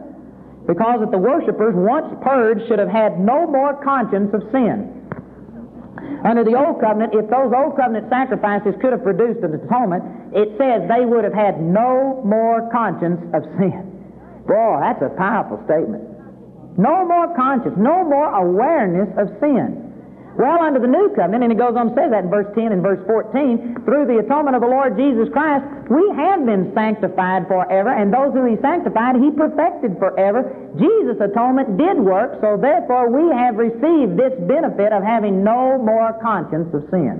Because 0.68 1.00
that 1.00 1.10
the 1.10 1.18
worshippers, 1.18 1.74
once 1.74 2.14
purged, 2.22 2.68
should 2.68 2.78
have 2.78 2.88
had 2.88 3.18
no 3.18 3.46
more 3.46 3.74
conscience 3.82 4.32
of 4.32 4.42
sin. 4.52 5.03
Under 6.24 6.42
the 6.42 6.56
Old 6.56 6.80
Covenant, 6.80 7.12
if 7.12 7.28
those 7.28 7.52
Old 7.52 7.76
Covenant 7.76 8.08
sacrifices 8.08 8.72
could 8.80 8.92
have 8.96 9.04
produced 9.04 9.44
an 9.44 9.52
atonement, 9.52 10.32
it 10.32 10.56
says 10.56 10.88
they 10.88 11.04
would 11.04 11.24
have 11.24 11.36
had 11.36 11.60
no 11.60 12.22
more 12.24 12.68
conscience 12.72 13.20
of 13.36 13.44
sin. 13.60 13.92
Boy, 14.48 14.80
that's 14.80 15.02
a 15.04 15.12
powerful 15.16 15.60
statement. 15.68 16.04
No 16.76 17.04
more 17.04 17.28
conscience, 17.36 17.76
no 17.76 18.04
more 18.04 18.32
awareness 18.34 19.12
of 19.20 19.28
sin. 19.40 19.83
Well, 20.34 20.58
under 20.66 20.82
the 20.82 20.90
new 20.90 21.14
covenant, 21.14 21.46
and 21.46 21.52
he 21.52 21.58
goes 21.58 21.78
on 21.78 21.90
to 21.90 21.94
say 21.94 22.10
that 22.10 22.26
in 22.26 22.30
verse 22.30 22.50
10 22.58 22.74
and 22.74 22.82
verse 22.82 22.98
14, 23.06 23.86
through 23.86 24.10
the 24.10 24.18
atonement 24.18 24.58
of 24.58 24.66
the 24.66 24.72
Lord 24.72 24.98
Jesus 24.98 25.30
Christ, 25.30 25.62
we 25.86 26.02
have 26.18 26.42
been 26.42 26.74
sanctified 26.74 27.46
forever, 27.46 27.94
and 27.94 28.10
those 28.10 28.34
who 28.34 28.42
he 28.42 28.58
sanctified, 28.58 29.14
he 29.22 29.30
perfected 29.30 29.94
forever. 30.02 30.42
Jesus' 30.74 31.22
atonement 31.22 31.78
did 31.78 32.02
work, 32.02 32.42
so 32.42 32.58
therefore 32.58 33.14
we 33.14 33.30
have 33.30 33.54
received 33.54 34.18
this 34.18 34.34
benefit 34.50 34.90
of 34.90 35.06
having 35.06 35.46
no 35.46 35.78
more 35.78 36.18
conscience 36.18 36.66
of 36.74 36.82
sin. 36.90 37.14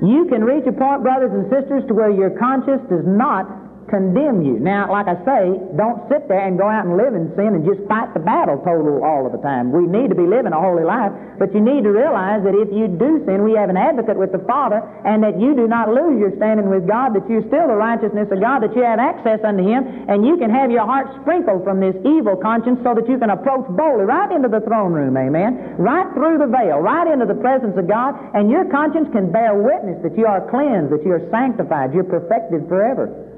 You 0.00 0.24
can 0.32 0.40
reach 0.40 0.64
a 0.64 0.72
point, 0.72 1.04
brothers 1.04 1.32
and 1.36 1.44
sisters, 1.52 1.84
to 1.88 1.92
where 1.92 2.10
your 2.10 2.32
conscience 2.40 2.80
does 2.88 3.04
not 3.04 3.63
condemn 3.94 4.42
you. 4.42 4.58
Now, 4.58 4.90
like 4.90 5.06
I 5.06 5.14
say, 5.22 5.54
don't 5.78 6.02
sit 6.10 6.26
there 6.26 6.42
and 6.42 6.58
go 6.58 6.66
out 6.66 6.82
and 6.82 6.98
live 6.98 7.14
in 7.14 7.30
sin 7.38 7.54
and 7.54 7.62
just 7.62 7.78
fight 7.86 8.10
the 8.10 8.18
battle 8.18 8.58
total 8.66 9.06
all 9.06 9.22
of 9.22 9.30
the 9.30 9.38
time. 9.38 9.70
We 9.70 9.86
need 9.86 10.10
to 10.10 10.18
be 10.18 10.26
living 10.26 10.50
a 10.50 10.58
holy 10.58 10.82
life, 10.82 11.14
but 11.38 11.54
you 11.54 11.62
need 11.62 11.86
to 11.86 11.94
realize 11.94 12.42
that 12.42 12.58
if 12.58 12.74
you 12.74 12.90
do 12.90 13.22
sin, 13.22 13.46
we 13.46 13.54
have 13.54 13.70
an 13.70 13.78
advocate 13.78 14.18
with 14.18 14.34
the 14.34 14.42
Father, 14.50 14.82
and 15.06 15.22
that 15.22 15.38
you 15.38 15.54
do 15.54 15.70
not 15.70 15.94
lose 15.94 16.18
your 16.18 16.34
standing 16.42 16.66
with 16.66 16.90
God, 16.90 17.14
that 17.14 17.22
you're 17.30 17.46
still 17.46 17.70
the 17.70 17.78
righteousness 17.78 18.26
of 18.34 18.42
God, 18.42 18.66
that 18.66 18.74
you 18.74 18.82
have 18.82 18.98
access 18.98 19.38
unto 19.46 19.62
Him, 19.62 19.86
and 20.10 20.26
you 20.26 20.34
can 20.42 20.50
have 20.50 20.74
your 20.74 20.82
heart 20.90 21.14
sprinkled 21.22 21.62
from 21.62 21.78
this 21.78 21.94
evil 22.02 22.34
conscience 22.34 22.82
so 22.82 22.98
that 22.98 23.06
you 23.06 23.14
can 23.22 23.30
approach 23.30 23.70
boldly 23.78 24.10
right 24.10 24.34
into 24.34 24.50
the 24.50 24.60
throne 24.66 24.90
room, 24.90 25.14
amen? 25.14 25.78
Right 25.78 26.10
through 26.18 26.42
the 26.42 26.50
veil, 26.50 26.82
right 26.82 27.06
into 27.06 27.30
the 27.30 27.38
presence 27.38 27.78
of 27.78 27.86
God, 27.86 28.18
and 28.34 28.50
your 28.50 28.66
conscience 28.74 29.06
can 29.14 29.30
bear 29.30 29.54
witness 29.54 30.02
that 30.02 30.18
you 30.18 30.26
are 30.26 30.42
cleansed, 30.50 30.90
that 30.90 31.06
you 31.06 31.14
are 31.14 31.22
sanctified, 31.30 31.94
you're 31.94 32.02
perfected 32.02 32.66
forever. 32.66 33.33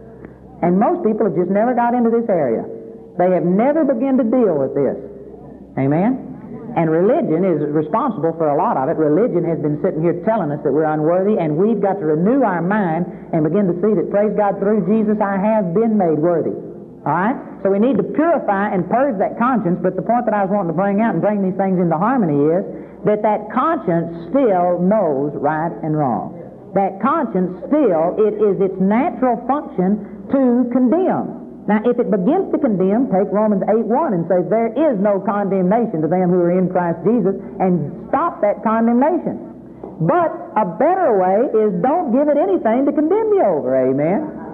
And 0.63 0.81
most 0.81 1.05
people 1.05 1.29
have 1.29 1.37
just 1.37 1.51
never 1.51 1.75
got 1.75 1.93
into 1.93 2.09
this 2.09 2.29
area. 2.29 2.65
They 3.19 3.33
have 3.33 3.45
never 3.45 3.85
begun 3.85 4.17
to 4.21 4.25
deal 4.25 4.57
with 4.57 4.73
this. 4.77 4.97
Amen? 5.77 6.37
And 6.77 6.93
religion 6.93 7.41
is 7.45 7.65
responsible 7.73 8.37
for 8.37 8.53
a 8.53 8.57
lot 8.61 8.77
of 8.77 8.93
it. 8.93 9.01
Religion 9.01 9.45
has 9.49 9.57
been 9.65 9.81
sitting 9.81 10.05
here 10.05 10.21
telling 10.29 10.53
us 10.53 10.61
that 10.61 10.73
we're 10.73 10.89
unworthy, 10.89 11.41
and 11.41 11.57
we've 11.57 11.81
got 11.81 11.97
to 12.01 12.05
renew 12.05 12.45
our 12.45 12.61
mind 12.61 13.09
and 13.33 13.45
begin 13.49 13.65
to 13.69 13.77
see 13.81 13.97
that, 13.97 14.13
praise 14.13 14.37
God, 14.37 14.61
through 14.61 14.85
Jesus 14.85 15.17
I 15.17 15.41
have 15.41 15.73
been 15.73 15.97
made 15.97 16.21
worthy. 16.21 16.53
All 16.53 17.17
right? 17.17 17.37
So 17.65 17.73
we 17.73 17.81
need 17.81 17.97
to 17.97 18.05
purify 18.05 18.77
and 18.77 18.85
purge 18.93 19.17
that 19.17 19.41
conscience, 19.41 19.81
but 19.81 19.97
the 19.97 20.05
point 20.05 20.29
that 20.29 20.37
I 20.37 20.45
was 20.45 20.53
wanting 20.53 20.73
to 20.73 20.77
bring 20.77 21.01
out 21.01 21.17
and 21.17 21.25
bring 21.25 21.41
these 21.41 21.57
things 21.57 21.81
into 21.81 21.97
harmony 21.97 22.37
is 22.37 22.65
that 23.09 23.25
that 23.25 23.49
conscience 23.57 24.29
still 24.29 24.77
knows 24.83 25.33
right 25.41 25.73
and 25.81 25.97
wrong. 25.97 26.37
That 26.77 27.01
conscience 27.01 27.57
still, 27.73 28.21
it 28.21 28.37
is 28.37 28.61
its 28.61 28.77
natural 28.77 29.41
function 29.49 30.16
to 30.31 30.71
condemn. 30.73 31.47
Now, 31.67 31.83
if 31.83 31.99
it 31.99 32.15
begins 32.15 32.55
to 32.55 32.59
condemn, 32.63 33.11
take 33.11 33.27
Romans 33.35 33.67
8 33.67 33.91
1 33.91 34.15
and 34.15 34.23
say, 34.31 34.39
There 34.47 34.71
is 34.71 34.95
no 35.03 35.19
condemnation 35.19 35.99
to 35.99 36.09
them 36.09 36.31
who 36.31 36.39
are 36.47 36.55
in 36.55 36.71
Christ 36.71 37.03
Jesus, 37.03 37.35
and 37.59 37.91
stop 38.07 38.39
that 38.43 38.63
condemnation. 38.63 39.43
But 40.07 40.31
a 40.55 40.67
better 40.79 41.19
way 41.19 41.51
is 41.51 41.75
don't 41.83 42.15
give 42.15 42.31
it 42.31 42.39
anything 42.39 42.87
to 42.87 42.93
condemn 42.95 43.35
you 43.35 43.43
over, 43.43 43.75
amen? 43.75 44.47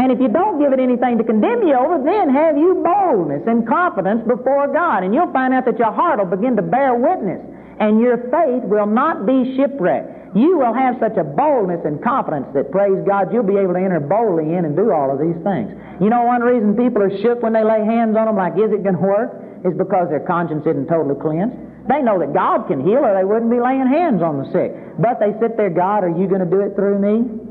And 0.00 0.12
if 0.12 0.20
you 0.22 0.28
don't 0.32 0.56
give 0.62 0.72
it 0.72 0.80
anything 0.80 1.18
to 1.18 1.24
condemn 1.24 1.66
you 1.66 1.74
over, 1.74 2.00
then 2.00 2.32
have 2.32 2.56
you 2.56 2.80
boldness 2.80 3.42
and 3.44 3.66
confidence 3.66 4.22
before 4.24 4.72
God, 4.72 5.02
and 5.02 5.12
you'll 5.12 5.32
find 5.32 5.52
out 5.52 5.66
that 5.66 5.76
your 5.76 5.92
heart 5.92 6.22
will 6.22 6.30
begin 6.30 6.56
to 6.56 6.62
bear 6.62 6.94
witness, 6.94 7.42
and 7.80 8.00
your 8.00 8.16
faith 8.30 8.64
will 8.64 8.86
not 8.86 9.26
be 9.26 9.56
shipwrecked 9.56 10.19
you 10.34 10.58
will 10.58 10.72
have 10.72 10.96
such 11.00 11.16
a 11.16 11.24
boldness 11.24 11.82
and 11.84 12.02
confidence 12.02 12.46
that, 12.54 12.70
praise 12.70 13.02
God, 13.06 13.32
you'll 13.32 13.46
be 13.46 13.58
able 13.58 13.74
to 13.74 13.82
enter 13.82 13.98
boldly 13.98 14.54
in 14.54 14.64
and 14.64 14.76
do 14.76 14.92
all 14.92 15.10
of 15.10 15.18
these 15.18 15.38
things. 15.42 15.74
You 15.98 16.08
know, 16.08 16.22
one 16.22 16.42
reason 16.42 16.76
people 16.76 17.02
are 17.02 17.10
shook 17.18 17.42
when 17.42 17.52
they 17.52 17.64
lay 17.64 17.82
hands 17.82 18.16
on 18.16 18.26
them, 18.26 18.36
like, 18.36 18.54
is 18.54 18.70
it 18.70 18.82
going 18.86 18.94
to 18.94 19.02
work? 19.02 19.34
Is 19.66 19.76
because 19.76 20.08
their 20.08 20.24
conscience 20.24 20.64
isn't 20.64 20.86
totally 20.86 21.18
cleansed. 21.20 21.56
They 21.90 22.00
know 22.00 22.18
that 22.22 22.32
God 22.32 22.68
can 22.68 22.80
heal 22.80 23.02
or 23.02 23.12
they 23.12 23.26
wouldn't 23.26 23.50
be 23.50 23.58
laying 23.58 23.86
hands 23.90 24.22
on 24.22 24.38
the 24.38 24.46
sick. 24.54 24.72
But 25.02 25.18
they 25.18 25.34
sit 25.42 25.56
there, 25.58 25.68
God, 25.68 26.04
are 26.04 26.14
you 26.14 26.28
going 26.28 26.40
to 26.40 26.48
do 26.48 26.60
it 26.60 26.76
through 26.78 27.02
me? 27.02 27.49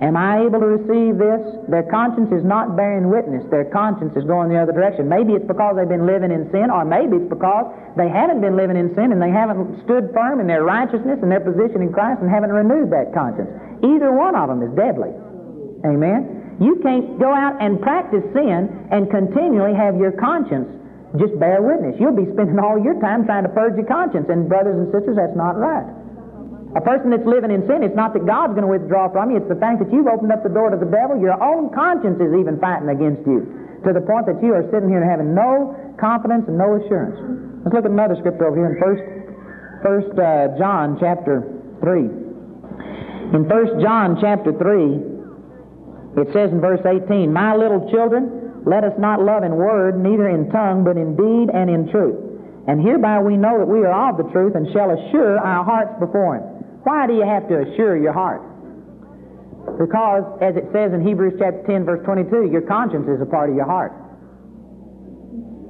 Am 0.00 0.16
I 0.16 0.48
able 0.48 0.58
to 0.58 0.70
receive 0.80 1.20
this? 1.20 1.42
Their 1.68 1.84
conscience 1.84 2.32
is 2.32 2.42
not 2.42 2.74
bearing 2.74 3.12
witness. 3.12 3.44
Their 3.52 3.68
conscience 3.68 4.16
is 4.16 4.24
going 4.24 4.48
the 4.48 4.56
other 4.56 4.72
direction. 4.72 5.08
Maybe 5.08 5.34
it's 5.36 5.46
because 5.46 5.76
they've 5.76 5.88
been 5.88 6.08
living 6.08 6.32
in 6.32 6.48
sin, 6.50 6.72
or 6.72 6.84
maybe 6.84 7.20
it's 7.20 7.28
because 7.28 7.68
they 7.94 8.08
haven't 8.08 8.40
been 8.40 8.56
living 8.56 8.80
in 8.80 8.94
sin 8.96 9.12
and 9.12 9.20
they 9.20 9.30
haven't 9.30 9.84
stood 9.84 10.10
firm 10.16 10.40
in 10.40 10.48
their 10.48 10.64
righteousness 10.64 11.20
and 11.20 11.30
their 11.30 11.44
position 11.44 11.84
in 11.84 11.92
Christ 11.92 12.24
and 12.24 12.30
haven't 12.30 12.50
renewed 12.50 12.88
that 12.90 13.12
conscience. 13.12 13.52
Either 13.84 14.10
one 14.16 14.34
of 14.34 14.48
them 14.48 14.64
is 14.64 14.72
deadly. 14.72 15.12
Amen? 15.84 16.56
You 16.58 16.80
can't 16.80 17.20
go 17.20 17.28
out 17.28 17.60
and 17.60 17.76
practice 17.80 18.24
sin 18.32 18.88
and 18.90 19.10
continually 19.10 19.76
have 19.76 20.00
your 20.00 20.12
conscience 20.12 20.72
just 21.20 21.36
bear 21.38 21.60
witness. 21.60 22.00
You'll 22.00 22.16
be 22.16 22.24
spending 22.32 22.56
all 22.56 22.80
your 22.80 22.96
time 23.00 23.28
trying 23.28 23.44
to 23.44 23.52
purge 23.52 23.76
your 23.76 23.84
conscience. 23.84 24.32
And, 24.32 24.48
brothers 24.48 24.80
and 24.80 24.88
sisters, 24.88 25.16
that's 25.20 25.36
not 25.36 25.60
right. 25.60 25.84
A 26.72 26.80
person 26.80 27.12
that's 27.12 27.28
living 27.28 27.52
in 27.52 27.68
sin, 27.68 27.84
it's 27.84 27.96
not 27.96 28.16
that 28.16 28.24
God's 28.24 28.56
going 28.56 28.64
to 28.64 28.72
withdraw 28.72 29.12
from 29.12 29.28
you, 29.28 29.36
it's 29.36 29.48
the 29.48 29.60
fact 29.60 29.84
that 29.84 29.92
you've 29.92 30.08
opened 30.08 30.32
up 30.32 30.40
the 30.40 30.48
door 30.48 30.72
to 30.72 30.80
the 30.80 30.88
devil. 30.88 31.20
Your 31.20 31.36
own 31.36 31.68
conscience 31.68 32.16
is 32.16 32.32
even 32.32 32.56
fighting 32.56 32.88
against 32.88 33.28
you 33.28 33.44
to 33.84 33.92
the 33.92 34.00
point 34.00 34.24
that 34.24 34.40
you 34.40 34.56
are 34.56 34.64
sitting 34.72 34.88
here 34.88 35.04
having 35.04 35.36
no 35.36 35.76
confidence 36.00 36.48
and 36.48 36.56
no 36.56 36.80
assurance. 36.80 37.18
Let's 37.60 37.76
look 37.76 37.84
at 37.84 37.92
another 37.92 38.16
scripture 38.16 38.48
over 38.48 38.56
here 38.56 38.72
in 38.72 38.80
First, 38.80 39.04
First 39.84 40.14
uh, 40.16 40.56
John 40.56 40.96
chapter 40.96 41.44
3. 41.84 43.36
In 43.36 43.44
First 43.52 43.76
John 43.84 44.16
chapter 44.16 44.56
3, 44.56 46.24
it 46.24 46.28
says 46.32 46.52
in 46.52 46.60
verse 46.60 46.80
18, 46.84 47.32
My 47.32 47.56
little 47.56 47.84
children, 47.92 48.64
let 48.64 48.84
us 48.84 48.92
not 48.96 49.20
love 49.20 49.42
in 49.44 49.56
word, 49.56 50.00
neither 50.00 50.28
in 50.28 50.48
tongue, 50.48 50.84
but 50.84 50.96
in 50.96 51.16
deed 51.16 51.52
and 51.52 51.68
in 51.68 51.90
truth. 51.90 52.16
And 52.68 52.80
hereby 52.80 53.20
we 53.20 53.36
know 53.36 53.58
that 53.58 53.66
we 53.66 53.84
are 53.84 54.10
of 54.10 54.16
the 54.16 54.30
truth 54.30 54.54
and 54.54 54.70
shall 54.72 54.90
assure 54.90 55.38
our 55.38 55.64
hearts 55.64 55.98
before 55.98 56.36
Him. 56.38 56.51
Why 56.84 57.06
do 57.06 57.14
you 57.14 57.24
have 57.24 57.48
to 57.48 57.62
assure 57.62 57.96
your 57.96 58.12
heart? 58.12 58.42
Because, 59.78 60.24
as 60.42 60.56
it 60.56 60.66
says 60.72 60.92
in 60.92 61.06
Hebrews 61.06 61.38
chapter 61.38 61.62
10, 61.66 61.84
verse 61.84 62.04
22, 62.04 62.50
your 62.50 62.62
conscience 62.62 63.06
is 63.06 63.22
a 63.22 63.26
part 63.26 63.50
of 63.50 63.56
your 63.56 63.66
heart. 63.66 63.94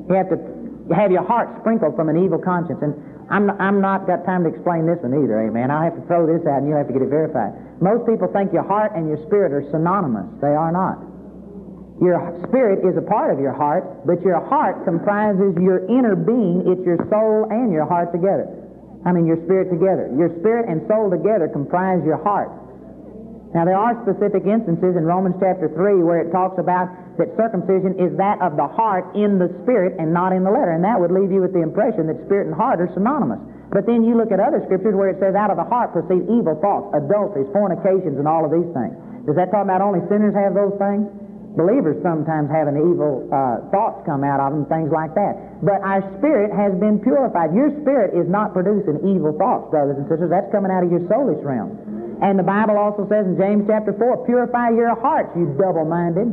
You 0.08 0.14
have 0.16 0.30
to 0.30 0.40
have 0.94 1.12
your 1.12 1.22
heart 1.22 1.48
sprinkled 1.60 1.94
from 1.94 2.08
an 2.08 2.16
evil 2.16 2.38
conscience. 2.38 2.80
And 2.82 2.96
I'm 3.30 3.50
I'm 3.60 3.80
not 3.80 4.06
got 4.06 4.24
time 4.24 4.44
to 4.44 4.50
explain 4.50 4.86
this 4.86 4.98
one 5.00 5.14
either, 5.14 5.46
amen. 5.46 5.70
I 5.70 5.84
have 5.84 5.94
to 5.94 6.04
throw 6.08 6.26
this 6.26 6.44
out 6.48 6.64
and 6.64 6.68
you 6.68 6.74
have 6.74 6.88
to 6.88 6.92
get 6.92 7.02
it 7.02 7.08
verified. 7.08 7.54
Most 7.80 8.08
people 8.08 8.28
think 8.32 8.52
your 8.52 8.66
heart 8.66 8.92
and 8.96 9.06
your 9.06 9.20
spirit 9.26 9.52
are 9.52 9.64
synonymous. 9.70 10.26
They 10.40 10.52
are 10.52 10.72
not. 10.72 10.98
Your 12.00 12.18
spirit 12.48 12.82
is 12.82 12.96
a 12.98 13.04
part 13.04 13.32
of 13.32 13.38
your 13.38 13.54
heart, 13.54 14.06
but 14.06 14.20
your 14.22 14.40
heart 14.40 14.84
comprises 14.84 15.54
your 15.60 15.86
inner 15.86 16.16
being. 16.16 16.66
It's 16.66 16.82
your 16.84 16.98
soul 17.08 17.46
and 17.50 17.70
your 17.70 17.86
heart 17.86 18.10
together. 18.10 18.61
I 19.05 19.11
mean, 19.11 19.26
your 19.26 19.38
spirit 19.44 19.70
together. 19.70 20.11
Your 20.14 20.30
spirit 20.38 20.70
and 20.70 20.86
soul 20.86 21.11
together 21.11 21.50
comprise 21.50 22.00
your 22.07 22.22
heart. 22.22 22.50
Now, 23.53 23.68
there 23.68 23.76
are 23.76 23.92
specific 24.00 24.48
instances 24.48 24.96
in 24.96 25.05
Romans 25.05 25.36
chapter 25.36 25.68
3 25.68 26.00
where 26.00 26.24
it 26.24 26.32
talks 26.32 26.57
about 26.57 26.88
that 27.20 27.36
circumcision 27.36 28.00
is 28.00 28.16
that 28.16 28.40
of 28.40 28.57
the 28.57 28.64
heart 28.64 29.12
in 29.12 29.36
the 29.36 29.53
spirit 29.61 30.00
and 30.00 30.09
not 30.09 30.32
in 30.32 30.40
the 30.40 30.50
letter. 30.50 30.72
And 30.72 30.80
that 30.84 30.96
would 30.96 31.12
leave 31.12 31.28
you 31.28 31.44
with 31.44 31.53
the 31.53 31.61
impression 31.61 32.09
that 32.09 32.16
spirit 32.24 32.48
and 32.48 32.57
heart 32.57 32.80
are 32.80 32.88
synonymous. 32.96 33.44
But 33.68 33.84
then 33.84 34.05
you 34.05 34.16
look 34.16 34.32
at 34.32 34.40
other 34.40 34.64
scriptures 34.64 34.96
where 34.96 35.12
it 35.12 35.20
says, 35.20 35.36
out 35.36 35.53
of 35.53 35.61
the 35.61 35.68
heart 35.68 35.92
proceed 35.92 36.24
evil 36.32 36.57
thoughts, 36.64 36.96
adulteries, 36.96 37.48
fornications, 37.53 38.16
and 38.16 38.24
all 38.24 38.44
of 38.44 38.53
these 38.53 38.68
things. 38.72 38.96
Does 39.28 39.36
that 39.36 39.53
talk 39.53 39.68
about 39.68 39.84
only 39.84 40.00
sinners 40.09 40.32
have 40.32 40.57
those 40.57 40.72
things? 40.80 41.05
Believers 41.53 42.00
sometimes 42.00 42.48
have 42.48 42.64
an 42.64 42.80
evil 42.80 43.28
uh, 43.28 43.61
thoughts 43.68 44.00
come 44.09 44.24
out 44.24 44.40
of 44.40 44.57
them, 44.57 44.64
things 44.72 44.88
like 44.88 45.12
that. 45.12 45.61
But 45.61 45.84
our 45.84 46.00
spirit 46.16 46.48
has 46.48 46.72
been 46.80 46.96
purified. 46.96 47.53
Your 47.53 47.68
spirit 47.84 48.16
is 48.16 48.24
not 48.24 48.57
producing 48.57 49.05
evil 49.05 49.36
thoughts, 49.36 49.68
brothers 49.68 50.00
and 50.00 50.09
sisters. 50.09 50.32
That's 50.32 50.48
coming 50.48 50.72
out 50.72 50.80
of 50.80 50.88
your 50.88 51.05
soulish 51.12 51.44
realm. 51.44 51.76
And 52.24 52.38
the 52.40 52.46
Bible 52.46 52.80
also 52.80 53.05
says 53.05 53.28
in 53.28 53.36
James 53.36 53.68
chapter 53.68 53.92
4, 53.92 54.24
purify 54.24 54.72
your 54.72 54.96
hearts, 54.96 55.36
you 55.36 55.53
double-minded. 55.61 56.32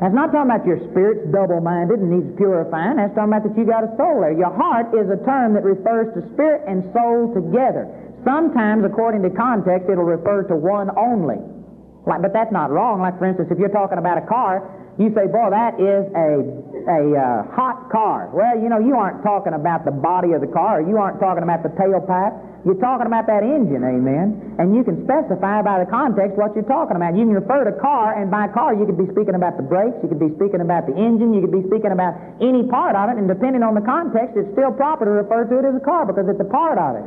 That's 0.00 0.16
not 0.16 0.32
talking 0.32 0.48
about 0.48 0.64
your 0.64 0.80
spirit's 0.88 1.28
double-minded 1.28 2.00
and 2.00 2.08
needs 2.08 2.32
purifying. 2.40 2.96
That's 2.96 3.12
talking 3.12 3.36
about 3.36 3.44
that 3.44 3.52
you 3.60 3.68
got 3.68 3.84
a 3.84 3.92
soul 4.00 4.24
there. 4.24 4.32
Your 4.32 4.56
heart 4.56 4.96
is 4.96 5.04
a 5.12 5.20
term 5.28 5.52
that 5.52 5.68
refers 5.68 6.08
to 6.16 6.24
spirit 6.32 6.64
and 6.64 6.88
soul 6.96 7.36
together. 7.36 7.84
Sometimes, 8.24 8.88
according 8.88 9.20
to 9.28 9.30
context, 9.36 9.92
it'll 9.92 10.08
refer 10.08 10.48
to 10.48 10.56
one 10.56 10.88
only. 10.96 11.59
Like, 12.06 12.22
but 12.22 12.32
that's 12.32 12.52
not 12.52 12.70
wrong. 12.70 13.00
Like, 13.00 13.18
for 13.18 13.26
instance, 13.26 13.48
if 13.50 13.58
you're 13.58 13.72
talking 13.72 13.98
about 13.98 14.16
a 14.16 14.24
car, 14.24 14.64
you 15.00 15.08
say, 15.16 15.28
boy, 15.32 15.48
that 15.48 15.80
is 15.80 16.04
a, 16.12 16.44
a 16.84 17.00
uh, 17.16 17.24
hot 17.56 17.88
car. 17.88 18.28
Well, 18.32 18.56
you 18.60 18.68
know, 18.68 18.80
you 18.80 18.96
aren't 18.96 19.24
talking 19.24 19.52
about 19.52 19.84
the 19.84 19.92
body 19.92 20.32
of 20.36 20.44
the 20.44 20.52
car. 20.52 20.84
You 20.84 21.00
aren't 21.00 21.20
talking 21.20 21.44
about 21.44 21.64
the 21.64 21.72
tailpipe. 21.76 22.36
You're 22.68 22.76
talking 22.76 23.08
about 23.08 23.24
that 23.24 23.40
engine, 23.40 23.80
amen? 23.80 24.60
And 24.60 24.76
you 24.76 24.84
can 24.84 25.00
specify 25.08 25.64
by 25.64 25.80
the 25.80 25.88
context 25.88 26.36
what 26.36 26.52
you're 26.52 26.68
talking 26.68 27.00
about. 27.00 27.16
You 27.16 27.24
can 27.24 27.32
refer 27.32 27.64
to 27.64 27.72
car, 27.80 28.20
and 28.20 28.28
by 28.28 28.52
car, 28.52 28.76
you 28.76 28.84
could 28.84 29.00
be 29.00 29.08
speaking 29.08 29.32
about 29.32 29.56
the 29.56 29.64
brakes, 29.64 29.96
you 30.04 30.12
could 30.12 30.20
be 30.20 30.28
speaking 30.36 30.60
about 30.60 30.84
the 30.84 30.92
engine, 30.92 31.32
you 31.32 31.40
could 31.40 31.56
be 31.56 31.64
speaking 31.64 31.88
about 31.88 32.20
any 32.36 32.68
part 32.68 32.92
of 32.92 33.08
it, 33.08 33.16
and 33.16 33.24
depending 33.24 33.64
on 33.64 33.72
the 33.72 33.80
context, 33.80 34.36
it's 34.36 34.52
still 34.52 34.76
proper 34.76 35.08
to 35.08 35.12
refer 35.24 35.48
to 35.48 35.54
it 35.56 35.64
as 35.64 35.72
a 35.72 35.80
car 35.80 36.04
because 36.04 36.28
it's 36.28 36.40
a 36.44 36.50
part 36.52 36.76
of 36.76 37.00
it. 37.00 37.06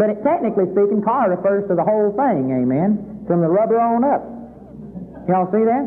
But 0.00 0.08
it, 0.08 0.24
technically 0.24 0.72
speaking, 0.72 1.04
car 1.04 1.28
refers 1.28 1.68
to 1.68 1.76
the 1.76 1.84
whole 1.84 2.16
thing, 2.16 2.48
amen? 2.48 3.28
From 3.28 3.44
the 3.44 3.50
rubber 3.52 3.76
on 3.76 4.08
up. 4.08 4.33
Y'all 5.28 5.48
see 5.52 5.64
that? 5.64 5.84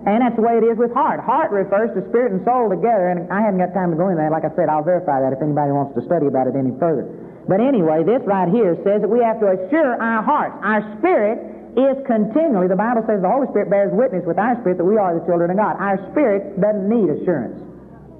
And 0.00 0.24
that's 0.24 0.32
the 0.34 0.40
way 0.40 0.56
it 0.56 0.64
is 0.64 0.80
with 0.80 0.96
heart. 0.96 1.20
Heart 1.20 1.52
refers 1.52 1.92
to 1.92 2.00
spirit 2.08 2.32
and 2.32 2.40
soul 2.48 2.72
together, 2.72 3.12
and 3.12 3.28
I 3.28 3.44
haven't 3.44 3.60
got 3.60 3.76
time 3.76 3.92
to 3.92 3.98
go 4.00 4.08
into 4.08 4.24
that. 4.24 4.32
Like 4.32 4.48
I 4.48 4.52
said, 4.56 4.72
I'll 4.72 4.86
verify 4.86 5.20
that 5.20 5.36
if 5.36 5.44
anybody 5.44 5.76
wants 5.76 5.92
to 5.92 6.02
study 6.08 6.24
about 6.24 6.48
it 6.48 6.56
any 6.56 6.72
further. 6.80 7.04
But 7.44 7.60
anyway, 7.60 8.00
this 8.08 8.24
right 8.24 8.48
here 8.48 8.80
says 8.80 9.04
that 9.04 9.10
we 9.12 9.20
have 9.20 9.36
to 9.44 9.52
assure 9.52 10.00
our 10.00 10.24
hearts. 10.24 10.56
Our 10.64 10.80
spirit 10.96 11.36
is 11.76 12.00
continually, 12.08 12.66
the 12.66 12.80
Bible 12.80 13.04
says 13.04 13.20
the 13.20 13.28
Holy 13.28 13.46
Spirit 13.52 13.68
bears 13.68 13.92
witness 13.92 14.24
with 14.24 14.40
our 14.40 14.56
spirit 14.64 14.80
that 14.80 14.88
we 14.88 14.96
are 14.96 15.12
the 15.12 15.24
children 15.28 15.52
of 15.52 15.60
God. 15.60 15.76
Our 15.76 16.00
spirit 16.10 16.56
doesn't 16.56 16.88
need 16.88 17.12
assurance. 17.20 17.60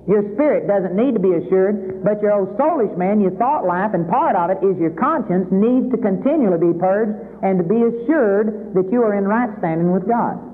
Your 0.04 0.20
spirit 0.36 0.68
doesn't 0.68 0.92
need 0.92 1.16
to 1.16 1.22
be 1.22 1.32
assured, 1.32 2.04
but 2.04 2.20
your 2.20 2.44
old 2.44 2.58
soulish 2.60 2.92
man, 2.96 3.24
your 3.24 3.32
thought 3.40 3.64
life, 3.64 3.94
and 3.94 4.04
part 4.04 4.36
of 4.36 4.52
it 4.52 4.60
is 4.60 4.76
your 4.76 4.92
conscience, 4.98 5.48
needs 5.48 5.88
to 5.92 5.98
continually 5.98 6.60
be 6.60 6.76
purged 6.76 7.16
and 7.40 7.56
to 7.56 7.64
be 7.64 7.78
assured 7.78 8.74
that 8.74 8.90
you 8.92 9.00
are 9.00 9.14
in 9.14 9.24
right 9.24 9.50
standing 9.58 9.92
with 9.92 10.04
God. 10.04 10.49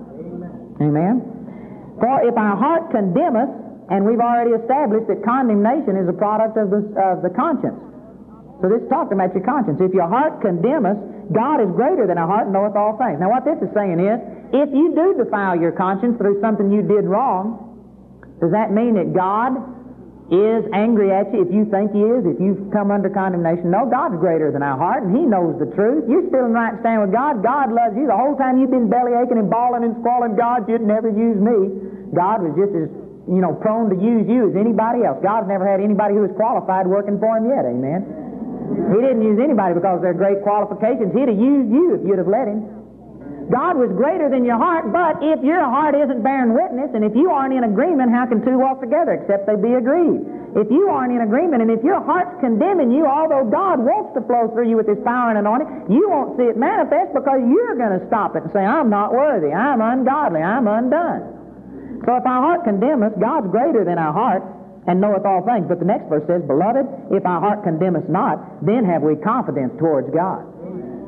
Amen. 0.81 1.97
For 2.01 2.20
if 2.29 2.37
our 2.37 2.57
heart 2.57 2.91
condemn 2.91 3.37
us, 3.37 3.49
and 3.89 4.05
we've 4.05 4.20
already 4.20 4.51
established 4.51 5.07
that 5.07 5.22
condemnation 5.22 5.97
is 5.97 6.09
a 6.09 6.16
product 6.16 6.59
of 6.59 6.70
the, 6.70 6.83
of 6.99 7.22
the 7.22 7.31
conscience. 7.31 7.79
So 8.61 8.68
this 8.68 8.83
is 8.83 8.89
talking 8.89 9.14
about 9.14 9.31
your 9.31 9.45
conscience. 9.45 9.79
If 9.79 9.95
your 9.95 10.09
heart 10.09 10.43
condemn 10.43 10.87
us, 10.87 10.99
God 11.31 11.62
is 11.62 11.70
greater 11.70 12.07
than 12.07 12.18
our 12.18 12.27
heart 12.27 12.51
and 12.51 12.53
knoweth 12.53 12.74
all 12.74 12.99
things. 12.99 13.20
Now 13.20 13.31
what 13.31 13.45
this 13.45 13.59
is 13.62 13.70
saying 13.74 14.01
is, 14.03 14.18
if 14.51 14.68
you 14.74 14.95
do 14.95 15.14
defile 15.22 15.55
your 15.55 15.72
conscience 15.72 16.18
through 16.18 16.41
something 16.41 16.72
you 16.72 16.83
did 16.83 17.07
wrong, 17.07 17.62
does 18.41 18.51
that 18.51 18.72
mean 18.72 18.95
that 18.95 19.14
God 19.14 19.55
is 20.27 20.66
angry 20.74 21.14
at 21.14 21.31
you 21.31 21.47
if 21.47 21.55
you 21.55 21.70
think 21.70 21.95
he 21.95 22.03
is, 22.03 22.27
if 22.27 22.43
you've 22.43 22.66
come 22.74 22.91
under 22.91 23.07
condemnation. 23.07 23.70
No, 23.70 23.87
God's 23.87 24.18
greater 24.18 24.51
than 24.51 24.59
our 24.59 24.74
heart, 24.74 25.07
and 25.07 25.14
he 25.14 25.22
knows 25.22 25.55
the 25.62 25.70
truth. 25.79 26.11
You're 26.11 26.27
still 26.27 26.51
in 26.51 26.53
right 26.53 26.74
stand 26.83 27.07
with 27.07 27.14
God. 27.14 27.47
God 27.47 27.70
loves 27.70 27.95
you. 27.95 28.11
The 28.11 28.18
whole 28.18 28.35
time 28.35 28.59
you've 28.59 28.74
been 28.74 28.91
belly 28.91 29.14
aching 29.14 29.39
and 29.39 29.47
bawling 29.47 29.87
and 29.87 29.95
squalling, 30.03 30.35
God, 30.35 30.66
you'd 30.66 30.83
never 30.83 31.07
use 31.07 31.39
me. 31.39 32.11
God 32.11 32.43
was 32.43 32.59
just 32.59 32.74
as, 32.74 32.91
you 33.31 33.39
know, 33.39 33.55
prone 33.55 33.87
to 33.87 33.99
use 33.99 34.27
you 34.27 34.51
as 34.51 34.59
anybody 34.59 35.07
else. 35.07 35.22
God's 35.22 35.47
never 35.47 35.62
had 35.62 35.79
anybody 35.79 36.18
who 36.18 36.27
was 36.27 36.35
qualified 36.35 36.91
working 36.91 37.22
for 37.22 37.39
him 37.39 37.47
yet, 37.47 37.62
amen? 37.62 38.03
He 38.91 38.99
didn't 38.99 39.22
use 39.22 39.39
anybody 39.39 39.79
because 39.79 40.03
their 40.03 40.14
great 40.14 40.43
qualifications. 40.43 41.14
He'd 41.14 41.31
have 41.31 41.39
used 41.39 41.70
you 41.70 41.95
if 41.95 42.03
you'd 42.03 42.18
have 42.18 42.27
let 42.27 42.51
him. 42.51 42.76
God 43.47 43.78
was 43.78 43.94
greater 43.94 44.26
than 44.26 44.42
your 44.42 44.59
heart, 44.59 44.90
but 44.90 45.22
if 45.22 45.38
your 45.47 45.62
heart 45.62 45.94
isn't 45.94 46.22
bearing 46.22 46.51
witness, 46.51 46.90
and 46.99 47.07
if 47.07 47.14
you 47.14 47.30
aren't 47.30 47.55
in 47.55 47.62
agreement, 47.62 48.11
how 48.11 48.26
can 48.26 48.42
two 48.42 48.59
walk 48.59 48.82
together 48.82 49.14
except 49.14 49.47
they 49.47 49.55
be 49.55 49.78
agreed? 49.78 50.26
If 50.59 50.66
you 50.66 50.90
aren't 50.90 51.14
in 51.14 51.22
agreement, 51.22 51.62
and 51.62 51.70
if 51.70 51.84
your 51.86 52.03
heart's 52.03 52.34
condemning 52.42 52.90
you, 52.90 53.07
although 53.07 53.47
God 53.47 53.78
wants 53.78 54.18
to 54.18 54.24
flow 54.26 54.51
through 54.51 54.66
you 54.66 54.74
with 54.74 54.90
His 54.90 54.99
power 55.07 55.30
and 55.30 55.38
anointing, 55.38 55.94
you 55.94 56.11
won't 56.11 56.34
see 56.34 56.51
it 56.51 56.59
manifest 56.59 57.14
because 57.14 57.38
you're 57.47 57.78
going 57.78 57.94
to 57.94 58.03
stop 58.11 58.34
it 58.34 58.42
and 58.42 58.51
say, 58.51 58.66
I'm 58.66 58.90
not 58.90 59.14
worthy, 59.14 59.55
I'm 59.55 59.78
ungodly, 59.78 60.42
I'm 60.42 60.66
undone. 60.66 62.03
So 62.03 62.18
if 62.18 62.26
our 62.26 62.40
heart 62.42 62.64
condemn 62.64 63.07
us, 63.07 63.14
God's 63.20 63.47
greater 63.55 63.84
than 63.86 64.01
our 64.01 64.12
heart 64.16 64.42
and 64.86 65.01
knoweth 65.01 65.26
all 65.26 65.44
things. 65.44 65.66
But 65.68 65.78
the 65.78 65.86
next 65.86 66.09
verse 66.09 66.26
says, 66.26 66.42
Beloved, 66.47 67.14
if 67.14 67.22
our 67.26 67.38
heart 67.38 67.62
condemn 67.62 67.94
us 67.94 68.07
not, 68.09 68.64
then 68.64 68.82
have 68.86 69.03
we 69.03 69.14
confidence 69.16 69.74
towards 69.78 70.11
God. 70.11 70.55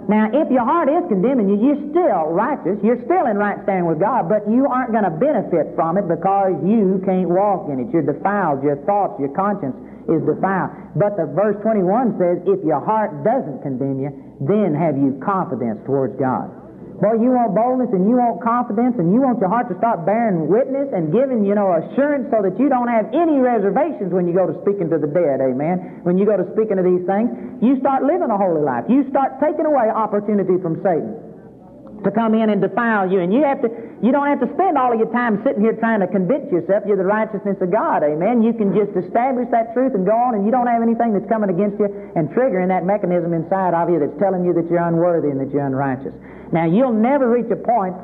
Now, 0.09 0.33
if 0.33 0.49
your 0.49 0.65
heart 0.65 0.89
is 0.89 1.05
condemning 1.13 1.53
you, 1.53 1.61
you're 1.61 1.85
still 1.93 2.33
righteous. 2.33 2.81
You're 2.81 3.05
still 3.05 3.29
in 3.29 3.37
right 3.37 3.61
standing 3.69 3.85
with 3.85 4.01
God, 4.01 4.25
but 4.25 4.49
you 4.49 4.65
aren't 4.65 4.91
going 4.97 5.05
to 5.05 5.13
benefit 5.13 5.77
from 5.77 6.01
it 6.01 6.09
because 6.09 6.57
you 6.65 7.05
can't 7.05 7.29
walk 7.29 7.69
in 7.69 7.77
it. 7.77 7.93
You're 7.93 8.09
defiled. 8.09 8.65
Your 8.65 8.81
thoughts, 8.89 9.21
your 9.21 9.29
conscience 9.37 9.77
is 10.09 10.25
defiled. 10.25 10.97
But 10.97 11.21
the 11.21 11.29
verse 11.29 11.61
21 11.61 12.17
says, 12.17 12.41
if 12.49 12.65
your 12.65 12.81
heart 12.81 13.21
doesn't 13.21 13.61
condemn 13.61 14.01
you, 14.01 14.09
then 14.41 14.73
have 14.73 14.97
you 14.97 15.21
confidence 15.21 15.85
towards 15.85 16.17
God. 16.17 16.58
Boy, 16.99 17.15
you 17.23 17.31
want 17.31 17.55
boldness 17.55 17.95
and 17.95 18.11
you 18.11 18.19
want 18.19 18.43
confidence 18.43 18.99
and 18.99 19.15
you 19.15 19.23
want 19.23 19.39
your 19.39 19.47
heart 19.47 19.71
to 19.71 19.79
start 19.79 20.03
bearing 20.03 20.51
witness 20.51 20.91
and 20.91 21.15
giving, 21.15 21.47
you 21.47 21.55
know, 21.55 21.71
assurance 21.71 22.27
so 22.27 22.43
that 22.43 22.59
you 22.59 22.67
don't 22.67 22.91
have 22.91 23.07
any 23.15 23.39
reservations 23.39 24.11
when 24.11 24.27
you 24.27 24.35
go 24.35 24.51
to 24.51 24.59
speaking 24.67 24.91
to 24.91 24.99
the 24.99 25.07
dead, 25.07 25.39
amen. 25.39 26.03
When 26.03 26.19
you 26.19 26.27
go 26.27 26.35
to 26.35 26.43
speaking 26.59 26.75
to 26.75 26.83
these 26.83 27.07
things, 27.07 27.31
you 27.63 27.79
start 27.79 28.03
living 28.03 28.35
a 28.35 28.35
holy 28.35 28.67
life. 28.67 28.91
You 28.91 29.07
start 29.15 29.39
taking 29.39 29.63
away 29.63 29.87
opportunity 29.95 30.59
from 30.59 30.83
Satan 30.83 31.29
to 32.03 32.11
come 32.11 32.35
in 32.35 32.51
and 32.51 32.59
defile 32.59 33.07
you. 33.07 33.23
And 33.23 33.31
you 33.31 33.47
have 33.47 33.63
to, 33.63 33.71
you 34.03 34.11
don't 34.11 34.27
have 34.27 34.43
to 34.43 34.51
spend 34.59 34.75
all 34.75 34.91
of 34.91 34.99
your 34.99 35.11
time 35.15 35.39
sitting 35.47 35.63
here 35.63 35.79
trying 35.79 36.03
to 36.03 36.11
convince 36.11 36.51
yourself 36.51 36.83
you're 36.83 36.99
the 36.99 37.07
righteousness 37.07 37.63
of 37.63 37.71
God. 37.71 38.03
Amen. 38.03 38.43
You 38.43 38.55
can 38.55 38.75
just 38.75 38.91
establish 38.99 39.47
that 39.55 39.71
truth 39.71 39.95
and 39.95 40.03
go 40.03 40.19
on, 40.19 40.35
and 40.35 40.43
you 40.43 40.51
don't 40.51 40.67
have 40.67 40.83
anything 40.83 41.15
that's 41.15 41.31
coming 41.31 41.51
against 41.51 41.79
you 41.79 41.87
and 42.19 42.27
triggering 42.35 42.75
that 42.75 42.83
mechanism 42.83 43.35
inside 43.35 43.75
of 43.75 43.87
you 43.87 44.03
that's 44.03 44.19
telling 44.19 44.43
you 44.43 44.51
that 44.59 44.67
you're 44.67 44.83
unworthy 44.83 45.31
and 45.31 45.39
that 45.39 45.55
you're 45.55 45.67
unrighteous. 45.67 46.15
Now, 46.53 46.65
you'll 46.65 46.97
never 46.97 47.31
reach 47.31 47.51
a 47.51 47.61
point 47.61 47.95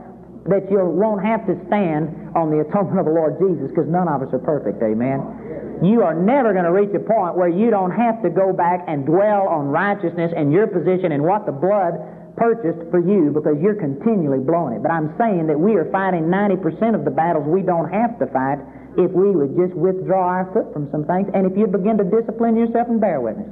that 0.49 0.69
you 0.71 0.77
won't 0.85 1.25
have 1.25 1.47
to 1.49 1.57
stand 1.67 2.37
on 2.37 2.53
the 2.53 2.61
atonement 2.61 3.01
of 3.01 3.07
the 3.09 3.17
Lord 3.17 3.41
Jesus 3.41 3.73
because 3.73 3.89
none 3.89 4.09
of 4.09 4.21
us 4.21 4.29
are 4.37 4.45
perfect. 4.45 4.83
Amen. 4.85 5.81
You 5.81 6.05
are 6.05 6.13
never 6.13 6.53
going 6.53 6.69
to 6.69 6.73
reach 6.73 6.93
a 6.93 7.01
point 7.01 7.35
where 7.35 7.49
you 7.49 7.73
don't 7.73 7.91
have 7.91 8.21
to 8.23 8.31
go 8.31 8.53
back 8.53 8.85
and 8.87 9.09
dwell 9.09 9.49
on 9.49 9.73
righteousness 9.73 10.33
and 10.37 10.53
your 10.53 10.69
position 10.69 11.13
and 11.13 11.25
what 11.25 11.47
the 11.49 11.53
blood 11.53 11.97
purchased 12.37 12.91
for 12.91 13.01
you 13.01 13.31
because 13.33 13.57
you're 13.63 13.79
continually 13.79 14.43
blowing 14.43 14.75
it. 14.75 14.83
But 14.83 14.93
I'm 14.93 15.15
saying 15.17 15.47
that 15.49 15.59
we 15.59 15.75
are 15.81 15.89
fighting 15.91 16.29
90% 16.29 16.95
of 16.95 17.05
the 17.05 17.11
battles 17.11 17.47
we 17.47 17.63
don't 17.63 17.89
have 17.91 18.19
to 18.19 18.27
fight 18.29 18.59
if 18.99 19.11
we 19.11 19.31
would 19.31 19.57
just 19.57 19.75
withdraw 19.75 20.43
our 20.43 20.47
foot 20.53 20.71
from 20.75 20.91
some 20.91 21.07
things 21.07 21.31
and 21.35 21.47
if 21.47 21.57
you 21.57 21.67
begin 21.67 21.97
to 21.99 22.07
discipline 22.07 22.55
yourself 22.59 22.89
and 22.91 23.01
bear 23.01 23.21
witness. 23.21 23.49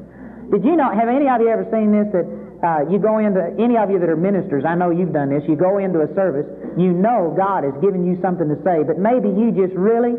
Did 0.50 0.64
you 0.66 0.76
not 0.76 0.94
have 0.94 1.08
any 1.08 1.26
of 1.30 1.40
you 1.40 1.48
ever 1.48 1.64
seen 1.72 1.90
this 1.94 2.10
that 2.12 2.26
uh, 2.62 2.86
you 2.88 2.98
go 2.98 3.18
into, 3.18 3.42
any 3.58 3.76
of 3.76 3.90
you 3.90 3.98
that 3.98 4.08
are 4.08 4.16
ministers, 4.16 4.64
I 4.66 4.74
know 4.74 4.90
you've 4.90 5.12
done 5.12 5.30
this, 5.30 5.42
you 5.50 5.56
go 5.56 5.78
into 5.78 6.00
a 6.00 6.08
service, 6.14 6.46
you 6.78 6.94
know 6.94 7.34
God 7.36 7.64
has 7.64 7.74
given 7.82 8.06
you 8.06 8.18
something 8.22 8.46
to 8.46 8.56
say, 8.62 8.86
but 8.86 9.02
maybe 9.02 9.28
you 9.28 9.50
just 9.50 9.74
really 9.74 10.14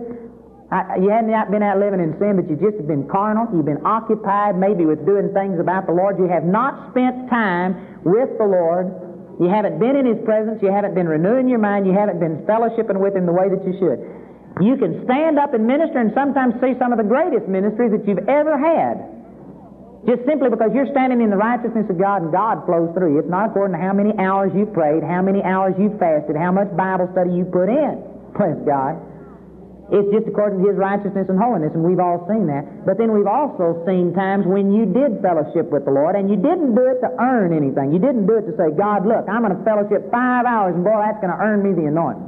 I, 0.73 0.97
you 0.97 1.13
hadn't 1.13 1.29
been 1.53 1.61
out 1.61 1.77
living 1.77 2.01
in 2.01 2.17
sin, 2.17 2.33
but 2.33 2.49
you 2.49 2.57
just 2.57 2.81
have 2.81 2.89
been 2.89 3.05
carnal. 3.05 3.45
You've 3.53 3.69
been 3.69 3.85
occupied 3.85 4.57
maybe 4.57 4.89
with 4.89 5.05
doing 5.05 5.29
things 5.29 5.61
about 5.61 5.85
the 5.85 5.93
Lord. 5.93 6.17
You 6.17 6.25
have 6.25 6.49
not 6.49 6.89
spent 6.89 7.29
time 7.29 8.01
with 8.01 8.33
the 8.41 8.49
Lord. 8.49 8.89
You 9.37 9.53
haven't 9.53 9.77
been 9.77 9.93
in 9.93 10.09
His 10.09 10.17
presence. 10.25 10.57
You 10.65 10.73
haven't 10.73 10.97
been 10.97 11.05
renewing 11.05 11.45
your 11.45 11.61
mind. 11.61 11.85
You 11.85 11.93
haven't 11.93 12.17
been 12.17 12.41
fellowshipping 12.49 12.97
with 12.97 13.13
Him 13.13 13.29
the 13.29 13.37
way 13.37 13.53
that 13.53 13.61
you 13.61 13.77
should. 13.77 14.01
You 14.65 14.73
can 14.81 15.05
stand 15.05 15.37
up 15.37 15.53
and 15.53 15.65
minister 15.65 16.01
and 16.01 16.09
sometimes 16.17 16.57
see 16.57 16.73
some 16.81 16.89
of 16.89 16.97
the 16.97 17.05
greatest 17.05 17.45
ministries 17.45 17.93
that 17.93 18.09
you've 18.09 18.25
ever 18.25 18.57
had. 18.57 18.97
Just 20.03 20.27
simply 20.27 20.51
because 20.51 20.75
you're 20.75 20.91
standing 20.91 21.23
in 21.23 21.31
the 21.31 21.39
righteousness 21.39 21.87
of 21.87 21.95
God 21.95 22.27
and 22.27 22.31
God 22.31 22.67
flows 22.67 22.91
through 22.91 23.15
you. 23.15 23.19
It's 23.23 23.31
not 23.31 23.55
according 23.55 23.79
to 23.79 23.81
how 23.81 23.95
many 23.95 24.11
hours 24.19 24.51
you've 24.51 24.75
prayed, 24.75 24.99
how 24.99 25.23
many 25.23 25.39
hours 25.39 25.75
you've 25.79 25.95
fasted, 25.95 26.35
how 26.35 26.51
much 26.51 26.67
Bible 26.75 27.07
study 27.15 27.31
you 27.31 27.47
put 27.47 27.71
in. 27.71 28.03
Praise 28.35 28.59
God. 28.67 28.99
It's 29.91 30.09
just 30.11 30.27
according 30.27 30.59
to 30.63 30.73
His 30.73 30.79
righteousness 30.79 31.27
and 31.27 31.39
holiness, 31.39 31.71
and 31.75 31.83
we've 31.83 31.99
all 32.03 32.23
seen 32.27 32.47
that. 32.47 32.83
But 32.83 32.97
then 32.97 33.11
we've 33.15 33.29
also 33.29 33.79
seen 33.85 34.11
times 34.15 34.43
when 34.43 34.71
you 34.71 34.87
did 34.87 35.21
fellowship 35.21 35.71
with 35.71 35.85
the 35.85 35.91
Lord, 35.91 36.15
and 36.15 36.27
you 36.31 36.35
didn't 36.35 36.75
do 36.75 36.83
it 36.87 36.99
to 37.03 37.11
earn 37.19 37.55
anything. 37.55 37.91
You 37.91 37.99
didn't 37.99 38.25
do 38.27 38.39
it 38.39 38.47
to 38.47 38.53
say, 38.59 38.71
God, 38.75 39.05
look, 39.07 39.27
I'm 39.27 39.43
going 39.43 39.55
to 39.55 39.63
fellowship 39.63 40.07
five 40.11 40.47
hours, 40.47 40.75
and 40.75 40.83
boy, 40.83 40.99
that's 40.99 41.19
going 41.19 41.31
to 41.31 41.39
earn 41.39 41.63
me 41.63 41.75
the 41.75 41.87
anointing. 41.87 42.27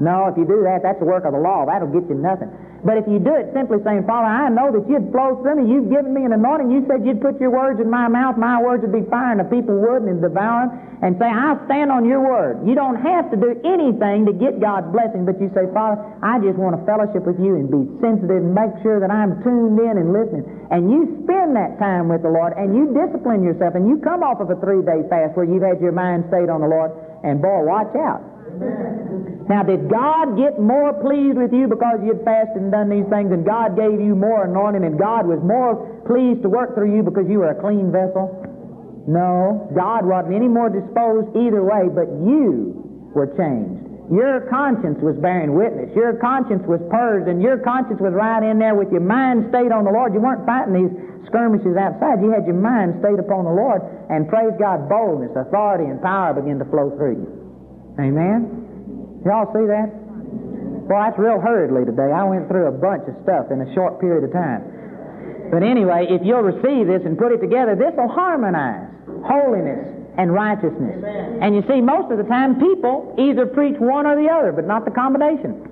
No, 0.00 0.30
if 0.30 0.38
you 0.38 0.46
do 0.46 0.62
that, 0.66 0.86
that's 0.86 0.98
the 0.98 1.06
work 1.06 1.26
of 1.26 1.34
the 1.34 1.42
law. 1.42 1.66
That'll 1.66 1.90
get 1.90 2.06
you 2.06 2.14
nothing. 2.14 2.50
But 2.84 2.94
if 2.94 3.10
you 3.10 3.18
do 3.18 3.34
it 3.34 3.50
simply 3.50 3.82
saying, 3.82 4.06
Father, 4.06 4.30
I 4.30 4.46
know 4.54 4.70
that 4.70 4.86
you'd 4.86 5.10
flow 5.10 5.42
through 5.42 5.66
me, 5.66 5.66
you've 5.66 5.90
given 5.90 6.14
me 6.14 6.22
an 6.22 6.30
anointing, 6.30 6.70
you 6.70 6.86
said 6.86 7.02
you'd 7.02 7.18
put 7.18 7.40
your 7.42 7.50
words 7.50 7.82
in 7.82 7.90
my 7.90 8.06
mouth, 8.06 8.38
my 8.38 8.62
words 8.62 8.86
would 8.86 8.94
be 8.94 9.02
fire, 9.10 9.34
and 9.34 9.42
the 9.42 9.50
people 9.50 9.74
would 9.74 10.06
and 10.06 10.22
devour 10.22 10.70
them, 10.70 10.78
and 11.02 11.18
say, 11.18 11.26
I'll 11.26 11.58
stand 11.66 11.90
on 11.90 12.06
your 12.06 12.22
word. 12.22 12.62
You 12.62 12.78
don't 12.78 13.02
have 13.02 13.34
to 13.34 13.36
do 13.36 13.58
anything 13.66 14.30
to 14.30 14.32
get 14.32 14.62
God's 14.62 14.94
blessing, 14.94 15.26
but 15.26 15.42
you 15.42 15.50
say, 15.58 15.66
Father, 15.74 15.98
I 16.22 16.38
just 16.38 16.54
want 16.54 16.78
to 16.78 16.82
fellowship 16.86 17.26
with 17.26 17.42
you 17.42 17.58
and 17.58 17.66
be 17.66 17.82
sensitive 17.98 18.46
and 18.46 18.54
make 18.54 18.70
sure 18.86 19.02
that 19.02 19.10
I'm 19.10 19.42
tuned 19.42 19.78
in 19.82 19.98
and 19.98 20.14
listening. 20.14 20.46
And 20.70 20.86
you 20.86 21.18
spend 21.26 21.58
that 21.58 21.82
time 21.82 22.06
with 22.06 22.22
the 22.22 22.30
Lord, 22.30 22.54
and 22.54 22.78
you 22.78 22.94
discipline 22.94 23.42
yourself, 23.42 23.74
and 23.74 23.90
you 23.90 23.98
come 23.98 24.22
off 24.22 24.38
of 24.38 24.54
a 24.54 24.58
three-day 24.62 25.10
fast 25.10 25.34
where 25.34 25.46
you've 25.50 25.66
had 25.66 25.82
your 25.82 25.90
mind 25.90 26.30
stayed 26.30 26.46
on 26.46 26.62
the 26.62 26.70
Lord, 26.70 26.94
and 27.26 27.42
boy, 27.42 27.66
watch 27.66 27.90
out. 27.98 28.37
Now, 29.48 29.64
did 29.64 29.88
God 29.88 30.36
get 30.36 30.60
more 30.60 30.92
pleased 31.00 31.40
with 31.40 31.56
you 31.56 31.68
because 31.68 32.04
you 32.04 32.12
had 32.12 32.24
fasted 32.24 32.60
and 32.60 32.70
done 32.70 32.92
these 32.92 33.08
things, 33.08 33.32
and 33.32 33.48
God 33.48 33.80
gave 33.80 33.96
you 33.96 34.12
more 34.14 34.44
anointing, 34.44 34.84
and 34.84 35.00
God 35.00 35.24
was 35.24 35.40
more 35.40 36.04
pleased 36.04 36.44
to 36.44 36.52
work 36.52 36.76
through 36.76 36.94
you 36.94 37.02
because 37.02 37.24
you 37.28 37.40
were 37.40 37.56
a 37.56 37.60
clean 37.60 37.88
vessel? 37.88 38.28
No, 39.08 39.72
God 39.72 40.04
wasn't 40.04 40.36
any 40.36 40.52
more 40.52 40.68
disposed 40.68 41.32
either 41.32 41.64
way, 41.64 41.88
but 41.88 42.12
you 42.28 42.76
were 43.16 43.32
changed. 43.40 43.88
Your 44.12 44.44
conscience 44.52 45.00
was 45.00 45.16
bearing 45.16 45.56
witness. 45.56 45.96
Your 45.96 46.20
conscience 46.20 46.64
was 46.68 46.80
purged, 46.92 47.28
and 47.28 47.40
your 47.40 47.56
conscience 47.56 48.00
was 48.04 48.12
right 48.12 48.44
in 48.44 48.60
there 48.60 48.76
with 48.76 48.92
your 48.92 49.00
mind 49.04 49.48
stayed 49.48 49.72
on 49.72 49.88
the 49.88 49.92
Lord. 49.92 50.12
You 50.12 50.20
weren't 50.20 50.44
fighting 50.44 50.76
these 50.76 50.92
skirmishes 51.24 51.76
outside. 51.80 52.20
You 52.20 52.28
had 52.36 52.44
your 52.44 52.60
mind 52.60 53.00
stayed 53.00 53.16
upon 53.16 53.48
the 53.48 53.56
Lord, 53.56 53.80
and 54.12 54.28
praise 54.28 54.52
God, 54.60 54.92
boldness, 54.92 55.32
authority, 55.36 55.88
and 55.88 56.00
power 56.04 56.36
began 56.36 56.60
to 56.60 56.68
flow 56.68 56.92
through 57.00 57.16
you. 57.24 57.47
Amen? 57.98 59.22
Y'all 59.26 59.50
see 59.50 59.66
that? 59.66 59.90
Well, 60.88 61.02
that's 61.04 61.18
real 61.18 61.40
hurriedly 61.40 61.84
today. 61.84 62.08
I 62.14 62.24
went 62.24 62.48
through 62.48 62.70
a 62.70 62.72
bunch 62.72 63.04
of 63.10 63.14
stuff 63.22 63.50
in 63.50 63.60
a 63.60 63.68
short 63.74 64.00
period 64.00 64.24
of 64.24 64.32
time. 64.32 65.50
But 65.50 65.62
anyway, 65.62 66.06
if 66.08 66.22
you'll 66.24 66.46
receive 66.46 66.86
this 66.86 67.02
and 67.04 67.18
put 67.18 67.32
it 67.32 67.40
together, 67.40 67.74
this 67.74 67.92
will 67.96 68.08
harmonize 68.08 68.88
holiness 69.24 69.84
and 70.16 70.32
righteousness. 70.32 70.96
Amen. 70.98 71.38
And 71.42 71.54
you 71.56 71.62
see, 71.68 71.80
most 71.80 72.10
of 72.10 72.18
the 72.18 72.24
time, 72.24 72.60
people 72.60 73.14
either 73.18 73.46
preach 73.46 73.76
one 73.78 74.06
or 74.06 74.16
the 74.16 74.28
other, 74.28 74.52
but 74.52 74.66
not 74.66 74.84
the 74.84 74.90
combination. 74.90 75.68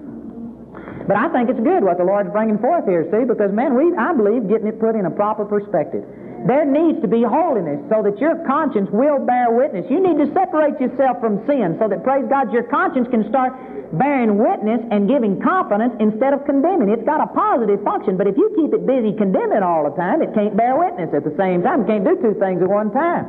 But 1.06 1.16
I 1.16 1.30
think 1.30 1.48
it's 1.48 1.60
good 1.60 1.84
what 1.84 1.98
the 1.98 2.04
Lord's 2.04 2.30
bringing 2.30 2.58
forth 2.58 2.84
here, 2.84 3.06
see, 3.14 3.24
because, 3.24 3.52
man, 3.52 3.78
we, 3.78 3.94
I 3.94 4.12
believe, 4.12 4.48
getting 4.48 4.66
it 4.66 4.80
put 4.80 4.96
in 4.98 5.06
a 5.06 5.10
proper 5.10 5.44
perspective. 5.44 6.02
There 6.46 6.64
needs 6.64 7.02
to 7.02 7.08
be 7.10 7.26
holiness 7.26 7.82
so 7.90 8.06
that 8.06 8.22
your 8.22 8.38
conscience 8.46 8.86
will 8.94 9.18
bear 9.18 9.50
witness. 9.50 9.90
You 9.90 9.98
need 9.98 10.14
to 10.22 10.30
separate 10.30 10.78
yourself 10.78 11.18
from 11.18 11.42
sin 11.42 11.74
so 11.82 11.90
that, 11.90 12.06
praise 12.06 12.22
God, 12.30 12.54
your 12.54 12.62
conscience 12.70 13.10
can 13.10 13.26
start 13.28 13.50
bearing 13.98 14.38
witness 14.38 14.78
and 14.94 15.10
giving 15.10 15.42
confidence 15.42 15.94
instead 15.98 16.34
of 16.34 16.46
condemning. 16.46 16.90
It's 16.90 17.02
got 17.02 17.18
a 17.18 17.26
positive 17.34 17.82
function, 17.82 18.14
but 18.14 18.30
if 18.30 18.38
you 18.38 18.46
keep 18.54 18.70
it 18.74 18.86
busy 18.86 19.10
condemning 19.18 19.62
all 19.66 19.90
the 19.90 19.94
time, 19.98 20.22
it 20.22 20.30
can't 20.34 20.54
bear 20.54 20.78
witness 20.78 21.10
at 21.14 21.26
the 21.26 21.34
same 21.34 21.66
time. 21.66 21.82
It 21.82 21.90
can't 21.90 22.06
do 22.06 22.14
two 22.22 22.38
things 22.38 22.62
at 22.62 22.70
one 22.70 22.94
time. 22.94 23.26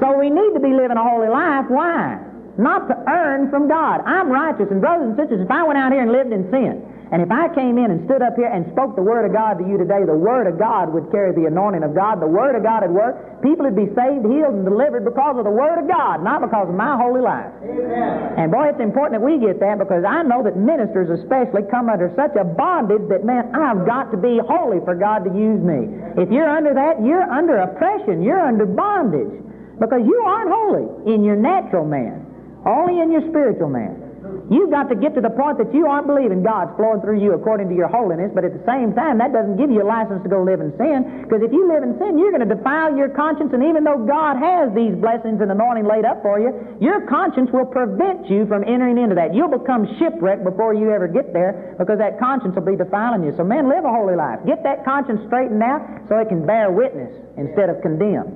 So 0.00 0.16
we 0.20 0.28
need 0.28 0.52
to 0.52 0.60
be 0.60 0.72
living 0.72 1.00
a 1.00 1.04
holy 1.04 1.28
life. 1.32 1.64
Why? 1.68 2.20
Not 2.60 2.88
to 2.92 2.96
earn 3.08 3.48
from 3.48 3.68
God. 3.68 4.04
I'm 4.04 4.28
righteous, 4.28 4.68
and 4.68 4.80
brothers 4.80 5.12
and 5.12 5.16
sisters, 5.16 5.40
if 5.40 5.50
I 5.50 5.64
went 5.64 5.80
out 5.80 5.92
here 5.92 6.04
and 6.04 6.12
lived 6.12 6.32
in 6.32 6.44
sin, 6.52 6.84
and 7.10 7.18
if 7.22 7.30
I 7.34 7.50
came 7.50 7.74
in 7.74 7.90
and 7.90 8.06
stood 8.06 8.22
up 8.22 8.38
here 8.38 8.46
and 8.46 8.70
spoke 8.70 8.94
the 8.94 9.02
Word 9.02 9.26
of 9.26 9.34
God 9.34 9.58
to 9.58 9.66
you 9.66 9.74
today, 9.74 10.06
the 10.06 10.14
Word 10.14 10.46
of 10.46 10.62
God 10.62 10.94
would 10.94 11.10
carry 11.10 11.34
the 11.34 11.50
anointing 11.50 11.82
of 11.82 11.90
God. 11.90 12.22
The 12.22 12.30
Word 12.30 12.54
of 12.54 12.62
God 12.62 12.86
would 12.86 12.94
work. 12.94 13.42
People 13.42 13.66
would 13.66 13.74
be 13.74 13.90
saved, 13.98 14.30
healed, 14.30 14.54
and 14.54 14.62
delivered 14.62 15.02
because 15.02 15.34
of 15.34 15.42
the 15.42 15.50
Word 15.50 15.82
of 15.82 15.90
God, 15.90 16.22
not 16.22 16.38
because 16.38 16.70
of 16.70 16.76
my 16.78 16.94
holy 16.94 17.18
life. 17.18 17.50
Amen. 17.66 18.38
And 18.38 18.46
boy, 18.54 18.70
it's 18.70 18.78
important 18.78 19.18
that 19.18 19.26
we 19.26 19.42
get 19.42 19.58
that 19.58 19.82
because 19.82 20.06
I 20.06 20.22
know 20.22 20.46
that 20.46 20.54
ministers 20.54 21.10
especially 21.10 21.66
come 21.66 21.90
under 21.90 22.14
such 22.14 22.38
a 22.38 22.46
bondage 22.46 23.02
that, 23.10 23.26
man, 23.26 23.50
I've 23.58 23.82
got 23.82 24.14
to 24.14 24.18
be 24.18 24.38
holy 24.38 24.78
for 24.86 24.94
God 24.94 25.26
to 25.26 25.34
use 25.34 25.58
me. 25.58 25.90
If 26.14 26.30
you're 26.30 26.46
under 26.46 26.78
that, 26.78 27.02
you're 27.02 27.26
under 27.26 27.58
oppression. 27.58 28.22
You're 28.22 28.38
under 28.38 28.70
bondage 28.70 29.34
because 29.82 30.06
you 30.06 30.14
aren't 30.22 30.50
holy 30.52 31.10
in 31.10 31.26
your 31.26 31.34
natural 31.34 31.82
man, 31.82 32.22
only 32.62 33.02
in 33.02 33.10
your 33.10 33.26
spiritual 33.34 33.72
man. 33.72 34.09
You've 34.50 34.74
got 34.74 34.90
to 34.90 34.98
get 34.98 35.14
to 35.14 35.22
the 35.22 35.30
point 35.30 35.62
that 35.62 35.70
you 35.70 35.86
aren't 35.86 36.10
believing 36.10 36.42
God's 36.42 36.74
flowing 36.74 36.98
through 36.98 37.22
you 37.22 37.38
according 37.38 37.70
to 37.70 37.76
your 37.78 37.86
holiness, 37.86 38.34
but 38.34 38.42
at 38.42 38.50
the 38.50 38.66
same 38.66 38.90
time, 38.98 39.22
that 39.22 39.30
doesn't 39.30 39.54
give 39.54 39.70
you 39.70 39.80
a 39.80 39.86
license 39.86 40.26
to 40.26 40.28
go 40.28 40.42
live 40.42 40.58
in 40.58 40.74
sin, 40.74 41.22
because 41.22 41.38
if 41.38 41.54
you 41.54 41.70
live 41.70 41.86
in 41.86 41.94
sin, 42.02 42.18
you're 42.18 42.34
going 42.34 42.42
to 42.42 42.50
defile 42.50 42.90
your 42.98 43.14
conscience, 43.14 43.54
and 43.54 43.62
even 43.62 43.86
though 43.86 44.02
God 44.02 44.42
has 44.42 44.74
these 44.74 44.98
blessings 44.98 45.38
and 45.38 45.54
anointing 45.54 45.86
laid 45.86 46.02
up 46.02 46.18
for 46.18 46.42
you, 46.42 46.50
your 46.82 47.06
conscience 47.06 47.46
will 47.54 47.70
prevent 47.70 48.26
you 48.26 48.42
from 48.50 48.66
entering 48.66 48.98
into 48.98 49.14
that. 49.14 49.30
You'll 49.38 49.54
become 49.54 49.86
shipwrecked 50.02 50.42
before 50.42 50.74
you 50.74 50.90
ever 50.90 51.06
get 51.06 51.30
there, 51.30 51.78
because 51.78 52.02
that 52.02 52.18
conscience 52.18 52.58
will 52.58 52.66
be 52.66 52.74
defiling 52.74 53.22
you. 53.22 53.30
So, 53.38 53.46
man, 53.46 53.70
live 53.70 53.86
a 53.86 53.92
holy 53.94 54.18
life. 54.18 54.42
Get 54.50 54.66
that 54.66 54.82
conscience 54.82 55.22
straightened 55.30 55.62
out 55.62 56.10
so 56.10 56.18
it 56.18 56.26
can 56.26 56.42
bear 56.42 56.74
witness 56.74 57.14
instead 57.38 57.70
of 57.70 57.78
condemn. 57.86 58.34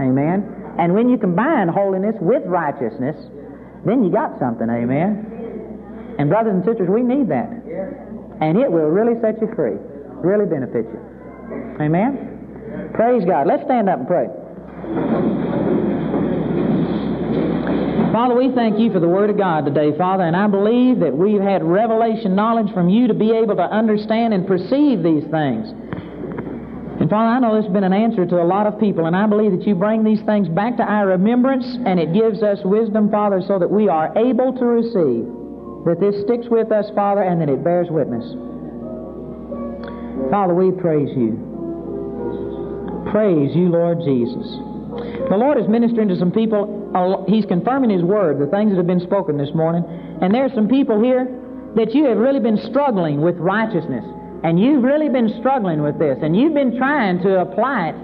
Amen? 0.00 0.48
And 0.80 0.96
when 0.96 1.12
you 1.12 1.20
combine 1.20 1.68
holiness 1.68 2.16
with 2.24 2.40
righteousness, 2.48 3.20
then 3.84 4.04
you 4.04 4.10
got 4.10 4.38
something, 4.38 4.68
amen? 4.68 6.16
And 6.18 6.28
brothers 6.28 6.54
and 6.54 6.64
sisters, 6.64 6.88
we 6.88 7.02
need 7.02 7.28
that. 7.28 7.50
And 8.40 8.58
it 8.58 8.70
will 8.70 8.90
really 8.90 9.20
set 9.20 9.40
you 9.40 9.48
free, 9.54 9.76
really 10.22 10.46
benefit 10.46 10.86
you. 10.86 11.00
Amen? 11.80 12.90
Praise 12.94 13.24
God. 13.24 13.46
Let's 13.46 13.64
stand 13.64 13.88
up 13.88 13.98
and 13.98 14.08
pray. 14.08 14.26
Father, 18.12 18.34
we 18.34 18.52
thank 18.54 18.78
you 18.78 18.92
for 18.92 19.00
the 19.00 19.08
Word 19.08 19.30
of 19.30 19.38
God 19.38 19.64
today, 19.64 19.96
Father, 19.96 20.24
and 20.24 20.36
I 20.36 20.46
believe 20.46 21.00
that 21.00 21.16
we've 21.16 21.40
had 21.40 21.64
revelation 21.64 22.36
knowledge 22.36 22.72
from 22.74 22.90
you 22.90 23.08
to 23.08 23.14
be 23.14 23.32
able 23.32 23.56
to 23.56 23.62
understand 23.62 24.34
and 24.34 24.46
perceive 24.46 25.02
these 25.02 25.24
things. 25.32 25.72
And 27.00 27.08
Father, 27.10 27.30
I 27.30 27.38
know 27.40 27.56
this 27.56 27.64
has 27.64 27.72
been 27.72 27.84
an 27.84 27.92
answer 27.92 28.26
to 28.26 28.42
a 28.42 28.44
lot 28.44 28.66
of 28.66 28.78
people, 28.78 29.06
and 29.06 29.16
I 29.16 29.26
believe 29.26 29.52
that 29.52 29.66
you 29.66 29.74
bring 29.74 30.04
these 30.04 30.20
things 30.22 30.48
back 30.48 30.76
to 30.76 30.84
our 30.84 31.08
remembrance, 31.08 31.66
and 31.86 31.98
it 31.98 32.12
gives 32.12 32.42
us 32.42 32.58
wisdom, 32.64 33.10
Father, 33.10 33.42
so 33.46 33.58
that 33.58 33.70
we 33.70 33.88
are 33.88 34.16
able 34.16 34.52
to 34.52 34.64
receive 34.64 35.26
that 35.84 35.98
this 35.98 36.22
sticks 36.22 36.46
with 36.48 36.70
us, 36.70 36.86
Father, 36.94 37.22
and 37.22 37.40
that 37.40 37.48
it 37.48 37.64
bears 37.64 37.88
witness. 37.90 38.22
Father, 40.30 40.54
we 40.54 40.70
praise 40.70 41.10
you. 41.16 41.34
Praise 43.10 43.50
you, 43.56 43.68
Lord 43.68 43.98
Jesus. 44.06 44.46
The 45.28 45.36
Lord 45.36 45.58
is 45.58 45.66
ministering 45.68 46.06
to 46.08 46.16
some 46.16 46.30
people. 46.30 47.26
He's 47.26 47.46
confirming 47.46 47.90
His 47.90 48.02
word, 48.02 48.38
the 48.38 48.46
things 48.46 48.70
that 48.70 48.76
have 48.76 48.86
been 48.86 49.00
spoken 49.00 49.36
this 49.36 49.52
morning. 49.54 49.82
And 50.22 50.32
there 50.32 50.44
are 50.44 50.54
some 50.54 50.68
people 50.68 51.02
here 51.02 51.26
that 51.74 51.94
you 51.94 52.04
have 52.04 52.18
really 52.18 52.38
been 52.38 52.58
struggling 52.70 53.20
with 53.20 53.36
righteousness. 53.38 54.04
And 54.44 54.58
you've 54.58 54.82
really 54.82 55.08
been 55.08 55.34
struggling 55.38 55.82
with 55.82 55.98
this. 55.98 56.18
And 56.22 56.36
you've 56.36 56.54
been 56.54 56.76
trying 56.76 57.22
to 57.22 57.40
apply 57.40 57.90
it. 57.90 57.94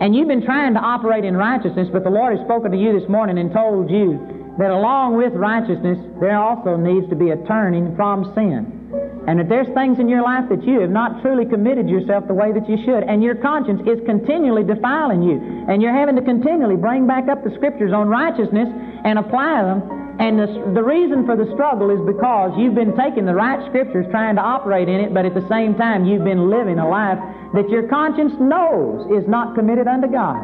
And 0.00 0.16
you've 0.16 0.28
been 0.28 0.44
trying 0.44 0.74
to 0.74 0.80
operate 0.80 1.24
in 1.24 1.36
righteousness. 1.36 1.88
But 1.92 2.04
the 2.04 2.10
Lord 2.10 2.36
has 2.36 2.44
spoken 2.44 2.72
to 2.72 2.78
you 2.78 2.98
this 2.98 3.08
morning 3.08 3.38
and 3.38 3.52
told 3.52 3.90
you 3.90 4.18
that 4.58 4.70
along 4.70 5.16
with 5.16 5.32
righteousness, 5.32 5.98
there 6.20 6.36
also 6.36 6.76
needs 6.76 7.08
to 7.08 7.16
be 7.16 7.30
a 7.30 7.36
turning 7.46 7.94
from 7.96 8.32
sin. 8.34 8.82
And 9.28 9.38
that 9.38 9.48
there's 9.48 9.68
things 9.72 10.00
in 10.00 10.08
your 10.08 10.22
life 10.22 10.48
that 10.50 10.64
you 10.66 10.80
have 10.80 10.90
not 10.90 11.22
truly 11.22 11.46
committed 11.46 11.88
yourself 11.88 12.26
the 12.26 12.34
way 12.34 12.50
that 12.52 12.68
you 12.68 12.76
should, 12.84 13.04
and 13.04 13.22
your 13.22 13.36
conscience 13.36 13.80
is 13.86 14.02
continually 14.04 14.64
defiling 14.64 15.22
you. 15.22 15.38
And 15.68 15.80
you're 15.80 15.94
having 15.94 16.16
to 16.16 16.22
continually 16.22 16.76
bring 16.76 17.06
back 17.06 17.28
up 17.28 17.44
the 17.44 17.54
scriptures 17.54 17.92
on 17.94 18.08
righteousness 18.08 18.68
and 19.04 19.18
apply 19.18 19.62
them. 19.62 20.01
And 20.18 20.38
the, 20.38 20.46
the 20.74 20.82
reason 20.82 21.24
for 21.24 21.36
the 21.36 21.48
struggle 21.54 21.90
is 21.90 22.00
because 22.04 22.52
you've 22.58 22.74
been 22.74 22.96
taking 22.96 23.24
the 23.24 23.34
right 23.34 23.64
scriptures, 23.68 24.06
trying 24.10 24.36
to 24.36 24.42
operate 24.42 24.88
in 24.88 25.00
it, 25.00 25.14
but 25.14 25.24
at 25.24 25.34
the 25.34 25.46
same 25.48 25.74
time 25.74 26.04
you've 26.04 26.24
been 26.24 26.50
living 26.50 26.78
a 26.78 26.88
life 26.88 27.18
that 27.54 27.68
your 27.70 27.88
conscience 27.88 28.32
knows 28.38 29.08
is 29.10 29.28
not 29.28 29.54
committed 29.54 29.88
unto 29.88 30.08
God. 30.08 30.40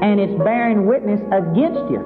And 0.00 0.20
it's 0.20 0.36
bearing 0.42 0.86
witness 0.86 1.20
against 1.32 1.84
you. 1.90 2.00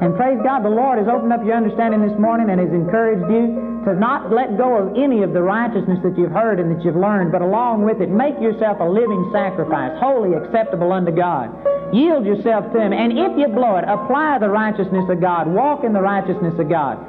And 0.00 0.16
praise 0.16 0.38
God, 0.42 0.64
the 0.64 0.70
Lord 0.70 0.98
has 0.98 1.08
opened 1.08 1.32
up 1.32 1.44
your 1.44 1.56
understanding 1.56 2.06
this 2.06 2.16
morning 2.18 2.50
and 2.50 2.60
has 2.60 2.70
encouraged 2.70 3.30
you 3.30 3.67
to 3.88 3.96
not 3.96 4.28
let 4.28 4.60
go 4.60 4.76
of 4.76 4.92
any 5.00 5.24
of 5.24 5.32
the 5.32 5.40
righteousness 5.40 5.96
that 6.04 6.12
you've 6.20 6.32
heard 6.32 6.60
and 6.60 6.68
that 6.68 6.84
you've 6.84 7.00
learned, 7.00 7.32
but 7.32 7.40
along 7.40 7.88
with 7.88 8.04
it, 8.04 8.12
make 8.12 8.36
yourself 8.36 8.76
a 8.80 8.84
living 8.84 9.32
sacrifice, 9.32 9.96
holy, 9.96 10.36
acceptable 10.36 10.92
unto 10.92 11.10
God. 11.10 11.48
Yield 11.96 12.28
yourself 12.28 12.68
to 12.76 12.78
Him, 12.84 12.92
and 12.92 13.16
if 13.16 13.32
you 13.40 13.48
blow 13.48 13.80
it, 13.80 13.88
apply 13.88 14.36
the 14.44 14.52
righteousness 14.52 15.08
of 15.08 15.24
God. 15.24 15.48
Walk 15.48 15.88
in 15.88 15.96
the 15.96 16.04
righteousness 16.04 16.52
of 16.60 16.68
God. 16.68 17.00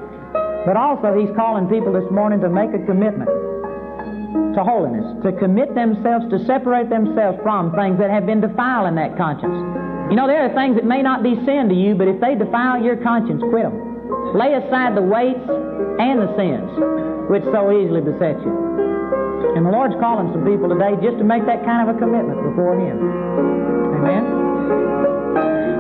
But 0.64 0.80
also, 0.80 1.12
He's 1.20 1.36
calling 1.36 1.68
people 1.68 1.92
this 1.92 2.08
morning 2.16 2.40
to 2.40 2.50
make 2.50 2.72
a 2.72 2.80
commitment 2.88 3.28
to 4.56 4.64
holiness, 4.64 5.04
to 5.28 5.36
commit 5.36 5.76
themselves, 5.76 6.32
to 6.32 6.40
separate 6.48 6.88
themselves 6.88 7.44
from 7.44 7.76
things 7.76 8.00
that 8.00 8.10
have 8.10 8.26
been 8.26 8.40
defiling 8.40 8.96
that 8.96 9.20
conscience. 9.20 9.52
You 10.08 10.16
know, 10.16 10.32
there 10.32 10.48
are 10.48 10.54
things 10.56 10.80
that 10.80 10.88
may 10.88 11.04
not 11.04 11.28
be 11.28 11.36
sin 11.44 11.68
to 11.68 11.76
you, 11.76 11.94
but 11.94 12.08
if 12.08 12.24
they 12.24 12.40
defile 12.40 12.82
your 12.82 12.96
conscience, 13.04 13.44
quit 13.52 13.68
them. 13.68 13.89
Lay 14.34 14.54
aside 14.54 14.98
the 14.98 15.06
weights 15.06 15.46
and 16.00 16.22
the 16.22 16.30
sins 16.38 16.70
which 17.30 17.46
so 17.54 17.70
easily 17.70 18.02
beset 18.02 18.42
you. 18.42 18.54
And 19.54 19.66
the 19.66 19.70
Lord's 19.70 19.94
calling 20.02 20.34
some 20.34 20.42
people 20.46 20.66
today 20.70 20.98
just 20.98 21.22
to 21.22 21.26
make 21.26 21.46
that 21.46 21.62
kind 21.62 21.86
of 21.86 21.94
a 21.94 21.98
commitment 21.98 22.42
before 22.42 22.74
Him. 22.74 22.98
Amen. 24.02 24.50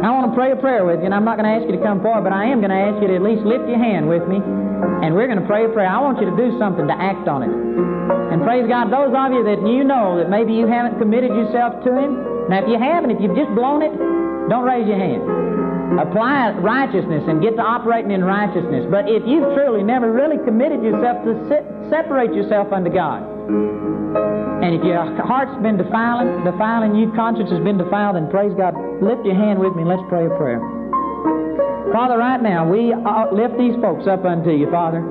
I 0.05 0.13
want 0.13 0.31
to 0.31 0.33
pray 0.37 0.53
a 0.53 0.55
prayer 0.55 0.85
with 0.85 1.01
you, 1.01 1.09
and 1.09 1.13
I'm 1.13 1.25
not 1.25 1.41
going 1.41 1.49
to 1.49 1.55
ask 1.57 1.65
you 1.65 1.75
to 1.75 1.83
come 1.83 1.99
forward, 2.05 2.23
but 2.23 2.31
I 2.31 2.45
am 2.45 2.61
going 2.61 2.71
to 2.71 2.77
ask 2.77 3.01
you 3.01 3.09
to 3.09 3.15
at 3.17 3.25
least 3.25 3.43
lift 3.43 3.67
your 3.67 3.81
hand 3.81 4.07
with 4.07 4.23
me, 4.29 4.37
and 4.37 5.11
we're 5.11 5.27
going 5.27 5.41
to 5.41 5.49
pray 5.49 5.65
a 5.65 5.69
prayer. 5.69 5.89
I 5.89 5.99
want 5.99 6.21
you 6.21 6.29
to 6.29 6.37
do 6.37 6.53
something 6.61 6.87
to 6.87 6.95
act 6.95 7.27
on 7.27 7.43
it. 7.43 7.51
And 7.51 8.45
praise 8.45 8.69
God, 8.69 8.93
those 8.93 9.09
of 9.09 9.29
you 9.33 9.43
that 9.43 9.59
you 9.65 9.83
know 9.83 10.21
that 10.21 10.29
maybe 10.29 10.53
you 10.53 10.69
haven't 10.69 11.01
committed 11.01 11.33
yourself 11.33 11.83
to 11.83 11.91
Him, 11.97 12.47
now 12.47 12.61
if 12.61 12.69
you 12.69 12.77
haven't, 12.77 13.11
if 13.11 13.19
you've 13.19 13.35
just 13.35 13.51
blown 13.57 13.81
it, 13.81 13.91
don't 14.49 14.65
raise 14.69 14.87
your 14.87 15.01
hand. 15.01 15.48
Apply 15.97 16.53
righteousness 16.61 17.23
and 17.25 17.41
get 17.41 17.55
to 17.55 17.63
operating 17.63 18.11
in 18.11 18.23
righteousness. 18.23 18.85
But 18.91 19.09
if 19.09 19.23
you've 19.25 19.55
truly 19.57 19.81
never 19.81 20.11
really 20.11 20.37
committed 20.45 20.83
yourself 20.83 21.25
to 21.25 21.33
separate 21.89 22.33
yourself 22.33 22.71
unto 22.71 22.93
God, 22.93 23.25
and 24.61 24.75
if 24.75 24.83
your 24.83 25.01
heart's 25.25 25.55
been 25.63 25.77
defiling, 25.77 26.43
defiling 26.43 26.93
you, 26.93 27.11
conscience 27.15 27.49
has 27.49 27.63
been 27.63 27.77
defiled, 27.77 28.17
then 28.17 28.29
praise 28.29 28.53
God. 28.53 28.75
Lift 29.01 29.25
your 29.25 29.35
hand 29.35 29.57
with 29.57 29.73
me 29.73 29.81
and 29.81 29.89
let's 29.89 30.03
pray 30.09 30.25
a 30.27 30.33
prayer. 30.35 30.59
Father, 31.91 32.17
right 32.17 32.41
now, 32.41 32.69
we 32.69 32.93
lift 33.33 33.57
these 33.57 33.75
folks 33.81 34.07
up 34.07 34.25
unto 34.25 34.51
you, 34.51 34.69
Father. 34.69 35.01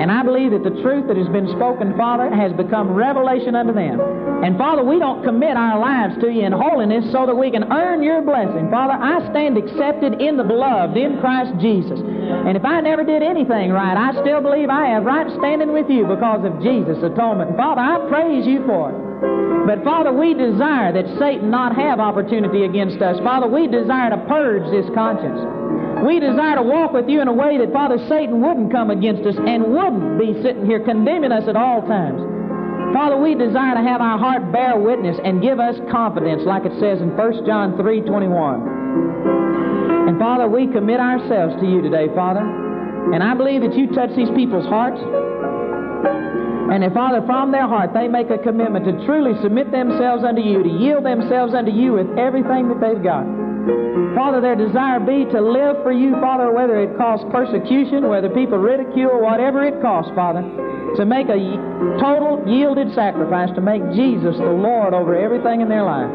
And 0.00 0.12
I 0.12 0.22
believe 0.22 0.50
that 0.52 0.62
the 0.62 0.76
truth 0.82 1.08
that 1.08 1.16
has 1.16 1.28
been 1.28 1.48
spoken, 1.56 1.96
Father, 1.96 2.28
has 2.28 2.52
become 2.52 2.92
revelation 2.92 3.54
unto 3.54 3.72
them. 3.72 3.96
And 4.44 4.58
Father, 4.58 4.84
we 4.84 4.98
don't 4.98 5.24
commit 5.24 5.56
our 5.56 5.78
lives 5.80 6.20
to 6.20 6.28
you 6.28 6.44
in 6.44 6.52
holiness 6.52 7.10
so 7.12 7.24
that 7.24 7.34
we 7.34 7.50
can 7.50 7.72
earn 7.72 8.02
your 8.02 8.20
blessing. 8.20 8.68
Father, 8.68 8.92
I 8.92 9.24
stand 9.30 9.56
accepted 9.56 10.20
in 10.20 10.36
the 10.36 10.44
beloved, 10.44 10.96
in 10.98 11.18
Christ 11.20 11.56
Jesus. 11.60 11.98
And 11.98 12.56
if 12.56 12.64
I 12.64 12.82
never 12.82 13.04
did 13.04 13.22
anything 13.22 13.72
right, 13.72 13.96
I 13.96 14.12
still 14.20 14.42
believe 14.42 14.68
I 14.68 14.92
have 14.92 15.04
right 15.04 15.30
standing 15.38 15.72
with 15.72 15.88
you 15.88 16.04
because 16.04 16.44
of 16.44 16.60
Jesus' 16.60 17.00
atonement. 17.00 17.56
Father, 17.56 17.80
I 17.80 18.04
praise 18.10 18.44
you 18.46 18.66
for 18.66 18.92
it. 18.92 19.05
But 19.66 19.82
Father, 19.82 20.12
we 20.12 20.34
desire 20.34 20.92
that 20.92 21.18
Satan 21.18 21.50
not 21.50 21.74
have 21.74 21.98
opportunity 21.98 22.64
against 22.64 23.02
us. 23.02 23.18
Father, 23.20 23.48
we 23.48 23.66
desire 23.66 24.10
to 24.10 24.18
purge 24.28 24.70
this 24.70 24.86
conscience. 24.94 25.40
We 26.06 26.20
desire 26.20 26.56
to 26.56 26.62
walk 26.62 26.92
with 26.92 27.08
you 27.08 27.20
in 27.20 27.28
a 27.28 27.32
way 27.32 27.58
that, 27.58 27.72
Father, 27.72 27.98
Satan 28.08 28.40
wouldn't 28.40 28.70
come 28.70 28.90
against 28.90 29.26
us 29.26 29.34
and 29.36 29.74
wouldn't 29.74 30.18
be 30.18 30.40
sitting 30.42 30.66
here 30.66 30.80
condemning 30.80 31.32
us 31.32 31.48
at 31.48 31.56
all 31.56 31.82
times. 31.82 32.22
Father, 32.94 33.16
we 33.16 33.34
desire 33.34 33.74
to 33.74 33.82
have 33.82 34.00
our 34.00 34.18
heart 34.18 34.52
bear 34.52 34.78
witness 34.78 35.18
and 35.24 35.42
give 35.42 35.58
us 35.58 35.76
confidence, 35.90 36.42
like 36.46 36.64
it 36.64 36.72
says 36.78 37.00
in 37.00 37.16
1 37.16 37.46
John 37.46 37.76
3 37.76 38.00
21. 38.02 40.08
And 40.08 40.18
Father, 40.18 40.48
we 40.48 40.68
commit 40.68 41.00
ourselves 41.00 41.60
to 41.60 41.66
you 41.66 41.82
today, 41.82 42.06
Father. 42.14 42.46
And 43.12 43.22
I 43.22 43.34
believe 43.34 43.62
that 43.62 43.74
you 43.74 43.92
touch 43.92 44.14
these 44.14 44.30
people's 44.30 44.66
hearts. 44.66 45.00
And 46.70 46.82
if, 46.82 46.92
Father, 46.92 47.22
from 47.26 47.52
their 47.52 47.68
heart, 47.68 47.94
they 47.94 48.08
make 48.08 48.30
a 48.30 48.38
commitment 48.38 48.84
to 48.86 49.06
truly 49.06 49.40
submit 49.40 49.70
themselves 49.70 50.24
unto 50.24 50.42
you, 50.42 50.62
to 50.62 50.68
yield 50.68 51.04
themselves 51.04 51.54
unto 51.54 51.70
you 51.70 51.92
with 51.92 52.18
everything 52.18 52.68
that 52.68 52.80
they've 52.80 53.02
got. 53.02 53.24
Father, 54.14 54.40
their 54.40 54.56
desire 54.56 54.98
be 54.98 55.28
to 55.30 55.40
live 55.40 55.76
for 55.82 55.92
you, 55.92 56.12
Father, 56.20 56.50
whether 56.50 56.80
it 56.80 56.96
costs 56.96 57.26
persecution, 57.30 58.08
whether 58.08 58.30
people 58.30 58.58
ridicule, 58.58 59.20
whatever 59.20 59.62
it 59.62 59.80
costs, 59.82 60.10
Father, 60.14 60.42
to 60.96 61.04
make 61.04 61.28
a 61.28 61.38
total 62.00 62.42
yielded 62.48 62.94
sacrifice 62.94 63.50
to 63.54 63.60
make 63.60 63.82
Jesus 63.92 64.36
the 64.38 64.56
Lord 64.56 64.94
over 64.94 65.14
everything 65.14 65.60
in 65.60 65.68
their 65.68 65.84
life. 65.84 66.10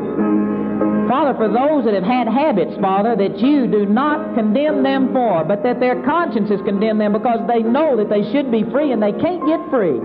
Father, 1.08 1.38
for 1.38 1.48
those 1.48 1.86
that 1.86 1.94
have 1.94 2.08
had 2.08 2.28
habits, 2.28 2.74
Father, 2.82 3.16
that 3.16 3.38
you 3.40 3.68
do 3.68 3.86
not 3.86 4.34
condemn 4.34 4.82
them 4.82 5.14
for, 5.14 5.44
but 5.44 5.62
that 5.62 5.80
their 5.80 6.02
consciences 6.04 6.60
condemn 6.66 6.98
them 6.98 7.14
because 7.14 7.40
they 7.48 7.62
know 7.62 7.96
that 7.98 8.10
they 8.10 8.24
should 8.32 8.50
be 8.52 8.64
free 8.72 8.92
and 8.92 9.02
they 9.04 9.12
can't 9.12 9.46
get 9.46 9.60
free. 9.70 10.00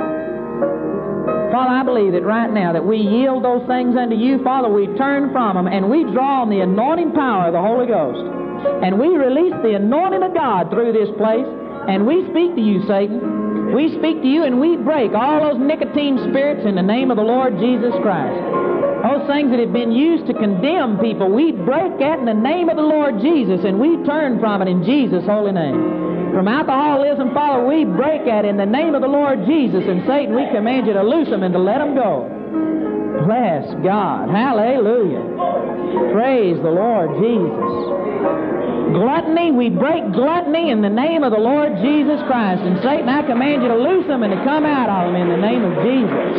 Father, 1.57 1.73
I 1.73 1.89
believe 1.89 2.13
that 2.13 2.21
right 2.21 2.53
now 2.53 2.77
that 2.77 2.85
we 2.85 3.01
yield 3.01 3.41
those 3.41 3.65
things 3.65 3.97
unto 3.97 4.13
you, 4.13 4.45
Father, 4.45 4.69
we 4.69 4.85
turn 5.01 5.33
from 5.33 5.57
them 5.57 5.65
and 5.65 5.89
we 5.89 6.05
draw 6.13 6.45
on 6.45 6.53
the 6.53 6.61
anointing 6.61 7.17
power 7.17 7.49
of 7.49 7.57
the 7.57 7.65
Holy 7.65 7.89
Ghost. 7.89 8.21
And 8.85 9.01
we 9.01 9.17
release 9.17 9.57
the 9.65 9.73
anointing 9.73 10.21
of 10.21 10.37
God 10.37 10.69
through 10.69 10.93
this 10.93 11.09
place, 11.17 11.49
and 11.89 12.05
we 12.05 12.29
speak 12.29 12.53
to 12.57 12.61
you, 12.61 12.85
Satan. 12.85 13.73
We 13.73 13.89
speak 13.97 14.21
to 14.21 14.29
you 14.29 14.45
and 14.45 14.61
we 14.61 14.77
break 14.77 15.17
all 15.17 15.49
those 15.49 15.57
nicotine 15.57 16.29
spirits 16.29 16.69
in 16.69 16.77
the 16.77 16.85
name 16.85 17.09
of 17.09 17.17
the 17.17 17.25
Lord 17.25 17.57
Jesus 17.57 17.97
Christ. 18.05 18.37
Those 19.01 19.25
things 19.25 19.49
that 19.49 19.61
have 19.65 19.73
been 19.73 19.97
used 19.97 20.29
to 20.29 20.37
condemn 20.37 21.01
people, 21.01 21.33
we 21.33 21.57
break 21.57 21.97
that 22.05 22.21
in 22.21 22.29
the 22.29 22.37
name 22.37 22.69
of 22.69 22.77
the 22.77 22.85
Lord 22.85 23.17
Jesus, 23.25 23.65
and 23.65 23.81
we 23.81 23.97
turn 24.05 24.45
from 24.45 24.61
it 24.61 24.69
in 24.69 24.85
Jesus' 24.85 25.25
holy 25.25 25.57
name. 25.57 26.06
From 26.37 26.53
alcoholism, 26.53 27.33
Father, 27.33 27.65
we 27.65 27.89
break 27.89 28.29
that 28.29 28.45
in 28.45 28.61
the 28.61 28.69
name 28.69 28.95
of 28.95 29.01
the 29.01 29.09
Lord 29.09 29.49
Jesus. 29.49 29.81
And 29.89 30.05
Satan, 30.05 30.37
we 30.37 30.45
command 30.53 30.87
you 30.87 30.93
to 30.93 31.01
loose 31.01 31.33
them 31.33 31.43
and 31.43 31.55
to 31.57 31.59
let 31.59 31.81
them 31.81 31.97
go. 31.97 32.29
Bless 33.25 33.65
God. 33.81 34.29
Hallelujah. 34.29 35.25
Praise 36.13 36.61
the 36.61 36.69
Lord 36.69 37.17
Jesus. 37.25 37.73
Gluttony, 39.01 39.49
we 39.49 39.73
break 39.73 40.13
gluttony 40.13 40.69
in 40.69 40.85
the 40.85 40.93
name 40.93 41.25
of 41.25 41.33
the 41.33 41.41
Lord 41.41 41.73
Jesus 41.81 42.21
Christ. 42.29 42.61
And 42.61 42.85
Satan, 42.85 43.09
I 43.09 43.25
command 43.25 43.65
you 43.65 43.73
to 43.73 43.81
loose 43.81 44.05
them 44.05 44.21
and 44.23 44.37
to 44.37 44.41
come 44.45 44.69
out 44.69 44.93
of 44.93 45.09
them 45.09 45.17
in 45.17 45.33
the 45.33 45.41
name 45.41 45.65
of 45.65 45.73
Jesus. 45.89 46.37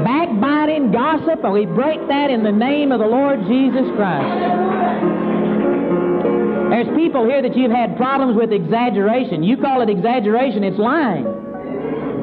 Backbiting, 0.00 0.96
gossip, 0.96 1.44
and 1.44 1.52
we 1.52 1.68
break 1.68 2.00
that 2.08 2.30
in 2.32 2.42
the 2.42 2.56
name 2.56 2.90
of 2.90 3.04
the 3.04 3.06
Lord 3.06 3.44
Jesus 3.44 3.84
Christ. 4.00 5.29
There's 6.70 6.96
people 6.96 7.26
here 7.26 7.42
that 7.42 7.56
you've 7.56 7.72
had 7.72 7.96
problems 7.96 8.36
with 8.36 8.52
exaggeration. 8.52 9.42
You 9.42 9.56
call 9.56 9.82
it 9.82 9.90
exaggeration, 9.90 10.64
it's 10.64 10.78
lying. 10.78 11.26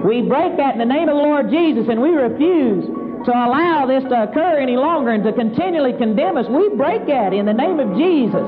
We 0.03 0.21
break 0.21 0.55
that 0.57 0.73
in 0.73 0.79
the 0.79 0.87
name 0.87 1.09
of 1.09 1.15
the 1.17 1.21
Lord 1.21 1.49
Jesus 1.51 1.85
and 1.89 2.01
we 2.01 2.11
refuse 2.11 2.85
to 3.25 3.31
allow 3.35 3.85
this 3.85 4.03
to 4.07 4.23
occur 4.23 4.57
any 4.57 4.77
longer 4.77 5.11
and 5.11 5.23
to 5.25 5.33
continually 5.33 5.91
condemn 5.97 6.37
us. 6.37 6.47
We 6.47 6.69
break 6.69 7.05
that 7.07 7.33
in 7.33 7.45
the 7.45 7.53
name 7.53 7.79
of 7.79 7.91
Jesus. 7.97 8.45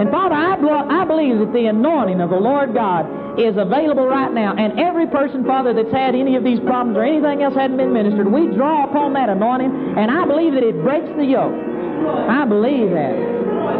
And 0.00 0.08
Father, 0.10 0.34
I, 0.34 0.56
blo- 0.56 0.88
I 0.88 1.04
believe 1.04 1.38
that 1.38 1.52
the 1.52 1.66
anointing 1.66 2.20
of 2.20 2.30
the 2.30 2.40
Lord 2.40 2.72
God 2.72 3.04
is 3.38 3.56
available 3.56 4.06
right 4.06 4.32
now. 4.32 4.56
And 4.56 4.80
every 4.80 5.06
person, 5.06 5.44
Father, 5.44 5.74
that's 5.74 5.92
had 5.92 6.14
any 6.14 6.36
of 6.36 6.44
these 6.44 6.60
problems 6.60 6.96
or 6.96 7.04
anything 7.04 7.42
else 7.42 7.54
hadn't 7.54 7.76
been 7.76 7.92
ministered, 7.92 8.30
we 8.30 8.48
draw 8.56 8.84
upon 8.88 9.12
that 9.14 9.28
anointing, 9.28 9.98
and 9.98 10.10
I 10.10 10.24
believe 10.26 10.54
that 10.54 10.64
it 10.64 10.80
breaks 10.82 11.08
the 11.16 11.24
yoke. 11.24 11.71
I 12.08 12.44
believe 12.44 12.90
that. 12.90 13.14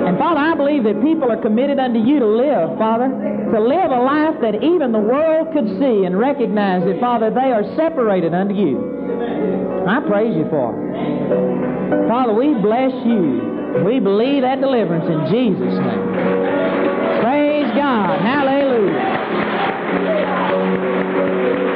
And 0.06 0.18
Father, 0.18 0.40
I 0.40 0.54
believe 0.54 0.84
that 0.84 1.00
people 1.02 1.30
are 1.30 1.40
committed 1.40 1.78
unto 1.78 2.00
you 2.00 2.18
to 2.18 2.26
live, 2.26 2.78
Father, 2.78 3.08
to 3.08 3.60
live 3.60 3.90
a 3.90 4.00
life 4.02 4.40
that 4.42 4.62
even 4.62 4.92
the 4.92 4.98
world 4.98 5.52
could 5.52 5.68
see 5.78 6.04
and 6.04 6.18
recognize 6.18 6.84
that, 6.84 6.98
Father, 7.00 7.30
they 7.30 7.52
are 7.52 7.62
separated 7.76 8.34
unto 8.34 8.54
you. 8.54 9.84
I 9.86 10.00
praise 10.06 10.34
you 10.36 10.46
for 10.50 10.74
it. 10.74 12.08
Father, 12.08 12.34
we 12.34 12.54
bless 12.54 12.92
you. 13.04 13.84
We 13.86 14.00
believe 14.00 14.42
that 14.42 14.60
deliverance 14.60 15.06
in 15.06 15.26
Jesus' 15.32 15.78
name. 15.78 17.22
Praise 17.22 17.70
God. 17.74 18.20
Hallelujah. 18.20 19.22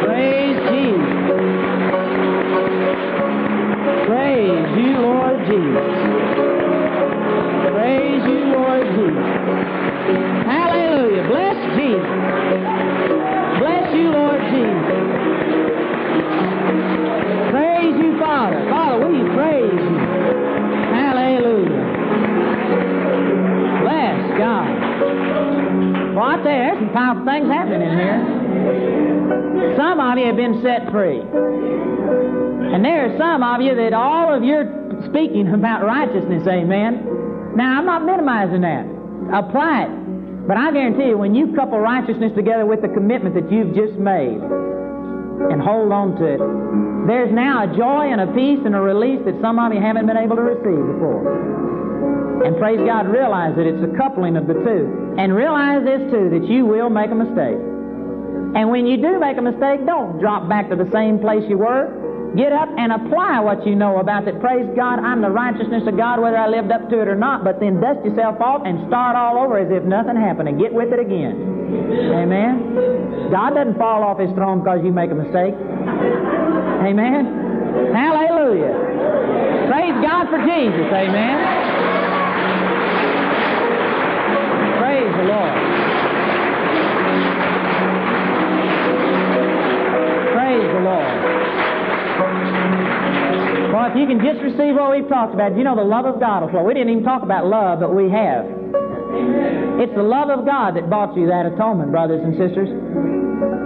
Praise 0.05 0.57
Jesus. 0.71 1.41
Praise 4.07 4.67
you, 4.77 4.93
Lord 4.99 5.39
Jesus. 5.47 6.36
Praise 7.77 8.25
you, 8.25 8.57
Lord 8.57 8.89
Jesus. 8.89 9.37
Hallelujah. 10.49 11.29
Bless 11.29 11.57
Jesus. 11.77 12.09
Bless 13.61 13.93
you, 13.93 14.09
Lord 14.17 14.41
Jesus. 14.49 14.97
Praise 17.53 17.97
you, 18.01 18.19
Father. 18.19 18.65
Father, 18.71 19.07
we 19.13 19.21
praise 19.37 19.77
you. 19.77 19.99
Hallelujah. 20.97 21.85
Bless 23.85 24.39
God. 24.41 24.73
Well, 26.17 26.25
I 26.25 26.37
tell 26.41 26.49
you, 26.49 26.65
there's 26.65 26.79
some 26.81 26.93
powerful 26.95 27.27
things 27.27 27.49
happening 27.53 27.83
in 27.83 27.99
here. 27.99 29.77
Somebody 29.77 30.25
have 30.25 30.37
been 30.37 30.63
set 30.63 30.91
free. 30.91 31.21
And 31.21 32.83
there 32.83 33.05
are 33.05 33.19
some 33.19 33.43
of 33.43 33.61
you 33.61 33.75
that 33.77 33.93
all 33.93 34.33
of 34.35 34.43
your 34.43 34.65
speaking 35.05 35.53
about 35.53 35.85
righteousness, 35.85 36.47
amen. 36.49 37.16
Now, 37.57 37.79
I'm 37.79 37.87
not 37.87 38.05
minimizing 38.05 38.61
that. 38.61 38.85
Apply 39.33 39.89
it. 39.89 40.47
But 40.47 40.57
I 40.57 40.71
guarantee 40.71 41.09
you, 41.09 41.19
when 41.19 41.35
you 41.35 41.57
couple 41.57 41.81
righteousness 41.81 42.31
together 42.37 42.67
with 42.67 42.83
the 42.83 42.89
commitment 42.89 43.35
that 43.35 43.51
you've 43.51 43.75
just 43.75 43.99
made 43.99 44.39
and 44.39 45.59
hold 45.59 45.91
on 45.91 46.15
to 46.21 46.25
it, 46.37 46.41
there's 47.09 47.33
now 47.33 47.65
a 47.65 47.69
joy 47.75 48.13
and 48.13 48.21
a 48.21 48.29
peace 48.37 48.61
and 48.65 48.77
a 48.77 48.81
release 48.81 49.25
that 49.25 49.41
some 49.41 49.59
of 49.59 49.73
you 49.73 49.81
haven't 49.81 50.07
been 50.07 50.17
able 50.17 50.37
to 50.37 50.43
receive 50.43 50.85
before. 50.87 52.45
And 52.45 52.57
praise 52.59 52.79
God, 52.85 53.09
realize 53.09 53.57
that 53.57 53.67
it's 53.67 53.83
a 53.83 53.97
coupling 53.97 54.37
of 54.37 54.47
the 54.47 54.55
two. 54.55 55.17
And 55.19 55.35
realize 55.35 55.83
this 55.83 56.05
too, 56.13 56.31
that 56.31 56.47
you 56.47 56.67
will 56.67 56.91
make 56.91 57.11
a 57.11 57.17
mistake. 57.17 57.59
And 58.55 58.71
when 58.71 58.87
you 58.87 59.01
do 59.01 59.19
make 59.19 59.39
a 59.39 59.43
mistake, 59.43 59.85
don't 59.87 60.21
drop 60.21 60.49
back 60.49 60.69
to 60.71 60.77
the 60.77 60.89
same 60.93 61.19
place 61.19 61.43
you 61.49 61.59
were. 61.59 61.89
Get 62.35 62.53
up 62.53 62.69
and 62.77 62.93
apply 62.93 63.41
what 63.41 63.65
you 63.67 63.77
know 63.77 63.99
about 63.99 64.25
that. 64.27 64.41
Praise 64.41 64.67
God, 64.75 64.99
I'm 64.99 65.23
the 65.23 65.31
righteousness 65.31 65.85
of 65.87 65.97
God, 65.97 66.21
whether 66.21 66.37
I 66.37 66.49
lived 66.49 66.73
up 66.73 66.91
to 66.91 67.01
it 67.01 67.09
or 67.09 67.15
not. 67.15 67.45
But 67.45 67.61
then 67.61 67.81
dust 67.81 68.05
yourself 68.05 68.41
off 68.41 68.63
and 68.67 68.89
start 68.89 69.17
all 69.17 69.39
over 69.39 69.59
as 69.59 69.71
if 69.71 69.85
nothing 69.85 70.17
happened 70.17 70.49
and 70.49 70.59
get 70.59 70.73
with 70.73 70.93
it 70.93 71.01
again. 71.01 71.37
Amen. 72.13 73.31
God 73.31 73.55
doesn't 73.55 73.79
fall 73.79 74.03
off 74.03 74.19
his 74.19 74.31
throne 74.35 74.61
because 74.61 74.81
you 74.85 74.93
make 74.93 75.11
a 75.11 75.15
mistake. 75.15 75.55
Amen. 76.85 77.95
Hallelujah. 77.95 78.75
Praise 79.71 79.97
God 80.05 80.29
for 80.29 80.39
Jesus. 80.39 80.89
Amen. 80.93 81.37
Praise 84.79 85.13
the 85.17 85.25
Lord. 85.25 85.57
Praise 90.33 90.69
the 90.73 90.81
Lord. 90.81 91.16
Well, 93.77 93.93
if 93.93 93.97
you 94.01 94.09
can 94.09 94.25
just 94.25 94.41
receive 94.41 94.73
what 94.73 94.89
we've 94.89 95.05
talked 95.05 95.37
about, 95.37 95.53
you 95.53 95.61
know 95.61 95.77
the 95.77 95.85
love 95.85 96.09
of 96.09 96.17
God 96.17 96.41
will 96.41 96.49
flow. 96.49 96.65
We 96.65 96.73
didn't 96.73 96.97
even 96.97 97.05
talk 97.05 97.21
about 97.21 97.45
love, 97.45 97.85
but 97.85 97.93
we 97.93 98.09
have. 98.09 98.49
It's 99.85 99.93
the 99.93 100.01
love 100.01 100.33
of 100.33 100.49
God 100.49 100.81
that 100.81 100.89
bought 100.89 101.13
you 101.13 101.29
that 101.29 101.45
atonement, 101.45 101.93
brothers 101.93 102.25
and 102.25 102.33
sisters. 102.41 102.73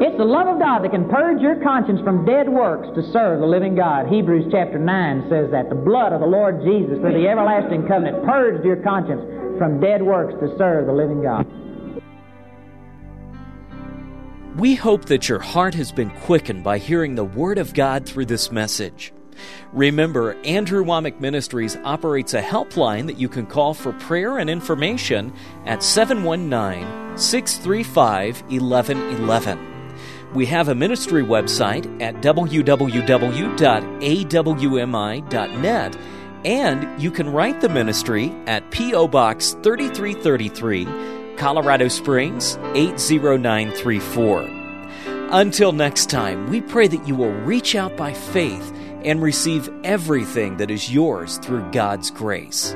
It's 0.02 0.18
the 0.18 0.26
love 0.26 0.50
of 0.50 0.58
God 0.58 0.82
that 0.82 0.90
can 0.90 1.06
purge 1.06 1.38
your 1.38 1.62
conscience 1.62 2.02
from 2.02 2.26
dead 2.26 2.50
works 2.50 2.90
to 2.98 3.06
serve 3.14 3.38
the 3.38 3.46
living 3.46 3.78
God. 3.78 4.10
Hebrews 4.10 4.50
chapter 4.50 4.82
9 4.82 5.30
says 5.30 5.46
that. 5.54 5.70
The 5.70 5.78
blood 5.78 6.10
of 6.10 6.18
the 6.18 6.26
Lord 6.26 6.58
Jesus 6.66 6.98
for 6.98 7.14
the 7.14 7.30
everlasting 7.30 7.86
covenant 7.86 8.26
purged 8.26 8.66
your 8.66 8.82
conscience 8.82 9.22
from 9.62 9.78
dead 9.78 10.02
works 10.02 10.34
to 10.42 10.50
serve 10.58 10.90
the 10.90 10.92
living 10.92 11.22
God. 11.22 11.46
We 14.58 14.74
hope 14.74 15.04
that 15.04 15.28
your 15.28 15.38
heart 15.38 15.74
has 15.74 15.92
been 15.92 16.10
quickened 16.26 16.64
by 16.64 16.78
hearing 16.78 17.14
the 17.14 17.22
Word 17.22 17.58
of 17.58 17.74
God 17.74 18.06
through 18.06 18.26
this 18.26 18.50
message. 18.50 19.12
Remember, 19.72 20.34
Andrew 20.44 20.84
Wommack 20.84 21.20
Ministries 21.20 21.76
operates 21.84 22.34
a 22.34 22.42
helpline 22.42 23.06
that 23.06 23.18
you 23.18 23.28
can 23.28 23.46
call 23.46 23.72
for 23.74 23.92
prayer 23.92 24.38
and 24.38 24.50
information 24.50 25.32
at 25.64 25.82
719 25.82 27.16
635 27.16 28.42
1111. 28.50 29.70
We 30.34 30.46
have 30.46 30.68
a 30.68 30.74
ministry 30.74 31.22
website 31.22 32.00
at 32.00 32.16
www.awmi.net, 32.16 32.66
and 36.44 37.02
you 37.02 37.10
can 37.10 37.32
write 37.32 37.60
the 37.60 37.68
ministry 37.68 38.32
at 38.46 38.70
P.O. 38.70 39.08
Box 39.08 39.56
3333, 39.62 41.36
Colorado 41.36 41.88
Springs 41.88 42.56
80934. 42.74 44.48
Until 45.32 45.72
next 45.72 46.10
time, 46.10 46.48
we 46.48 46.60
pray 46.60 46.86
that 46.88 47.08
you 47.08 47.14
will 47.16 47.32
reach 47.32 47.74
out 47.74 47.96
by 47.96 48.12
faith 48.12 48.72
and 49.04 49.22
receive 49.22 49.70
everything 49.84 50.56
that 50.58 50.70
is 50.70 50.92
yours 50.92 51.38
through 51.38 51.70
God's 51.70 52.10
grace. 52.10 52.74